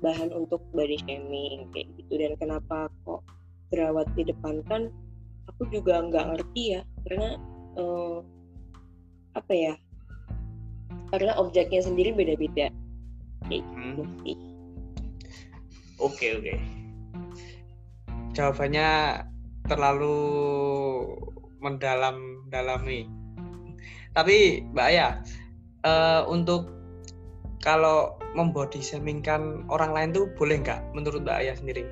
bahan 0.04 0.32
untuk 0.32 0.60
body 0.76 1.00
shaming 1.04 1.68
kayak 1.72 1.88
gitu. 1.96 2.12
Dan 2.20 2.32
kenapa 2.36 2.92
kok 3.04 3.22
jerawat 3.72 4.06
didepankan 4.14 4.92
aku 5.52 5.68
juga 5.72 6.04
nggak 6.04 6.36
ngerti 6.36 6.78
ya. 6.78 6.80
Karena 7.06 7.28
uh, 7.80 8.20
apa 9.36 9.52
ya? 9.52 9.74
Karena 11.12 11.38
objeknya 11.38 11.84
sendiri 11.84 12.12
beda-beda. 12.12 12.68
Kayak 13.46 13.62
gitu 13.62 14.02
hmm. 14.02 14.16
sih. 14.24 14.36
Oke 15.96 16.12
okay, 16.12 16.30
oke. 16.36 16.44
Okay 16.44 16.76
jawabannya 18.36 19.24
terlalu 19.64 20.20
mendalam 21.64 22.44
dalami 22.52 23.08
tapi 24.12 24.60
mbak 24.76 24.86
Aya 24.92 25.08
uh, 25.88 26.28
untuk 26.28 26.68
kalau 27.66 28.14
membody 28.38 28.78
shamingkan 28.78 29.66
orang 29.66 29.90
lain 29.90 30.14
tuh 30.14 30.30
boleh 30.38 30.62
nggak 30.62 30.78
menurut 30.94 31.26
mbak 31.26 31.42
Aya 31.42 31.58
sendiri? 31.58 31.82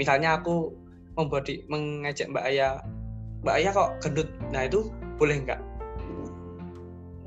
Misalnya 0.00 0.40
aku 0.40 0.72
membody 1.20 1.68
mengejek 1.68 2.32
mbak 2.32 2.48
Aya 2.48 2.80
mbak 3.44 3.60
Aya 3.60 3.68
kok 3.76 4.00
gendut? 4.00 4.32
Nah 4.48 4.64
itu 4.64 4.88
boleh 5.20 5.36
nggak? 5.44 5.60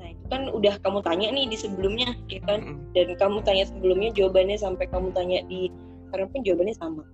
Nah 0.02 0.08
itu 0.10 0.26
kan 0.34 0.50
udah 0.50 0.82
kamu 0.82 1.00
tanya 1.06 1.30
nih 1.30 1.46
di 1.46 1.58
sebelumnya 1.62 2.18
ya 2.26 2.42
kan? 2.50 2.66
Mm 2.66 2.80
dan 2.92 3.08
kamu 3.22 3.40
tanya 3.46 3.70
sebelumnya 3.70 4.10
jawabannya 4.18 4.58
sampai 4.58 4.90
kamu 4.90 5.14
tanya 5.14 5.46
di 5.46 5.70
sekarang 6.10 6.28
pun 6.34 6.42
jawabannya 6.42 6.76
sama. 6.82 7.06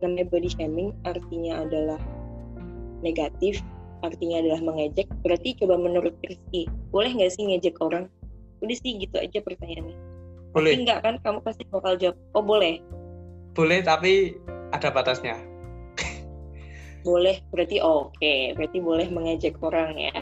Namanya 0.00 0.24
body 0.32 0.48
shaming 0.48 0.96
artinya 1.04 1.68
adalah 1.68 2.00
negatif 3.04 3.60
artinya 4.00 4.40
adalah 4.40 4.64
mengejek. 4.64 5.04
Berarti 5.20 5.52
coba 5.60 5.76
menurut 5.76 6.16
Rizky 6.24 6.64
boleh 6.88 7.12
nggak 7.12 7.28
sih 7.28 7.44
ngejek 7.44 7.76
orang? 7.84 8.08
Udah 8.64 8.76
sih 8.80 8.96
gitu 8.96 9.20
aja 9.20 9.44
pertanyaannya 9.44 10.09
boleh. 10.50 10.72
Tapi 10.74 10.82
enggak 10.82 11.00
kan 11.02 11.14
kamu 11.22 11.38
pasti 11.46 11.62
bakal 11.70 11.94
jawab 11.98 12.16
oh 12.34 12.44
boleh. 12.44 12.82
Boleh 13.54 13.78
tapi 13.82 14.34
ada 14.70 14.88
batasnya. 14.90 15.36
Boleh 17.06 17.40
berarti 17.48 17.80
oke. 17.80 18.12
Okay. 18.18 18.52
berarti 18.54 18.78
boleh 18.78 19.06
mengejek 19.08 19.56
orang 19.64 19.96
ya. 19.96 20.14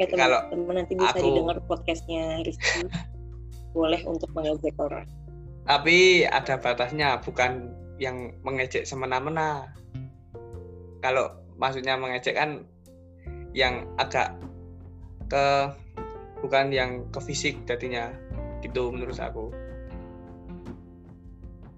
Ya 0.00 0.06
teman-teman 0.08 0.82
nanti 0.82 0.96
bisa 0.96 1.14
aku... 1.14 1.26
didengar 1.28 1.58
podcastnya 1.68 2.40
Rizky. 2.42 2.88
Boleh 3.76 4.00
untuk 4.08 4.32
mengejek 4.32 4.74
orang. 4.80 5.04
Tapi 5.68 6.26
ada 6.26 6.58
batasnya 6.58 7.22
bukan 7.22 7.70
yang 8.00 8.34
mengejek 8.42 8.82
semena-mena. 8.88 9.70
Kalau 11.04 11.38
maksudnya 11.60 11.94
mengejek 11.94 12.34
kan 12.34 12.66
yang 13.52 13.86
agak 14.00 14.34
ke 15.28 15.70
bukan 16.42 16.74
yang 16.74 17.06
ke 17.14 17.20
fisik 17.22 17.62
jadinya 17.68 18.10
gitu 18.62 18.94
menurut 18.94 19.18
aku. 19.18 19.50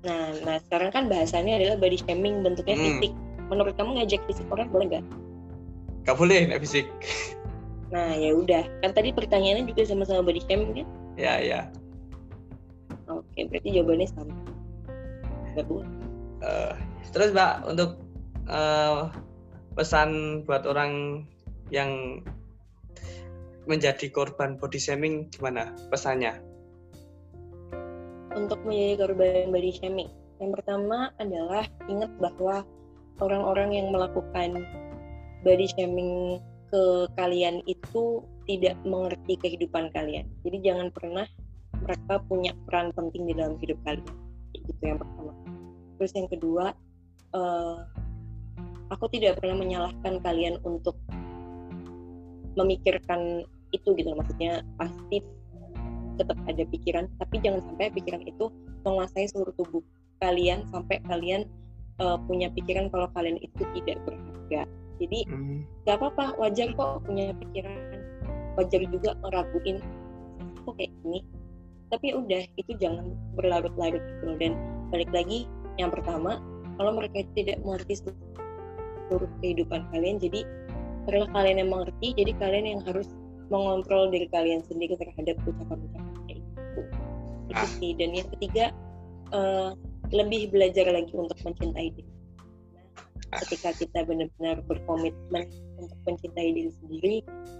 Nah 0.05 0.37
nah 0.45 0.57
sekarang 0.69 0.93
kan 0.93 1.05
bahasannya 1.09 1.57
adalah 1.57 1.77
body 1.81 1.99
shaming 2.05 2.45
bentuknya 2.45 2.77
hmm. 2.77 2.85
fisik. 3.01 3.13
Menurut 3.49 3.75
kamu 3.77 4.01
ngejek 4.01 4.23
fisik 4.29 4.47
orang 4.53 4.69
boleh 4.69 5.01
gak? 5.01 5.05
Gak 6.05 6.17
boleh 6.21 6.53
nggak 6.53 6.61
fisik. 6.61 6.87
Nah 7.89 8.13
ya 8.17 8.37
udah. 8.37 8.65
Kan 8.85 8.93
tadi 8.93 9.11
pertanyaannya 9.17 9.65
juga 9.69 9.89
sama-sama 9.89 10.21
body 10.21 10.41
shaming 10.45 10.85
kan? 10.85 10.87
Ya 11.17 11.41
ya. 11.41 11.61
Oke 13.09 13.49
berarti 13.49 13.69
jawabannya 13.73 14.09
sama. 14.13 14.35
Gak 15.57 15.67
boleh. 15.69 15.89
Uh, 16.45 16.77
terus 17.17 17.33
mbak 17.33 17.65
untuk 17.65 17.97
uh, 18.53 19.09
pesan 19.73 20.43
buat 20.45 20.69
orang 20.69 21.25
yang 21.73 22.21
menjadi 23.65 24.13
korban 24.13 24.61
body 24.61 24.77
shaming 24.77 25.33
gimana 25.33 25.73
pesannya 25.89 26.37
untuk 28.35 28.61
menjadi 28.67 29.07
korban 29.07 29.51
body 29.55 29.73
shaming 29.75 30.11
yang 30.43 30.51
pertama 30.51 31.15
adalah 31.23 31.65
ingat 31.87 32.11
bahwa 32.19 32.67
orang-orang 33.23 33.71
yang 33.79 33.89
melakukan 33.95 34.67
body 35.47 35.67
shaming 35.79 36.43
ke 36.69 37.07
kalian 37.15 37.63
itu 37.71 38.27
tidak 38.45 38.77
mengerti 38.83 39.39
kehidupan 39.41 39.89
kalian. 39.95 40.27
Jadi 40.43 40.59
jangan 40.61 40.91
pernah 40.91 41.25
mereka 41.81 42.19
punya 42.27 42.53
peran 42.67 42.91
penting 42.93 43.31
di 43.31 43.33
dalam 43.39 43.55
hidup 43.63 43.79
kalian. 43.87 44.11
Itu 44.53 44.83
yang 44.83 44.99
pertama 44.99 45.33
terus 45.99 46.13
yang 46.15 46.29
kedua 46.29 46.75
uh, 47.35 47.77
aku 48.91 49.05
tidak 49.15 49.41
pernah 49.41 49.57
menyalahkan 49.63 50.21
kalian 50.23 50.59
untuk 50.67 50.99
memikirkan 52.55 53.43
itu 53.75 53.89
gitu 53.99 54.15
maksudnya 54.15 54.63
pasti 54.79 55.25
tetap 56.17 56.39
ada 56.49 56.63
pikiran 56.69 57.05
tapi 57.21 57.43
jangan 57.43 57.61
sampai 57.67 57.91
pikiran 57.93 58.23
itu 58.25 58.51
menguasai 58.87 59.27
seluruh 59.31 59.55
tubuh 59.59 59.83
kalian 60.23 60.65
sampai 60.71 61.03
kalian 61.05 61.45
uh, 62.01 62.19
punya 62.27 62.51
pikiran 62.55 62.91
kalau 62.91 63.11
kalian 63.13 63.39
itu 63.43 63.63
tidak 63.79 63.99
berharga. 64.07 64.63
Jadi 65.03 65.19
hmm. 65.27 65.59
gak 65.85 65.99
apa-apa 65.99 66.39
wajar 66.39 66.71
kok 66.75 67.03
punya 67.05 67.35
pikiran. 67.35 67.79
Wajar 68.55 68.81
juga 68.87 69.11
ngeraguin 69.27 69.79
kok 70.63 70.75
kayak 70.79 70.93
gini. 71.03 71.21
Tapi 71.91 72.07
udah 72.15 72.43
itu 72.59 72.73
jangan 72.79 73.15
berlarut-larut 73.39 74.03
gitu 74.03 74.35
dan 74.39 74.53
balik 74.91 75.11
lagi 75.11 75.47
yang 75.79 75.91
pertama 75.91 76.39
kalau 76.79 76.95
mereka 76.95 77.23
tidak 77.35 77.59
mengerti 77.63 78.03
seluruh 78.03 79.31
kehidupan 79.43 79.87
kalian 79.95 80.19
jadi 80.19 80.43
karena 81.07 81.27
kalian 81.31 81.57
yang 81.63 81.71
mengerti 81.71 82.15
jadi 82.19 82.33
kalian 82.41 82.67
yang 82.67 82.81
harus 82.83 83.07
mengontrol 83.53 84.09
diri 84.09 84.29
kalian 84.33 84.65
sendiri 84.65 84.97
terhadap 84.97 85.37
ucapan-ucapan 85.45 86.15
kayak 86.29 86.41
gitu. 86.41 86.81
Itu 87.53 87.65
ah. 87.65 87.71
sih. 87.81 87.93
Dan 87.97 88.11
yang 88.17 88.29
ketiga 88.39 88.65
uh, 89.35 89.77
lebih 90.13 90.53
belajar 90.53 90.89
lagi 90.89 91.13
untuk 91.17 91.37
mencintai 91.45 91.89
diri. 91.93 92.13
Nah, 93.35 93.43
ketika 93.43 93.75
kita 93.75 94.07
benar-benar 94.07 94.63
berkomitmen 94.71 95.51
untuk 95.81 95.99
mencintai 96.07 96.55
diri 96.55 96.71
sendiri 96.79 97.15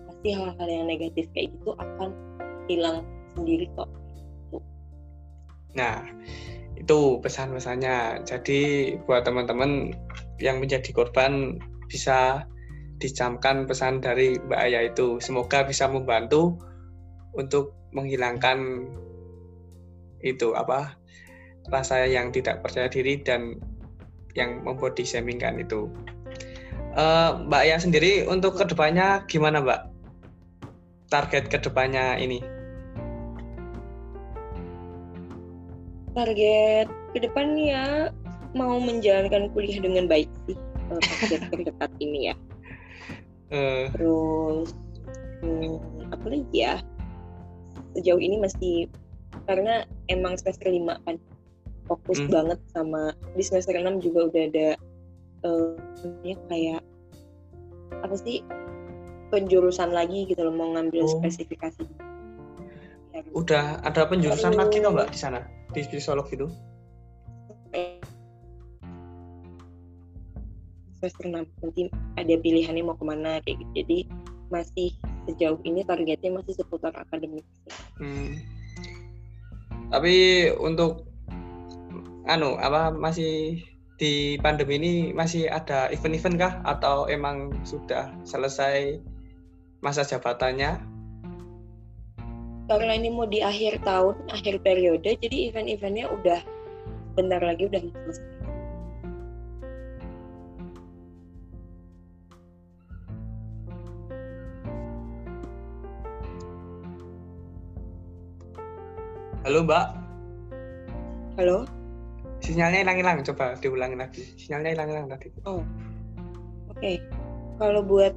pasti 0.07 0.29
hal-hal 0.31 0.69
yang 0.71 0.87
negatif 0.87 1.27
kayak 1.35 1.51
gitu 1.59 1.75
akan 1.77 2.15
hilang 2.71 3.03
sendiri 3.35 3.67
kok. 3.75 3.91
Nah 5.75 6.07
itu 6.79 7.19
pesan-pesannya. 7.19 8.23
Jadi 8.23 8.95
buat 9.03 9.27
teman-teman 9.27 9.95
yang 10.39 10.63
menjadi 10.63 10.95
korban 10.95 11.59
bisa 11.91 12.47
dicamkan 13.05 13.69
pesan 13.69 14.01
dari 14.01 14.41
Mbak 14.41 14.61
Aya 14.61 14.81
itu. 14.89 15.21
Semoga 15.21 15.69
bisa 15.69 15.85
membantu 15.85 16.57
untuk 17.37 17.77
menghilangkan 17.93 18.89
itu 20.25 20.57
apa 20.57 20.97
rasa 21.69 22.09
yang 22.09 22.33
tidak 22.33 22.65
percaya 22.65 22.89
diri 22.89 23.21
dan 23.21 23.61
yang 24.33 24.65
membody 24.65 25.05
shaming 25.05 25.37
kan 25.37 25.61
itu. 25.61 25.93
Uh, 26.97 27.45
Mbak 27.45 27.61
Aya 27.69 27.77
sendiri 27.77 28.25
untuk 28.25 28.57
ke 28.57 28.65
depannya 28.65 29.29
gimana 29.29 29.61
Mbak? 29.61 29.81
Target 31.13 31.53
ke 31.53 31.61
depannya 31.61 32.17
ini? 32.17 32.41
Target 36.17 36.89
ke 37.13 37.19
depannya 37.21 38.09
mau 38.55 38.79
menjalankan 38.81 39.51
kuliah 39.53 39.83
dengan 39.83 40.07
baik 40.07 40.31
sih 40.49 40.57
target 41.03 41.41
terdekat 41.51 41.91
ini 41.99 42.31
ya 42.33 42.35
uh. 43.53 43.85
terus 43.93 44.73
hmm, 45.43 46.13
apa 46.15 46.27
lagi 46.31 46.47
ya 46.53 46.81
sejauh 47.99 48.21
ini 48.21 48.41
masih 48.41 48.89
karena 49.45 49.85
emang 50.09 50.39
semester 50.39 50.71
lima 50.71 50.99
kan 51.05 51.19
fokus 51.85 52.21
hmm. 52.25 52.33
banget 52.33 52.59
sama 52.73 53.13
di 53.37 53.43
semester 53.45 53.77
6 53.77 54.01
juga 54.01 54.33
udah 54.33 54.43
ada 54.49 54.69
uh, 55.45 55.77
ya 56.25 56.37
kayak 56.49 56.81
apa 58.01 58.15
sih 58.17 58.41
penjurusan 59.29 59.93
lagi 59.93 60.25
gitu 60.29 60.41
loh 60.45 60.55
mau 60.55 60.73
ngambil 60.77 61.05
oh. 61.05 61.13
spesifikasi 61.21 61.85
udah 63.35 63.83
ada 63.83 64.07
penjurusan 64.07 64.55
lagi 64.55 64.83
kok 64.83 64.95
mbak 64.95 65.11
di 65.11 65.19
sana 65.19 65.43
di 65.75 65.83
psikolog 65.87 66.27
itu 66.31 66.47
semester 71.05 71.29
6 71.29 71.45
nanti 71.61 71.83
ada 72.17 72.35
pilihannya 72.41 72.81
mau 72.81 72.97
ke 72.97 73.05
mana 73.05 73.45
kayak 73.45 73.61
gitu. 73.61 73.73
Jadi 73.85 73.99
masih 74.49 74.89
sejauh 75.29 75.61
ini 75.69 75.85
targetnya 75.85 76.37
masih 76.37 76.53
seputar 76.53 76.93
akademik 76.93 77.43
hmm. 77.97 78.37
tapi 79.89 80.47
untuk 80.61 81.09
anu 82.29 82.61
apa 82.61 82.93
masih 82.93 83.65
di 83.95 84.37
pandemi 84.43 84.75
ini 84.81 84.93
masih 85.15 85.47
ada 85.47 85.87
event-event 85.95 86.37
kah? 86.37 86.55
Atau 86.67 87.07
emang 87.07 87.55
sudah 87.63 88.11
selesai 88.27 88.99
masa 89.85 90.03
jabatannya? 90.03 90.83
Karena 92.65 92.93
ini 92.97 93.13
mau 93.13 93.29
di 93.29 93.45
akhir 93.45 93.85
tahun 93.85 94.17
akhir 94.33 94.65
periode 94.65 95.15
jadi 95.21 95.53
event-eventnya 95.53 96.11
udah 96.11 96.41
bentar 97.15 97.39
lagi 97.39 97.71
udah 97.71 97.81
selesai 97.81 98.34
Halo 109.45 109.61
Mbak. 109.61 109.87
Halo. 111.37 111.69
Sinyalnya 112.41 112.81
hilang-hilang, 112.81 113.21
coba 113.29 113.53
diulangi 113.61 113.93
lagi. 113.93 114.25
Sinyalnya 114.41 114.73
hilang-hilang 114.73 115.07
tadi. 115.13 115.29
Oh, 115.45 115.61
oke. 116.73 116.81
Okay. 116.81 116.97
Kalau 117.61 117.85
buat 117.85 118.17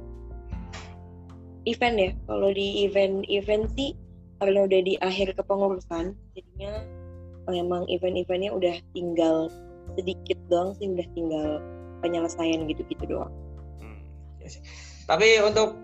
event 1.68 1.96
ya, 2.00 2.10
kalau 2.24 2.48
di 2.48 2.88
event-event 2.88 3.68
sih 3.76 3.92
karena 4.40 4.64
udah 4.64 4.80
di 4.80 4.96
akhir 5.04 5.36
kepengurusan, 5.36 6.16
jadinya 6.32 6.80
memang 7.44 7.84
event-eventnya 7.92 8.48
udah 8.48 8.80
tinggal 8.96 9.52
sedikit 10.00 10.40
doang 10.48 10.72
sih, 10.80 10.88
udah 10.88 11.04
tinggal 11.12 11.60
penyelesaian 12.00 12.64
gitu-gitu 12.64 13.04
doang. 13.04 13.32
Hmm, 13.84 14.00
ya 14.40 14.48
sih. 14.48 14.64
Tapi 15.04 15.44
untuk 15.44 15.76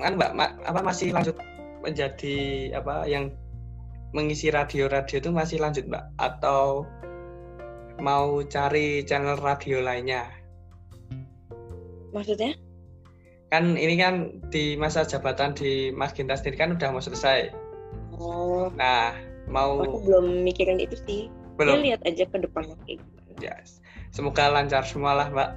kan 0.00 0.16
Mbak, 0.16 0.32
ma, 0.32 0.56
apa 0.64 0.80
masih 0.80 1.12
lanjut 1.12 1.36
menjadi 1.84 2.72
apa 2.80 3.04
yang 3.04 3.28
mengisi 4.10 4.50
radio-radio 4.50 5.22
itu 5.22 5.30
masih 5.30 5.62
lanjut 5.62 5.86
Mbak 5.86 6.04
atau 6.18 6.86
mau 8.02 8.42
cari 8.46 9.06
channel 9.06 9.38
radio 9.38 9.78
lainnya? 9.84 10.26
Maksudnya? 12.10 12.58
Kan 13.50 13.74
ini 13.78 13.98
kan 13.98 14.42
di 14.50 14.74
masa 14.78 15.06
jabatan 15.06 15.54
di 15.54 15.94
Mas 15.94 16.14
Ginta 16.14 16.38
sendiri 16.38 16.58
kan 16.58 16.74
udah 16.74 16.90
mau 16.90 17.02
selesai. 17.02 17.50
Oh. 18.18 18.70
Nah, 18.74 19.14
mau 19.50 19.82
Aku 19.82 20.02
belum 20.06 20.42
mikirin 20.46 20.78
itu 20.82 20.96
sih. 21.06 21.22
Belum. 21.58 21.82
Ya 21.82 21.94
lihat 21.94 22.02
aja 22.06 22.24
ke 22.26 22.36
depannya 22.40 22.74
kayak 22.86 23.02
gimana. 23.02 23.32
Yes. 23.42 23.82
Semoga 24.10 24.50
lancar 24.50 24.82
semua 24.86 25.14
lah, 25.14 25.28
Mbak. 25.30 25.50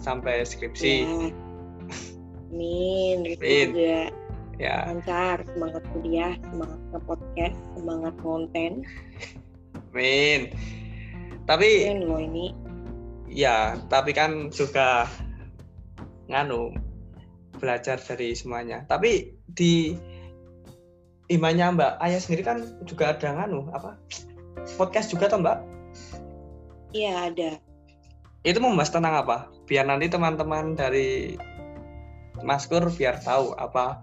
Sampai 0.00 0.44
skripsi. 0.44 1.04
Ya. 1.04 1.32
Amin. 2.50 3.24
Amin. 3.24 3.68
juga 3.72 4.19
ya. 4.60 4.84
lancar 4.92 5.40
semangat 5.48 5.82
kuliah 5.96 6.36
semangat 6.52 6.80
nge-podcast 6.92 7.58
semangat 7.74 8.14
konten. 8.20 8.72
Amin. 9.90 10.52
Tapi 11.48 11.68
Keren 11.88 12.04
loh 12.06 12.20
ini. 12.20 12.52
ya 13.26 13.74
tapi 13.88 14.12
kan 14.12 14.52
juga 14.52 15.08
nganu 16.28 16.76
belajar 17.56 17.96
dari 17.96 18.36
semuanya. 18.36 18.84
Tapi 18.84 19.32
di 19.50 19.96
imannya 21.32 21.74
Mbak 21.74 21.92
Ayah 21.98 22.20
sendiri 22.20 22.42
kan 22.44 22.58
juga 22.84 23.16
ada 23.16 23.34
nganu 23.34 23.66
apa 23.72 23.96
podcast 24.76 25.08
juga 25.10 25.32
toh 25.32 25.40
Mbak? 25.40 25.58
Iya 26.92 27.32
ada. 27.32 27.50
Itu 28.42 28.58
membahas 28.58 28.90
tentang 28.92 29.14
apa? 29.14 29.48
Biar 29.64 29.86
nanti 29.86 30.10
teman-teman 30.10 30.74
dari 30.74 31.38
Maskur 32.40 32.88
biar 32.96 33.20
tahu 33.20 33.52
apa 33.60 34.00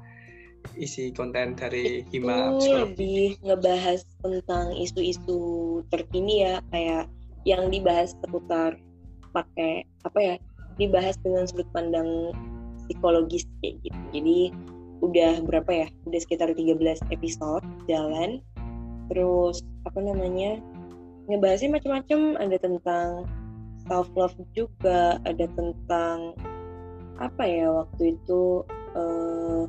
isi 0.75 1.15
konten 1.15 1.55
dari 1.55 2.03
Hima 2.11 2.57
itu 2.57 2.67
lebih 2.73 3.25
ngebahas 3.45 4.03
tentang 4.19 4.75
isu-isu 4.75 5.39
terkini 5.93 6.43
ya 6.43 6.59
kayak 6.73 7.07
yang 7.47 7.71
dibahas 7.71 8.11
seputar 8.19 8.75
pakai 9.31 9.87
apa 10.03 10.19
ya 10.19 10.35
dibahas 10.75 11.15
dengan 11.23 11.47
sudut 11.47 11.67
pandang 11.71 12.35
psikologis 12.87 13.47
kayak 13.63 13.79
gitu. 13.83 13.99
Jadi 14.15 14.39
udah 15.03 15.33
berapa 15.45 15.71
ya? 15.85 15.87
Udah 16.09 16.19
sekitar 16.21 16.51
13 16.53 17.13
episode 17.13 17.63
jalan. 17.87 18.41
Terus 19.11 19.63
apa 19.87 19.99
namanya 20.03 20.59
ngebahasnya 21.31 21.71
macam-macam. 21.77 22.19
Ada 22.39 22.57
tentang 22.59 23.27
self 23.87 24.11
love 24.19 24.35
juga 24.51 25.17
ada 25.23 25.45
tentang 25.55 26.35
apa 27.17 27.43
ya 27.47 27.71
waktu 27.71 28.13
itu 28.13 28.61
uh, 28.93 29.65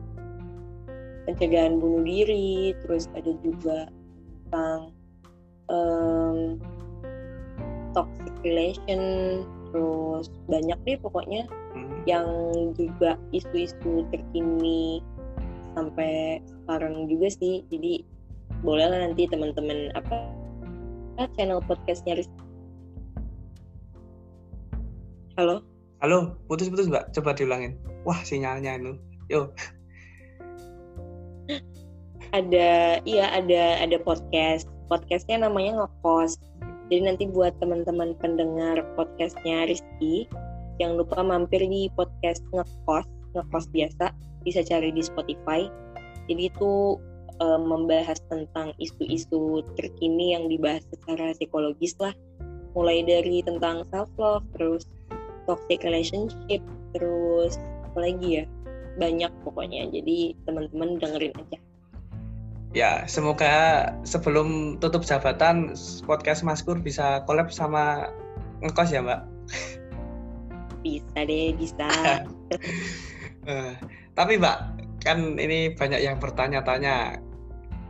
pencegahan 1.28 1.76
bunuh 1.76 2.00
diri 2.08 2.72
terus 2.80 3.04
ada 3.12 3.36
juga 3.44 3.92
tentang 4.48 4.96
um, 5.68 6.56
toxic 7.92 8.32
relation 8.40 9.00
terus 9.68 10.32
banyak 10.48 10.80
deh 10.88 10.96
pokoknya 10.96 11.44
hmm. 11.76 12.08
yang 12.08 12.24
juga 12.80 13.20
isu-isu 13.36 14.08
terkini 14.08 15.04
sampai 15.76 16.40
sekarang 16.48 17.04
juga 17.12 17.28
sih. 17.28 17.60
Jadi 17.68 18.08
boleh 18.64 18.88
lah 18.88 19.04
nanti 19.04 19.28
teman-teman 19.28 19.92
apa 19.92 20.32
channel 21.36 21.60
podcastnya 21.68 22.24
halo? 25.36 25.60
Halo 26.00 26.40
putus-putus 26.48 26.88
mbak. 26.88 27.12
Coba 27.12 27.36
diulangin. 27.36 27.76
Wah 28.08 28.16
sinyalnya 28.24 28.80
itu. 28.80 28.96
Yuk 29.28 29.52
ada 32.36 33.00
iya 33.04 33.26
ada 33.32 33.82
ada 33.82 33.96
podcast. 34.02 34.68
Podcastnya 34.88 35.44
namanya 35.44 35.84
ngekos. 35.84 36.40
Jadi 36.88 37.02
nanti 37.04 37.24
buat 37.28 37.52
teman-teman 37.60 38.16
pendengar 38.16 38.80
podcastnya 38.96 39.68
Rizky 39.68 40.24
jangan 40.80 41.04
lupa 41.04 41.20
mampir 41.20 41.60
di 41.60 41.92
podcast 41.92 42.40
ngekos 42.54 43.06
ngekos 43.36 43.66
biasa. 43.72 44.12
Bisa 44.44 44.64
cari 44.64 44.94
di 44.94 45.02
Spotify. 45.04 45.68
Jadi 46.28 46.48
itu 46.48 46.96
uh, 47.40 47.60
membahas 47.60 48.20
tentang 48.32 48.72
isu-isu 48.80 49.64
terkini 49.76 50.32
yang 50.36 50.48
dibahas 50.48 50.84
secara 50.88 51.36
psikologis 51.36 51.96
lah. 52.00 52.14
Mulai 52.72 53.04
dari 53.04 53.42
tentang 53.42 53.84
self 53.90 54.08
love 54.16 54.44
terus 54.56 54.86
toxic 55.48 55.80
relationship 55.80 56.60
terus 56.92 57.56
apa 57.88 57.98
lagi 58.04 58.28
ya 58.40 58.44
banyak 58.98 59.32
pokoknya 59.46 59.88
jadi 59.94 60.34
teman-teman 60.44 60.98
dengerin 60.98 61.32
aja 61.38 61.58
Ya, 62.76 63.08
semoga 63.08 63.88
sebelum 64.04 64.76
tutup 64.76 65.00
jabatan 65.00 65.72
podcast 66.04 66.44
Maskur 66.44 66.76
bisa 66.76 67.24
collab 67.24 67.48
sama 67.48 68.12
ngekos 68.60 68.92
ya, 68.92 69.00
Mbak. 69.00 69.20
Bisa 70.84 71.18
deh, 71.24 71.56
bisa. 71.56 71.88
uh, 73.48 73.72
tapi 74.18 74.36
Mbak, 74.36 74.58
kan 75.00 75.40
ini 75.40 75.72
banyak 75.72 76.04
yang 76.04 76.20
bertanya-tanya. 76.20 77.24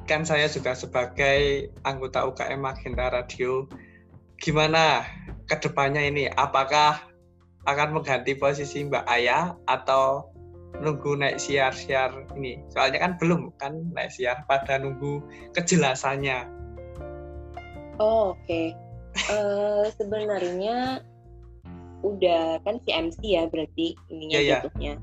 Kan 0.07 0.23
saya 0.23 0.47
juga 0.47 0.79
sebagai 0.79 1.69
anggota 1.83 2.23
UKM 2.31 2.63
Magenta 2.63 3.11
Radio, 3.11 3.67
gimana 4.39 5.03
ke 5.51 5.59
depannya 5.59 6.07
ini? 6.07 6.31
Apakah 6.39 7.03
akan 7.67 7.99
mengganti 7.99 8.39
posisi 8.39 8.87
Mbak 8.87 9.05
Ayah 9.11 9.59
atau 9.67 10.33
nunggu 10.79 11.19
naik 11.19 11.43
siar-siar 11.43 12.15
ini 12.39 12.63
soalnya 12.71 13.03
kan 13.03 13.13
belum 13.19 13.51
kan 13.59 13.83
naik 13.93 14.15
siar 14.15 14.47
pada 14.47 14.79
nunggu 14.79 15.19
kejelasannya 15.57 16.47
oh, 17.99 18.35
oke 18.35 18.39
okay. 18.47 18.77
uh, 19.33 19.83
eh, 19.83 19.85
sebenarnya 19.99 21.03
udah 22.07 22.63
kan 22.63 22.79
si 22.87 22.95
MC 22.95 23.19
ya 23.27 23.51
berarti 23.51 23.99
ininya 24.07 24.39
yeah, 24.39 24.63
yeah. 24.79 24.99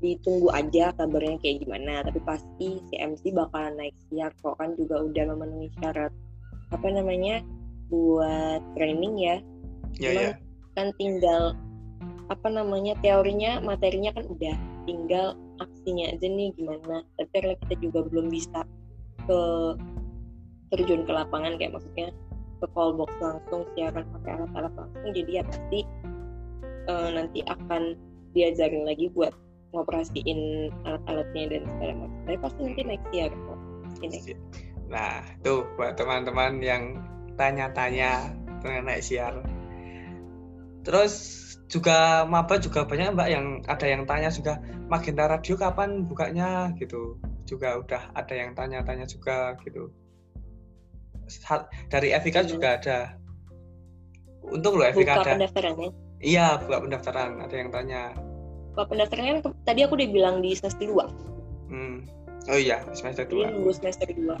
ditunggu 0.00 0.48
aja 0.48 0.96
kabarnya 0.96 1.36
kayak 1.44 1.60
gimana 1.60 2.00
tapi 2.00 2.20
pasti 2.24 2.80
si 2.88 2.94
MC 2.96 3.36
bakalan 3.36 3.76
naik 3.76 3.96
siar 4.08 4.32
kok 4.40 4.56
kan 4.56 4.72
juga 4.80 5.04
udah 5.04 5.24
memenuhi 5.36 5.68
syarat 5.76 6.12
apa 6.72 6.88
namanya 6.88 7.44
buat 7.92 8.64
training 8.74 9.20
ya 9.20 9.36
yeah, 10.00 10.12
yeah. 10.32 10.34
kan 10.72 10.88
tinggal 10.96 11.52
apa 12.32 12.48
namanya 12.48 12.96
teorinya 13.04 13.60
materinya 13.60 14.10
kan 14.16 14.24
udah 14.26 14.56
tinggal 14.86 15.34
aksinya 15.60 16.14
aja 16.14 16.26
nih 16.26 16.50
gimana. 16.54 17.02
Tapi 17.18 17.28
karena 17.34 17.54
kita 17.66 17.74
juga 17.82 17.98
belum 18.06 18.30
bisa 18.30 18.62
ke 19.26 19.40
terjun 20.74 21.02
ke 21.06 21.12
lapangan 21.12 21.58
kayak 21.58 21.74
maksudnya 21.74 22.08
ke 22.62 22.66
call 22.72 22.96
box 22.96 23.12
langsung 23.20 23.68
siaran 23.76 24.06
pakai 24.16 24.32
alat-alat 24.34 24.72
langsung 24.74 25.10
jadi 25.12 25.30
ya 25.30 25.42
pasti 25.46 25.80
uh, 26.88 27.10
nanti 27.12 27.44
akan 27.46 27.94
diajarin 28.32 28.82
lagi 28.88 29.12
buat 29.12 29.30
ngoperasiin 29.76 30.72
alat-alatnya 30.88 31.42
dan 31.52 31.62
segala 31.68 31.92
macam. 32.00 32.18
Tapi 32.24 32.38
pasti 32.40 32.60
nanti 32.64 32.82
next 32.82 33.10
year 33.12 33.30
kok 33.30 33.58
nah 34.86 35.24
tuh 35.42 35.66
buat 35.74 35.98
teman-teman 35.98 36.62
yang 36.62 37.02
tanya-tanya 37.34 38.30
mengenai 38.62 39.02
siar 39.02 39.42
terus 40.86 41.42
juga 41.66 42.22
maba 42.30 42.62
juga 42.62 42.86
banyak 42.86 43.14
mbak 43.18 43.28
yang 43.30 43.46
ada 43.66 43.86
yang 43.86 44.02
tanya 44.06 44.30
juga 44.30 44.62
Magenta 44.86 45.26
Radio 45.26 45.58
kapan 45.58 46.06
bukanya? 46.06 46.70
Gitu. 46.78 47.18
Juga 47.46 47.82
udah 47.82 48.02
ada 48.14 48.34
yang 48.34 48.54
tanya-tanya 48.54 49.06
juga 49.06 49.58
gitu. 49.66 49.90
Dari 51.90 52.14
Evika 52.14 52.46
hmm. 52.46 52.50
juga 52.50 52.78
ada. 52.78 52.98
Untung 54.46 54.78
loh 54.78 54.86
Evika 54.86 55.18
buka 55.18 55.22
ada. 55.26 55.32
pendaftarannya 55.34 55.90
iya 56.22 56.56
buka 56.62 56.86
pendaftaran 56.86 57.42
ada 57.42 57.54
yang 57.54 57.70
tanya. 57.74 58.14
Buka 58.72 58.84
pendaftarannya 58.94 59.42
tadi 59.66 59.80
aku 59.82 59.98
udah 59.98 60.08
bilang 60.10 60.36
di 60.40 60.54
semester 60.54 60.86
dua. 60.86 61.10
Hmm. 61.66 62.06
oh 62.46 62.54
iya 62.54 62.78
semester 62.94 63.26
dua. 63.26 63.50
nunggu 63.50 63.74
semester 63.74 64.06
dua. 64.14 64.38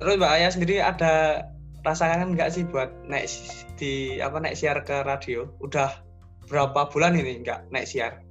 Terus 0.00 0.14
mbak 0.16 0.32
Ayah 0.40 0.50
sendiri 0.50 0.80
ada 0.80 1.44
rasakan 1.82 2.38
nggak 2.38 2.50
sih 2.54 2.62
buat 2.66 2.90
naik 3.10 3.26
di 3.78 4.22
apa 4.22 4.38
naik 4.38 4.54
siar 4.58 4.78
ke 4.86 5.02
radio? 5.02 5.50
Udah 5.58 5.90
berapa 6.46 6.90
bulan 6.90 7.18
ini 7.18 7.42
nggak 7.42 7.70
naik 7.74 7.86
siar? 7.86 8.22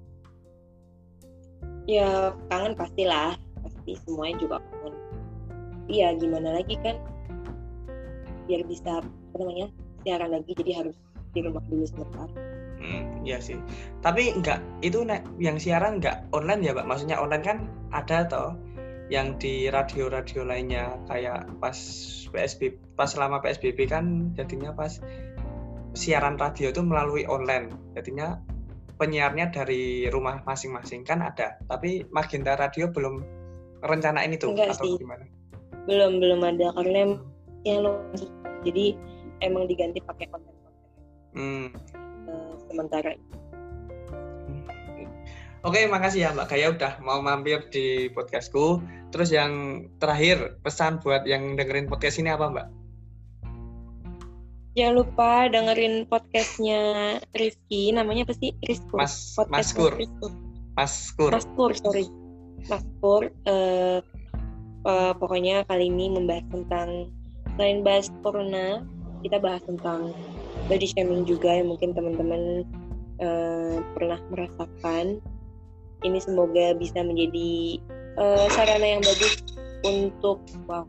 Ya 1.89 2.31
kangen 2.47 2.77
pastilah, 2.79 3.35
pasti 3.63 3.99
semuanya 4.07 4.35
juga 4.39 4.57
kangen. 4.63 4.93
Iya 5.91 6.07
gimana 6.15 6.55
lagi 6.55 6.75
kan? 6.79 6.95
Biar 8.47 8.63
bisa 8.67 9.03
apa 9.03 9.35
namanya 9.35 9.67
siaran 10.07 10.31
lagi 10.31 10.51
jadi 10.55 10.71
harus 10.83 10.95
di 11.31 11.39
rumah 11.43 11.63
dulu 11.67 11.83
sebentar. 11.87 12.27
Hmm, 12.81 13.21
iya 13.21 13.37
sih. 13.37 13.59
Tapi 14.01 14.33
enggak 14.33 14.57
itu 14.81 15.05
yang 15.37 15.61
siaran 15.61 16.01
enggak 16.01 16.25
online 16.33 16.65
ya, 16.65 16.73
Pak? 16.73 16.85
Maksudnya 16.89 17.17
online 17.21 17.45
kan 17.45 17.57
ada 17.93 18.25
toh 18.25 18.49
yang 19.11 19.35
di 19.35 19.67
radio-radio 19.67 20.47
lainnya 20.47 20.95
kayak 21.11 21.43
pas 21.59 21.75
PSBB 22.31 22.95
pas 22.95 23.11
selama 23.11 23.43
PSBB 23.43 23.91
kan 23.91 24.31
jadinya 24.39 24.71
pas 24.71 25.03
siaran 25.91 26.39
radio 26.39 26.71
itu 26.71 26.79
melalui 26.79 27.27
online 27.27 27.75
jadinya 27.91 28.39
penyiarnya 28.95 29.51
dari 29.51 30.07
rumah 30.07 30.39
masing-masing 30.47 31.03
kan 31.03 31.19
ada 31.19 31.59
tapi 31.67 32.07
Magenta 32.15 32.55
Radio 32.55 32.87
belum 32.87 33.19
rencana 33.83 34.23
ini 34.23 34.39
tuh 34.39 34.55
Enggak 34.55 34.79
atau 34.79 34.87
sih. 34.87 35.03
gimana 35.03 35.27
belum 35.91 36.23
belum 36.23 36.39
ada 36.47 36.71
karena 36.79 37.19
yang 37.67 37.83
lo 37.83 37.99
jadi 38.63 38.95
emang 39.43 39.67
diganti 39.67 39.99
pakai 40.07 40.25
konten-konten 40.31 40.73
hmm. 41.35 41.67
uh, 42.31 42.53
sementara 42.71 43.11
Oke, 45.61 45.85
makasih 45.85 46.25
ya 46.25 46.33
Mbak 46.33 46.47
Gaya 46.49 46.73
udah 46.73 46.93
mau 47.05 47.21
mampir 47.21 47.61
di 47.69 48.09
podcastku. 48.09 48.81
Terus 49.11 49.29
yang 49.35 49.85
terakhir 49.99 50.55
pesan 50.63 51.03
buat 51.03 51.27
yang 51.27 51.59
dengerin 51.59 51.91
podcast 51.91 52.17
ini 52.23 52.31
apa 52.31 52.47
Mbak? 52.47 52.67
Jangan 54.71 54.95
lupa 54.95 55.31
dengerin 55.51 56.07
podcastnya 56.07 56.81
Rizky, 57.35 57.91
namanya 57.91 58.23
apa 58.23 58.33
sih? 58.39 58.55
Rizky. 58.63 58.95
Mas, 58.95 59.35
Maskur. 59.51 59.99
Maskur. 60.79 61.29
Maskur, 61.35 61.71
sorry. 61.75 62.07
Maskur. 62.71 63.35
Uh, 63.43 63.99
uh, 64.87 65.11
pokoknya 65.19 65.67
kali 65.67 65.91
ini 65.91 66.07
membahas 66.07 66.47
tentang 66.47 67.11
selain 67.59 67.83
bahas 67.83 68.07
corona, 68.23 68.87
kita 69.27 69.43
bahas 69.43 69.59
tentang 69.67 70.15
body 70.71 70.87
shaming 70.87 71.27
juga 71.27 71.51
yang 71.51 71.67
mungkin 71.67 71.91
teman-teman 71.91 72.63
uh, 73.19 73.83
pernah 73.91 74.23
merasakan 74.31 75.19
ini 76.01 76.17
semoga 76.17 76.73
bisa 76.79 77.03
menjadi 77.03 77.77
uh, 78.17 78.47
sarana 78.51 78.97
yang 78.97 79.01
bagus 79.03 79.43
untuk 79.83 80.41
wow 80.67 80.87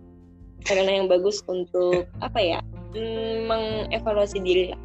sarana 0.63 1.03
yang 1.03 1.07
bagus 1.11 1.43
untuk 1.51 2.07
apa 2.27 2.39
ya 2.39 2.61
mm, 2.95 3.51
mengevaluasi 3.51 4.39
diri 4.43 4.75
lah. 4.75 4.81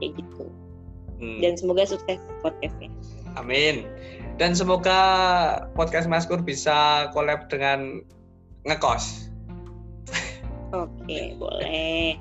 Kayak 0.00 0.22
gitu. 0.22 0.46
Hmm. 1.18 1.42
dan 1.42 1.58
semoga 1.58 1.82
sukses 1.82 2.22
podcastnya. 2.46 2.90
Amin. 3.34 3.90
Dan 4.38 4.54
semoga 4.54 5.02
podcast 5.74 6.06
Maskur 6.06 6.38
bisa 6.38 7.10
collab 7.10 7.50
dengan 7.50 8.06
ngekos. 8.62 9.34
Oke 10.70 11.34
boleh. 11.34 12.14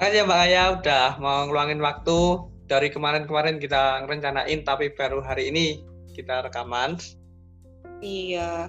Aja 0.00 0.24
Mbak 0.24 0.40
Aya 0.40 0.62
udah 0.80 1.08
mau 1.20 1.44
ngeluangin 1.44 1.84
waktu. 1.84 2.48
Dari 2.64 2.88
kemarin-kemarin 2.88 3.60
kita 3.60 4.08
rencanain 4.08 4.64
tapi 4.64 4.88
baru 4.96 5.20
hari 5.20 5.52
ini 5.52 5.84
kita 6.16 6.48
rekaman. 6.48 6.96
Iya. 8.04 8.68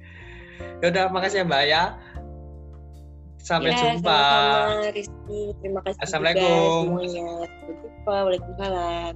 ya 0.82 0.86
udah, 0.90 1.04
makasih 1.14 1.42
ya 1.42 1.46
Mbak 1.46 1.62
ya. 1.70 1.82
Sampai 3.38 3.70
ya, 3.70 3.78
jumpa. 3.78 4.10
Sama-sama 4.10 4.90
Rizky. 4.90 5.40
Terima 5.62 5.80
kasih 5.86 5.98
Assalamualaikum. 6.02 6.50
juga 6.50 6.82
semuanya. 6.82 7.28
Sampai 7.46 7.74
jumpa. 7.78 8.10
Waalaikumsalam. 8.10 9.14